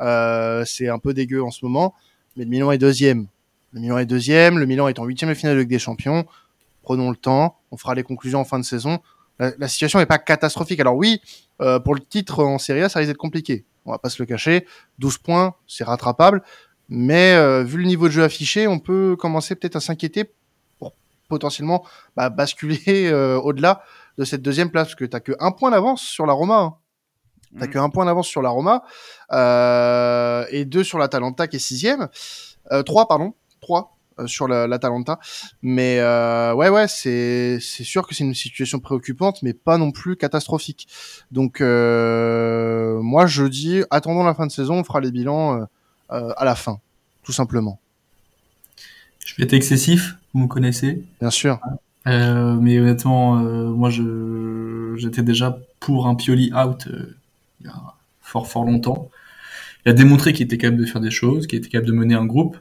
c'est 0.00 0.88
un 0.88 0.98
peu 0.98 1.14
dégueu 1.14 1.42
en 1.42 1.52
ce 1.52 1.64
moment, 1.64 1.94
mais 2.36 2.44
le 2.44 2.50
Milan 2.50 2.72
est 2.72 2.78
deuxième. 2.78 3.28
Le 3.72 3.80
Milan 3.80 3.98
est 3.98 4.06
deuxième, 4.06 4.58
le 4.58 4.66
Milan 4.66 4.88
est 4.88 4.98
en 4.98 5.04
huitième 5.04 5.30
de 5.30 5.34
finale 5.34 5.54
de 5.54 5.60
Ligue 5.60 5.70
des 5.70 5.78
Champions. 5.78 6.26
Prenons 6.82 7.10
le 7.10 7.16
temps, 7.16 7.58
on 7.70 7.76
fera 7.76 7.94
les 7.94 8.02
conclusions 8.02 8.40
en 8.40 8.44
fin 8.44 8.58
de 8.58 8.64
saison. 8.64 9.00
La, 9.38 9.52
la 9.58 9.68
situation 9.68 9.98
n'est 9.98 10.06
pas 10.06 10.18
catastrophique. 10.18 10.80
Alors 10.80 10.96
oui, 10.96 11.20
pour 11.58 11.94
le 11.94 12.00
titre 12.00 12.42
en 12.42 12.58
Serie 12.58 12.82
A, 12.82 12.88
ça 12.88 12.98
risque 12.98 13.10
d'être 13.10 13.16
compliqué 13.18 13.64
on 13.86 13.92
va 13.92 13.98
pas 13.98 14.10
se 14.10 14.22
le 14.22 14.26
cacher. 14.26 14.66
12 14.98 15.18
points, 15.18 15.54
c'est 15.66 15.84
rattrapable. 15.84 16.42
Mais 16.88 17.34
euh, 17.34 17.64
vu 17.64 17.78
le 17.78 17.84
niveau 17.84 18.06
de 18.06 18.12
jeu 18.12 18.22
affiché, 18.22 18.66
on 18.66 18.78
peut 18.78 19.16
commencer 19.18 19.54
peut-être 19.56 19.76
à 19.76 19.80
s'inquiéter 19.80 20.32
pour 20.78 20.94
potentiellement 21.28 21.84
bah, 22.16 22.28
basculer 22.30 22.82
euh, 23.06 23.38
au-delà 23.38 23.82
de 24.18 24.24
cette 24.24 24.42
deuxième 24.42 24.70
place, 24.70 24.88
parce 24.88 24.94
que 24.94 25.04
tu 25.04 25.20
que 25.20 25.32
un 25.40 25.50
point 25.50 25.70
d'avance 25.70 26.02
sur 26.02 26.26
la 26.26 26.32
Roma. 26.32 26.58
Hein. 26.58 26.74
T'as 27.58 27.66
mmh. 27.66 27.70
que 27.70 27.78
un 27.78 27.90
point 27.90 28.04
d'avance 28.04 28.26
sur 28.26 28.42
la 28.42 28.50
Roma 28.50 28.82
euh, 29.32 30.44
et 30.50 30.64
deux 30.64 30.84
sur 30.84 30.98
la 30.98 31.08
Talenta 31.08 31.46
qui 31.46 31.56
est 31.56 31.60
sixième. 31.60 32.08
Euh, 32.72 32.82
trois, 32.82 33.08
pardon, 33.08 33.34
trois 33.60 33.95
sur 34.24 34.48
l'Atalanta. 34.48 35.18
mais 35.62 35.98
euh, 35.98 36.54
ouais, 36.54 36.68
ouais, 36.68 36.88
c'est 36.88 37.58
c'est 37.60 37.84
sûr 37.84 38.06
que 38.06 38.14
c'est 38.14 38.24
une 38.24 38.34
situation 38.34 38.80
préoccupante, 38.80 39.42
mais 39.42 39.52
pas 39.52 39.78
non 39.78 39.90
plus 39.92 40.16
catastrophique. 40.16 40.88
Donc 41.30 41.60
euh, 41.60 43.00
moi, 43.02 43.26
je 43.26 43.44
dis, 43.44 43.82
attendons 43.90 44.24
la 44.24 44.34
fin 44.34 44.46
de 44.46 44.52
saison, 44.52 44.76
on 44.76 44.84
fera 44.84 45.00
les 45.00 45.10
bilans 45.10 45.66
euh, 46.10 46.32
à 46.36 46.44
la 46.44 46.54
fin, 46.54 46.80
tout 47.22 47.32
simplement. 47.32 47.78
Je 49.24 49.34
vais 49.36 49.44
être 49.44 49.54
excessif, 49.54 50.16
vous 50.32 50.40
me 50.40 50.46
connaissez. 50.46 51.04
Bien 51.20 51.30
sûr. 51.30 51.60
mais 52.06 52.78
honnêtement, 52.78 53.34
moi, 53.36 53.90
je 53.90 54.94
j'étais 54.96 55.22
déjà 55.22 55.58
pour 55.80 56.06
un 56.06 56.14
Pioli 56.14 56.52
out 56.54 56.88
il 57.60 57.66
y 57.66 57.68
a 57.68 57.74
fort 58.20 58.46
fort 58.46 58.64
longtemps. 58.64 59.10
Il 59.84 59.90
a 59.90 59.92
démontré 59.92 60.32
qu'il 60.32 60.44
était 60.44 60.58
capable 60.58 60.80
de 60.80 60.86
faire 60.86 61.00
des 61.00 61.10
choses, 61.10 61.46
qu'il 61.46 61.58
était 61.58 61.68
capable 61.68 61.86
de 61.86 61.92
mener 61.92 62.14
un 62.14 62.24
groupe. 62.26 62.56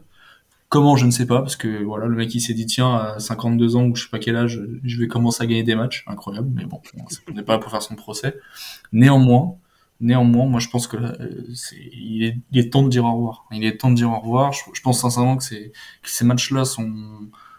Comment, 0.76 0.98
je 0.98 1.06
ne 1.06 1.12
sais 1.12 1.26
pas, 1.26 1.40
parce 1.40 1.56
que 1.56 1.86
voilà, 1.86 2.06
le 2.06 2.18
mec 2.18 2.36
il 2.36 2.42
s'est 2.42 2.54
dit 2.54 2.66
tiens, 2.66 2.94
à 2.94 3.18
52 3.18 3.78
ans 3.78 3.86
ou 3.86 3.96
je 3.96 4.04
sais 4.04 4.10
pas 4.10 4.20
quel 4.20 4.36
âge, 4.36 4.62
je 4.84 5.00
vais 5.00 5.08
commencer 5.08 5.42
à 5.42 5.46
gagner 5.46 5.64
des 5.64 5.74
matchs, 5.74 6.04
incroyable, 6.06 6.50
mais 6.54 6.66
bon, 6.66 6.82
on 7.30 7.32
n'est 7.32 7.44
pas 7.44 7.58
pour 7.60 7.72
faire 7.72 7.82
son 7.82 7.96
procès. 7.96 8.36
Néanmoins, 8.92 9.56
néanmoins, 10.02 10.48
moi 10.48 10.60
je 10.60 10.68
pense 10.68 10.88
que 10.88 10.98
euh, 10.98 11.46
c'est, 11.54 11.78
il, 11.78 12.42
est, 12.54 12.70
temps 12.74 12.84
de 12.84 12.90
dire 12.90 13.06
au 13.06 13.14
revoir. 13.14 13.46
Il 13.54 13.64
est 13.64 13.78
temps 13.78 13.90
de 13.90 13.96
dire 13.96 14.12
au 14.12 14.20
revoir. 14.20 14.52
Je, 14.52 14.82
pense 14.82 15.00
sincèrement 15.00 15.38
que, 15.38 15.46
que 15.46 16.10
ces 16.10 16.26
matchs-là 16.26 16.66
sont 16.66 16.92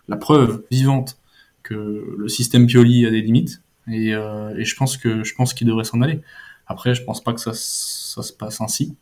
la 0.09 0.19
preuve 0.19 0.67
vivante 0.71 1.17
que 1.63 2.17
le 2.19 2.29
système 2.29 2.67
Pioli 2.67 3.07
a 3.07 3.11
des 3.11 3.23
limites, 3.23 3.63
et, 3.89 4.13
euh, 4.13 4.55
et 4.59 4.67
je 4.67 4.77
pense 4.77 4.99
que 4.99 5.25
je 5.25 5.35
pense 5.35 5.55
qu'il 5.55 5.67
devrait 5.67 5.85
s'en 5.85 6.03
aller. 6.03 6.21
Après, 6.67 6.95
je 6.95 7.03
pense 7.03 7.25
pas 7.25 7.33
que 7.33 7.41
ça, 7.41 7.53
ça 7.55 8.23
se 8.23 8.35
passe 8.35 8.61
ainsi. 8.61 8.95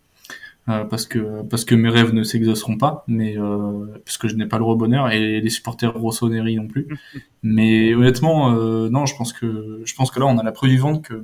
Euh, 0.71 0.85
parce 0.85 1.05
que 1.07 1.43
parce 1.43 1.67
que 1.67 1.75
mes 1.75 1.91
rêves 1.91 2.15
ne 2.15 2.23
s'exauceront 2.23 2.79
pas, 2.79 3.05
mais 3.07 3.37
euh, 3.39 3.87
parce 4.05 4.17
que 4.17 4.29
je 4.29 4.35
n'ai 4.35 4.47
pas 4.47 4.59
le 4.59 4.75
bonheur 4.77 5.11
et 5.11 5.43
les 5.43 5.51
supporters 5.51 5.93
Rossoneri 5.93 6.57
non 6.57 6.69
plus. 6.69 6.89
mais 7.43 7.95
honnêtement, 7.95 8.55
euh, 8.55 8.89
non, 8.89 9.05
je 9.05 9.15
pense 9.15 9.35
que 9.35 9.83
je 9.85 9.95
pense 9.95 10.11
que 10.11 10.21
là 10.21 10.27
on 10.27 10.39
a 10.39 10.43
la 10.43 10.53
preuve 10.53 10.71
vivante 10.71 11.05
que 11.05 11.23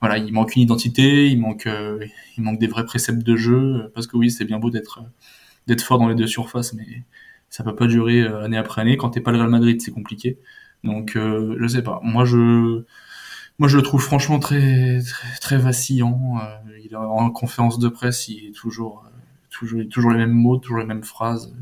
voilà, 0.00 0.18
il 0.18 0.32
manque 0.32 0.56
une 0.56 0.62
identité, 0.62 1.28
il 1.28 1.40
manque 1.40 1.66
euh, 1.68 2.04
il 2.36 2.42
manque 2.42 2.58
des 2.58 2.66
vrais 2.66 2.84
préceptes 2.84 3.22
de 3.22 3.36
jeu, 3.36 3.92
parce 3.94 4.08
que 4.08 4.16
oui, 4.16 4.30
c'est 4.30 4.44
bien 4.44 4.58
beau 4.58 4.70
d'être 4.70 5.04
d'être 5.68 5.82
fort 5.82 5.98
dans 6.00 6.08
les 6.08 6.16
deux 6.16 6.26
surfaces, 6.26 6.72
mais 6.74 7.04
ça 7.48 7.62
peut 7.62 7.76
pas 7.76 7.86
durer 7.86 8.22
année 8.26 8.56
après 8.56 8.80
année. 8.82 8.96
Quand 8.96 9.10
t'es 9.10 9.20
pas 9.20 9.30
le 9.30 9.38
Real 9.38 9.50
Madrid, 9.50 9.80
c'est 9.80 9.92
compliqué. 9.92 10.38
Donc 10.82 11.12
je 11.16 11.66
sais 11.68 11.82
pas. 11.82 12.00
Moi 12.02 12.24
je 12.24 12.84
moi, 13.58 13.68
je 13.68 13.76
le 13.76 13.82
trouve 13.82 14.02
franchement 14.02 14.38
très 14.38 15.00
très, 15.40 15.58
vacillant. 15.58 16.38
Euh, 16.42 16.78
il 16.84 16.92
est 16.92 16.96
en 16.96 17.30
conférence 17.30 17.78
de 17.78 17.88
presse, 17.88 18.28
il 18.28 18.48
est 18.48 18.52
toujours 18.52 19.04
euh, 19.06 19.10
toujours 19.50 19.80
toujours 19.90 20.10
les 20.10 20.18
mêmes 20.18 20.32
mots, 20.32 20.56
toujours 20.58 20.78
les 20.78 20.86
mêmes 20.86 21.04
phrases. 21.04 21.54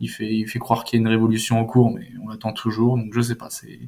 Il 0.00 0.08
fait 0.08 0.32
il 0.32 0.46
fait 0.48 0.58
croire 0.60 0.84
qu'il 0.84 0.98
y 0.98 1.00
a 1.00 1.02
une 1.02 1.08
révolution 1.08 1.58
en 1.60 1.64
cours, 1.64 1.92
mais 1.92 2.08
on 2.22 2.28
l'attend 2.28 2.52
toujours. 2.52 2.96
Donc 2.96 3.12
je 3.12 3.20
sais 3.20 3.34
pas, 3.34 3.50
c'est 3.50 3.80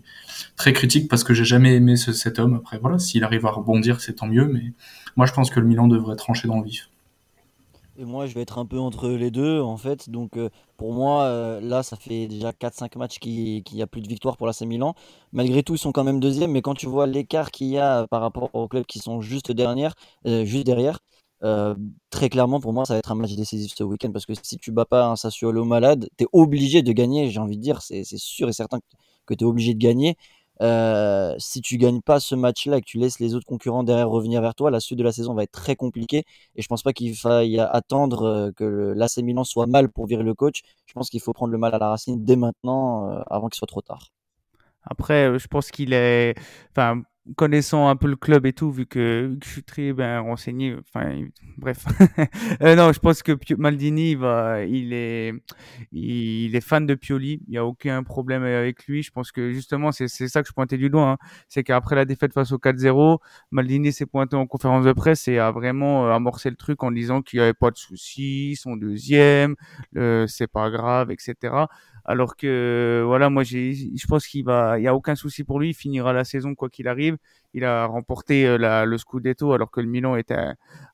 très 0.56 0.72
critique 0.72 1.08
parce 1.08 1.24
que 1.24 1.34
j'ai 1.34 1.44
jamais 1.44 1.74
aimé 1.76 1.96
ce, 1.96 2.12
cet 2.12 2.38
homme. 2.38 2.54
Après 2.56 2.78
voilà, 2.78 2.98
s'il 2.98 3.24
arrive 3.24 3.46
à 3.46 3.50
rebondir, 3.50 4.00
c'est 4.00 4.14
tant 4.14 4.26
mieux. 4.26 4.46
Mais 4.46 4.72
moi, 5.16 5.26
je 5.26 5.32
pense 5.32 5.50
que 5.50 5.60
le 5.60 5.66
Milan 5.66 5.88
devrait 5.88 6.16
trancher 6.16 6.48
dans 6.48 6.58
le 6.58 6.64
vif. 6.64 6.90
Moi, 8.04 8.26
je 8.26 8.34
vais 8.34 8.40
être 8.42 8.58
un 8.58 8.64
peu 8.66 8.78
entre 8.78 9.08
les 9.10 9.30
deux, 9.30 9.60
en 9.60 9.76
fait. 9.76 10.08
Donc, 10.08 10.36
euh, 10.38 10.48
pour 10.78 10.92
moi, 10.94 11.24
euh, 11.24 11.60
là, 11.60 11.82
ça 11.82 11.96
fait 11.96 12.28
déjà 12.28 12.52
4-5 12.52 12.96
matchs 12.96 13.18
qu'il 13.18 13.62
n'y 13.72 13.82
a 13.82 13.86
plus 13.86 14.00
de 14.00 14.08
victoire 14.08 14.36
pour 14.38 14.46
l'AC 14.46 14.62
Milan. 14.62 14.94
Malgré 15.32 15.62
tout, 15.62 15.74
ils 15.74 15.78
sont 15.78 15.92
quand 15.92 16.04
même 16.04 16.18
deuxième. 16.20 16.52
Mais 16.52 16.62
quand 16.62 16.74
tu 16.74 16.86
vois 16.86 17.06
l'écart 17.06 17.50
qu'il 17.50 17.66
y 17.68 17.78
a 17.78 18.06
par 18.06 18.22
rapport 18.22 18.48
aux 18.54 18.68
clubs 18.68 18.86
qui 18.86 19.00
sont 19.00 19.20
juste, 19.20 19.50
euh, 19.50 19.54
derrière, 20.64 20.98
très 22.10 22.28
clairement, 22.28 22.60
pour 22.60 22.72
moi, 22.72 22.84
ça 22.86 22.94
va 22.94 22.98
être 22.98 23.12
un 23.12 23.14
match 23.14 23.34
décisif 23.34 23.72
ce 23.74 23.84
week-end. 23.84 24.12
Parce 24.12 24.26
que 24.26 24.32
si 24.42 24.56
tu 24.56 24.72
bats 24.72 24.84
pas 24.86 25.06
un 25.06 25.16
Sassuolo 25.16 25.64
malade, 25.64 26.08
tu 26.16 26.24
es 26.24 26.26
obligé 26.32 26.82
de 26.82 26.92
gagner. 26.92 27.30
J'ai 27.30 27.40
envie 27.40 27.56
de 27.56 27.62
dire, 27.62 27.82
c'est 27.82 28.04
sûr 28.04 28.48
et 28.48 28.52
certain 28.52 28.80
que 29.26 29.34
tu 29.34 29.44
es 29.44 29.46
obligé 29.46 29.74
de 29.74 29.78
gagner. 29.78 30.16
Euh, 30.60 31.34
si 31.38 31.60
tu 31.60 31.78
gagnes 31.78 32.02
pas 32.02 32.20
ce 32.20 32.34
match-là 32.34 32.78
et 32.78 32.80
que 32.80 32.86
tu 32.86 32.98
laisses 32.98 33.18
les 33.18 33.34
autres 33.34 33.46
concurrents 33.46 33.82
derrière 33.82 34.10
revenir 34.10 34.42
vers 34.42 34.54
toi, 34.54 34.70
la 34.70 34.80
suite 34.80 34.98
de 34.98 35.04
la 35.04 35.12
saison 35.12 35.34
va 35.34 35.44
être 35.44 35.52
très 35.52 35.76
compliquée. 35.76 36.24
Et 36.56 36.62
je 36.62 36.68
pense 36.68 36.82
pas 36.82 36.92
qu'il 36.92 37.16
faille 37.16 37.58
attendre 37.60 38.22
euh, 38.24 38.52
que 38.52 38.92
l'AC 38.96 39.18
Milan 39.18 39.44
soit 39.44 39.66
mal 39.66 39.88
pour 39.90 40.06
virer 40.06 40.22
le 40.22 40.34
coach. 40.34 40.62
Je 40.86 40.92
pense 40.92 41.08
qu'il 41.10 41.20
faut 41.20 41.32
prendre 41.32 41.52
le 41.52 41.58
mal 41.58 41.74
à 41.74 41.78
la 41.78 41.88
racine 41.90 42.24
dès 42.24 42.36
maintenant, 42.36 43.10
euh, 43.10 43.20
avant 43.30 43.48
qu'il 43.48 43.58
soit 43.58 43.66
trop 43.66 43.82
tard. 43.82 44.08
Après, 44.82 45.38
je 45.38 45.46
pense 45.46 45.70
qu'il 45.70 45.92
est, 45.92 46.34
enfin, 46.70 47.02
connaissant 47.36 47.88
un 47.88 47.96
peu 47.96 48.08
le 48.08 48.16
club 48.16 48.46
et 48.46 48.52
tout, 48.52 48.70
vu 48.70 48.86
que, 48.86 49.36
je 49.42 49.48
suis 49.48 49.62
très 49.62 49.92
ben, 49.92 50.20
renseigné, 50.20 50.76
enfin, 50.78 51.22
bref. 51.58 51.84
euh, 52.62 52.74
non, 52.74 52.92
je 52.92 52.98
pense 52.98 53.22
que 53.22 53.32
Maldini, 53.56 54.14
va, 54.14 54.64
il 54.64 54.92
est, 54.92 55.32
il 55.92 56.56
est 56.56 56.60
fan 56.60 56.86
de 56.86 56.94
Pioli. 56.94 57.42
Il 57.46 57.50
n'y 57.50 57.58
a 57.58 57.64
aucun 57.64 58.02
problème 58.02 58.42
avec 58.42 58.86
lui. 58.86 59.02
Je 59.02 59.10
pense 59.10 59.32
que 59.32 59.52
justement, 59.52 59.92
c'est 59.92 60.08
ça 60.08 60.42
que 60.42 60.48
je 60.48 60.52
pointais 60.52 60.78
du 60.78 60.90
doigt. 60.90 61.10
Hein. 61.10 61.16
C'est 61.48 61.62
qu'après 61.62 61.94
la 61.94 62.04
défaite 62.04 62.32
face 62.32 62.52
au 62.52 62.58
4-0, 62.58 63.18
Maldini 63.50 63.92
s'est 63.92 64.06
pointé 64.06 64.36
en 64.36 64.46
conférence 64.46 64.84
de 64.84 64.92
presse 64.92 65.28
et 65.28 65.38
a 65.38 65.50
vraiment 65.50 66.06
euh, 66.06 66.12
amorcé 66.12 66.50
le 66.50 66.56
truc 66.56 66.82
en 66.82 66.90
disant 66.90 67.22
qu'il 67.22 67.38
n'y 67.38 67.44
avait 67.44 67.54
pas 67.54 67.70
de 67.70 67.76
soucis, 67.76 68.56
son 68.56 68.76
deuxième, 68.76 69.56
c'est 70.26 70.50
pas 70.50 70.70
grave, 70.70 71.10
etc. 71.10 71.34
Alors 72.04 72.36
que 72.36 73.02
voilà, 73.06 73.30
moi 73.30 73.42
j'ai, 73.42 73.72
je 73.74 74.06
pense 74.06 74.26
qu'il 74.26 74.44
va, 74.44 74.78
il 74.78 74.82
y 74.82 74.88
a 74.88 74.94
aucun 74.94 75.14
souci 75.14 75.44
pour 75.44 75.60
lui. 75.60 75.70
Il 75.70 75.74
finira 75.74 76.12
la 76.12 76.24
saison 76.24 76.54
quoi 76.54 76.68
qu'il 76.68 76.88
arrive. 76.88 77.16
Il 77.52 77.64
a 77.64 77.86
remporté 77.86 78.46
euh, 78.46 78.58
la, 78.58 78.84
le 78.84 78.96
Scudetto 78.96 79.52
alors 79.52 79.70
que 79.70 79.80
le 79.80 79.88
Milan 79.88 80.16
était 80.16 80.36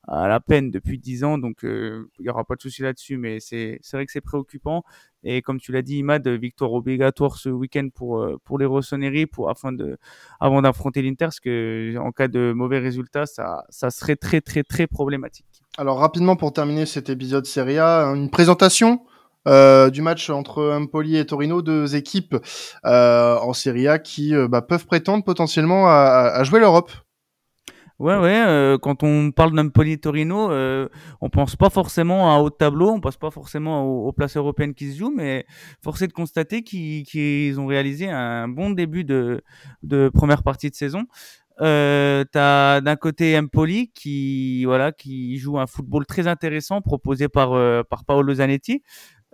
à, 0.07 0.27
la 0.27 0.39
peine 0.39 0.71
depuis 0.71 0.97
10 0.97 1.23
ans, 1.23 1.37
donc 1.37 1.63
euh, 1.63 2.09
il 2.19 2.25
y 2.25 2.29
aura 2.29 2.45
pas 2.45 2.55
de 2.55 2.61
souci 2.61 2.81
là-dessus. 2.81 3.17
Mais 3.17 3.39
c'est, 3.39 3.79
c'est 3.81 3.97
vrai 3.97 4.05
que 4.05 4.11
c'est 4.11 4.21
préoccupant. 4.21 4.83
Et 5.23 5.41
comme 5.41 5.59
tu 5.59 5.71
l'as 5.71 5.81
dit, 5.81 5.97
Imad, 5.97 6.27
victoire 6.27 6.73
obligatoire 6.73 7.37
ce 7.37 7.49
week-end 7.49 7.89
pour 7.93 8.19
euh, 8.19 8.37
pour 8.43 8.57
les 8.57 8.65
Rossoneri, 8.65 9.25
pour 9.25 9.49
afin 9.49 9.71
de 9.71 9.97
avant 10.39 10.61
d'affronter 10.61 11.01
l'Inter, 11.01 11.25
parce 11.25 11.39
que 11.39 11.95
en 11.97 12.11
cas 12.11 12.27
de 12.27 12.53
mauvais 12.53 12.79
résultat, 12.79 13.25
ça 13.25 13.63
ça 13.69 13.89
serait 13.91 14.15
très 14.15 14.41
très 14.41 14.63
très 14.63 14.87
problématique. 14.87 15.45
Alors 15.77 15.99
rapidement 15.99 16.35
pour 16.35 16.53
terminer 16.53 16.85
cet 16.85 17.09
épisode 17.09 17.45
Serie 17.45 17.77
A, 17.77 18.05
une 18.15 18.29
présentation 18.29 19.01
euh, 19.47 19.89
du 19.89 20.01
match 20.01 20.29
entre 20.29 20.71
Empoli 20.73 21.17
et 21.17 21.25
Torino, 21.25 21.61
deux 21.61 21.95
équipes 21.95 22.35
euh, 22.85 23.37
en 23.37 23.53
Serie 23.53 23.87
A 23.87 23.97
qui 23.97 24.35
euh, 24.35 24.47
bah, 24.47 24.61
peuvent 24.61 24.85
prétendre 24.85 25.23
potentiellement 25.23 25.87
à, 25.87 26.31
à 26.35 26.43
jouer 26.43 26.59
l'Europe. 26.59 26.91
Ouais, 27.99 28.15
ouais. 28.15 28.43
euh, 28.45 28.77
quand 28.77 29.01
on 29.01 29.31
parle 29.31 29.55
d'Empoli 29.55 29.99
Torino, 29.99 30.51
euh, 30.51 30.87
on 31.19 31.31
pense 31.31 31.55
pas 31.55 31.71
forcément 31.71 32.31
à 32.31 32.39
haut 32.39 32.51
tableau, 32.51 32.91
on 32.91 32.99
pense 32.99 33.17
pas 33.17 33.31
forcément 33.31 33.85
aux, 33.85 34.09
aux 34.09 34.13
places 34.13 34.37
européennes 34.37 34.75
qui 34.75 34.91
se 34.91 34.99
jouent, 34.99 35.13
mais 35.15 35.47
force 35.83 36.03
est 36.03 36.07
de 36.07 36.13
constater 36.13 36.61
qu'ils 36.61 37.05
qu'ils 37.05 37.59
ont 37.59 37.65
réalisé 37.65 38.07
un 38.07 38.47
bon 38.47 38.69
début 38.69 39.03
de, 39.03 39.41
de 39.81 40.09
première 40.13 40.43
partie 40.43 40.69
de 40.69 40.75
saison. 40.75 41.05
Euh, 41.59 42.23
t'as 42.31 42.81
d'un 42.81 42.95
côté 42.95 43.35
Empoli 43.35 43.89
qui 43.95 44.63
voilà 44.65 44.91
qui 44.91 45.39
joue 45.39 45.57
un 45.57 45.65
football 45.65 46.05
très 46.05 46.27
intéressant 46.27 46.81
proposé 46.81 47.29
par 47.29 47.53
euh, 47.53 47.81
par 47.81 48.05
Paolo 48.05 48.35
Zanetti. 48.35 48.83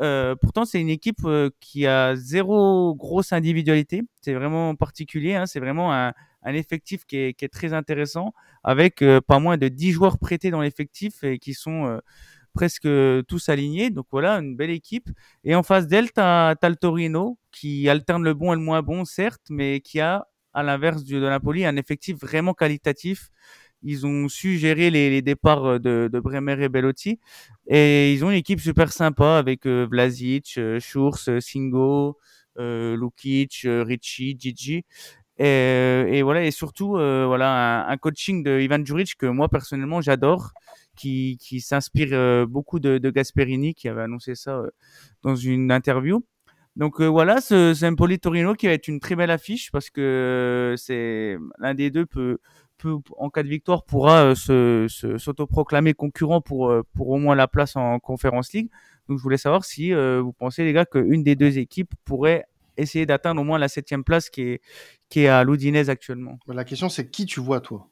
Euh, 0.03 0.35
pourtant, 0.35 0.65
c'est 0.65 0.81
une 0.81 0.89
équipe 0.89 1.23
euh, 1.23 1.49
qui 1.61 1.87
a 1.87 2.15
zéro 2.15 2.93
grosse 2.93 3.31
individualité. 3.31 4.01
C'est 4.21 4.33
vraiment 4.33 4.75
particulier. 4.75 5.35
Hein. 5.35 5.45
C'est 5.45 5.61
vraiment 5.61 5.93
un, 5.93 6.13
effectif 6.45 7.05
qui 7.05 7.17
est, 7.17 7.53
très 7.53 7.73
intéressant, 7.73 8.33
avec 8.63 9.01
euh, 9.01 9.21
pas 9.21 9.39
moins 9.39 9.57
de 9.57 9.69
10 9.69 9.91
joueurs 9.93 10.19
prêtés 10.19 10.51
dans 10.51 10.61
l'effectif 10.61 11.23
et 11.23 11.39
qui 11.39 11.53
sont 11.53 12.01
presque 12.53 12.87
tous 13.27 13.49
alignés. 13.49 13.91
Donc 13.91 14.07
voilà, 14.11 14.39
une 14.39 14.55
belle 14.57 14.71
équipe. 14.71 15.09
Et 15.45 15.55
en 15.55 15.63
face 15.63 15.87
d'elle, 15.87 16.11
tu 16.11 16.19
as, 16.19 16.55
qui 17.51 17.87
alterne 17.87 18.23
le 18.23 18.33
bon 18.33 18.51
et 18.51 18.55
le 18.57 18.61
moins 18.61 18.81
bon, 18.81 19.05
certes, 19.05 19.47
mais 19.49 19.79
qui 19.79 20.01
a, 20.01 20.27
à 20.53 20.63
l'inverse 20.63 21.05
de 21.05 21.19
Napoli, 21.19 21.65
un 21.65 21.77
effectif 21.77 22.17
vraiment 22.17 22.53
qualitatif. 22.53 23.29
Ils 23.83 24.05
ont 24.05 24.27
su 24.29 24.57
gérer 24.57 24.89
les, 24.89 25.21
départs 25.21 25.79
de, 25.79 26.09
de, 26.11 26.19
Bremer 26.19 26.61
et 26.63 26.69
Bellotti. 26.69 27.19
Et 27.67 28.13
ils 28.13 28.23
ont 28.25 28.31
une 28.31 28.37
équipe 28.37 28.59
super 28.59 28.91
sympa 28.91 29.37
avec 29.37 29.65
euh, 29.65 29.87
Vlasic, 29.89 30.55
euh, 30.57 30.79
Schurz, 30.79 31.29
Singo, 31.39 32.17
euh, 32.59 32.95
Lukic, 32.97 33.65
euh, 33.65 33.83
Ricci, 33.83 34.35
Gigi. 34.39 34.85
Et, 35.39 36.21
voilà, 36.23 36.43
et 36.43 36.51
surtout, 36.51 36.97
euh, 36.97 37.25
voilà, 37.27 37.85
un, 37.87 37.91
un, 37.91 37.97
coaching 37.97 38.43
de 38.43 38.59
Ivan 38.59 38.85
Juric 38.85 39.15
que 39.17 39.25
moi 39.25 39.49
personnellement 39.49 39.99
j'adore, 39.99 40.53
qui, 40.95 41.37
qui 41.41 41.61
s'inspire 41.61 42.09
euh, 42.11 42.45
beaucoup 42.45 42.79
de, 42.79 42.97
Gasperini, 43.09 43.73
qui 43.73 43.89
avait 43.89 44.03
annoncé 44.03 44.35
ça 44.35 44.57
euh, 44.57 44.69
dans 45.23 45.35
une 45.35 45.71
interview. 45.71 46.23
Donc 46.75 47.01
euh, 47.01 47.05
voilà, 47.07 47.39
ce, 47.41 47.73
ce 47.73 47.85
Empoli 47.85 48.19
Torino 48.19 48.55
qui 48.55 48.67
va 48.67 48.73
être 48.73 48.87
une 48.87 48.99
très 48.99 49.15
belle 49.15 49.29
affiche 49.31 49.71
parce 49.71 49.89
que 49.91 50.01
euh, 50.01 50.75
c'est 50.75 51.37
l'un 51.59 51.75
des 51.75 51.91
deux 51.91 52.05
peut, 52.07 52.39
en 53.17 53.29
cas 53.29 53.43
de 53.43 53.47
victoire, 53.47 53.83
pourra 53.83 54.35
se, 54.35 54.87
se, 54.89 55.17
s'autoproclamer 55.17 55.93
concurrent 55.93 56.41
pour, 56.41 56.73
pour 56.93 57.09
au 57.09 57.17
moins 57.17 57.35
la 57.35 57.47
place 57.47 57.75
en 57.75 57.99
Conference 57.99 58.53
League. 58.53 58.69
Donc 59.07 59.17
je 59.17 59.23
voulais 59.23 59.37
savoir 59.37 59.65
si 59.65 59.93
vous 59.93 60.33
pensez 60.33 60.63
les 60.63 60.73
gars 60.73 60.85
qu'une 60.85 61.23
des 61.23 61.35
deux 61.35 61.57
équipes 61.57 61.93
pourrait 62.05 62.45
essayer 62.77 63.05
d'atteindre 63.05 63.41
au 63.41 63.43
moins 63.43 63.59
la 63.59 63.67
septième 63.67 64.03
place 64.03 64.29
qui 64.29 64.41
est, 64.41 64.61
qui 65.09 65.21
est 65.21 65.27
à 65.27 65.43
l'Udinese 65.43 65.89
actuellement. 65.89 66.39
La 66.47 66.63
question 66.63 66.89
c'est 66.89 67.09
qui 67.09 67.25
tu 67.25 67.39
vois 67.39 67.61
toi? 67.61 67.89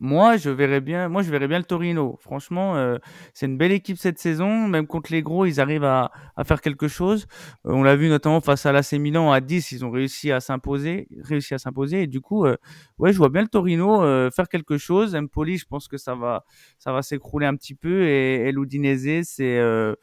Moi, 0.00 0.36
je 0.36 0.50
verrais 0.50 0.80
bien, 0.80 1.08
moi, 1.08 1.22
je 1.22 1.30
verrais 1.30 1.48
bien 1.48 1.58
le 1.58 1.64
Torino. 1.64 2.16
Franchement, 2.20 2.76
euh, 2.76 2.98
c'est 3.34 3.46
une 3.46 3.58
belle 3.58 3.72
équipe 3.72 3.98
cette 3.98 4.18
saison. 4.18 4.68
Même 4.68 4.86
contre 4.86 5.12
les 5.12 5.22
gros, 5.22 5.44
ils 5.46 5.60
arrivent 5.60 5.84
à, 5.84 6.12
à 6.36 6.44
faire 6.44 6.60
quelque 6.60 6.86
chose. 6.88 7.26
Euh, 7.66 7.72
on 7.72 7.82
l'a 7.82 7.96
vu 7.96 8.08
notamment 8.08 8.40
face 8.40 8.64
à 8.66 8.72
l'AC 8.72 8.92
Milan 8.92 9.32
à 9.32 9.40
10, 9.40 9.72
ils 9.72 9.84
ont 9.84 9.90
réussi 9.90 10.30
à 10.30 10.40
s'imposer, 10.40 11.08
réussi 11.22 11.54
à 11.54 11.58
s'imposer. 11.58 12.02
Et 12.02 12.06
du 12.06 12.20
coup, 12.20 12.46
euh, 12.46 12.56
ouais, 12.98 13.12
je 13.12 13.18
vois 13.18 13.28
bien 13.28 13.42
le 13.42 13.48
Torino 13.48 14.02
euh, 14.02 14.30
faire 14.30 14.48
quelque 14.48 14.78
chose. 14.78 15.16
Empoli, 15.16 15.58
je 15.58 15.66
pense 15.66 15.88
que 15.88 15.96
ça 15.96 16.14
va, 16.14 16.44
ça 16.78 16.92
va 16.92 17.02
s'écrouler 17.02 17.46
un 17.46 17.56
petit 17.56 17.74
peu. 17.74 18.04
Et, 18.06 18.48
et 18.48 18.52
l'Udinese, 18.52 19.24
c'est 19.28 19.58
euh, 19.58 19.94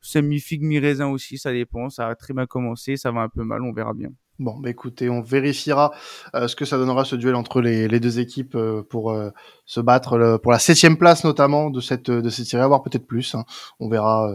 semi-figue, 0.00 0.62
mi-raisin 0.62 1.08
aussi. 1.08 1.38
Ça 1.38 1.52
dépend. 1.52 1.90
Ça 1.90 2.08
a 2.08 2.14
très 2.14 2.34
bien 2.34 2.46
commencé. 2.46 2.96
Ça 2.96 3.12
va 3.12 3.20
un 3.20 3.28
peu 3.28 3.44
mal. 3.44 3.62
On 3.62 3.72
verra 3.72 3.94
bien. 3.94 4.10
Bon, 4.40 4.58
bah 4.58 4.68
écoutez, 4.68 5.08
on 5.08 5.20
vérifiera 5.20 5.92
euh, 6.34 6.48
ce 6.48 6.56
que 6.56 6.64
ça 6.64 6.76
donnera 6.76 7.04
ce 7.04 7.14
duel 7.14 7.36
entre 7.36 7.60
les, 7.60 8.00
deux 8.00 8.18
équipes 8.18 8.56
euh, 8.56 8.82
pour 8.82 9.12
euh, 9.12 9.30
se 9.64 9.78
battre 9.78 10.40
pour 10.42 10.50
la 10.50 10.58
septième 10.58 10.96
place 10.96 11.22
notamment 11.22 11.70
de 11.70 11.80
cette 11.80 12.10
de 12.10 12.28
cette 12.30 12.46
série, 12.46 12.66
voire 12.66 12.82
peut-être 12.82 13.06
plus. 13.06 13.36
Hein. 13.36 13.44
On 13.78 13.88
verra 13.88 14.28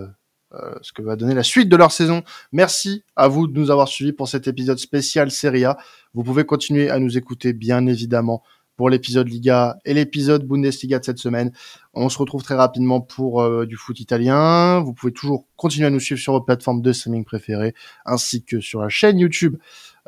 ce 0.81 0.93
que 0.93 1.03
va 1.03 1.15
donner 1.15 1.35
la 1.35 1.43
suite 1.43 1.69
de 1.69 1.75
leur 1.75 1.91
saison. 1.91 2.23
Merci 2.51 3.03
à 3.15 3.27
vous 3.27 3.45
de 3.47 3.59
nous 3.59 3.69
avoir 3.69 3.87
suivis 3.87 4.13
pour 4.13 4.27
cet 4.27 4.47
épisode 4.47 4.79
spécial 4.79 5.29
Serie 5.29 5.65
A. 5.65 5.77
Vous 6.13 6.23
pouvez 6.23 6.45
continuer 6.45 6.89
à 6.89 6.97
nous 6.97 7.17
écouter, 7.17 7.53
bien 7.53 7.85
évidemment, 7.85 8.41
pour 8.79 8.89
l'épisode 8.89 9.27
Liga 9.27 9.77
et 9.83 9.93
l'épisode 9.93 10.45
Bundesliga 10.45 10.99
de 10.99 11.03
cette 11.03 11.17
semaine. 11.17 11.51
On 11.93 12.07
se 12.07 12.17
retrouve 12.17 12.43
très 12.43 12.55
rapidement 12.55 13.01
pour 13.01 13.41
euh, 13.41 13.65
du 13.65 13.75
foot 13.75 13.99
italien. 13.99 14.79
Vous 14.79 14.93
pouvez 14.93 15.11
toujours 15.11 15.43
continuer 15.57 15.87
à 15.87 15.89
nous 15.89 15.99
suivre 15.99 16.21
sur 16.21 16.31
vos 16.31 16.39
plateformes 16.39 16.81
de 16.81 16.93
streaming 16.93 17.25
préférées, 17.25 17.73
ainsi 18.05 18.41
que 18.41 18.61
sur 18.61 18.79
la 18.79 18.87
chaîne 18.87 19.19
YouTube 19.19 19.57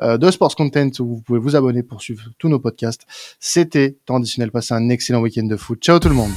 euh, 0.00 0.16
de 0.16 0.30
Sports 0.30 0.56
Content 0.56 0.88
où 1.00 1.06
vous 1.06 1.20
pouvez 1.20 1.38
vous 1.38 1.54
abonner 1.54 1.82
pour 1.82 2.00
suivre 2.00 2.24
tous 2.38 2.48
nos 2.48 2.60
podcasts. 2.60 3.02
C'était 3.38 3.98
traditionnel. 4.06 4.50
Passez 4.50 4.72
un 4.72 4.88
excellent 4.88 5.20
week-end 5.20 5.44
de 5.44 5.56
foot. 5.58 5.78
Ciao 5.82 5.98
tout 5.98 6.08
le 6.08 6.14
monde. 6.14 6.32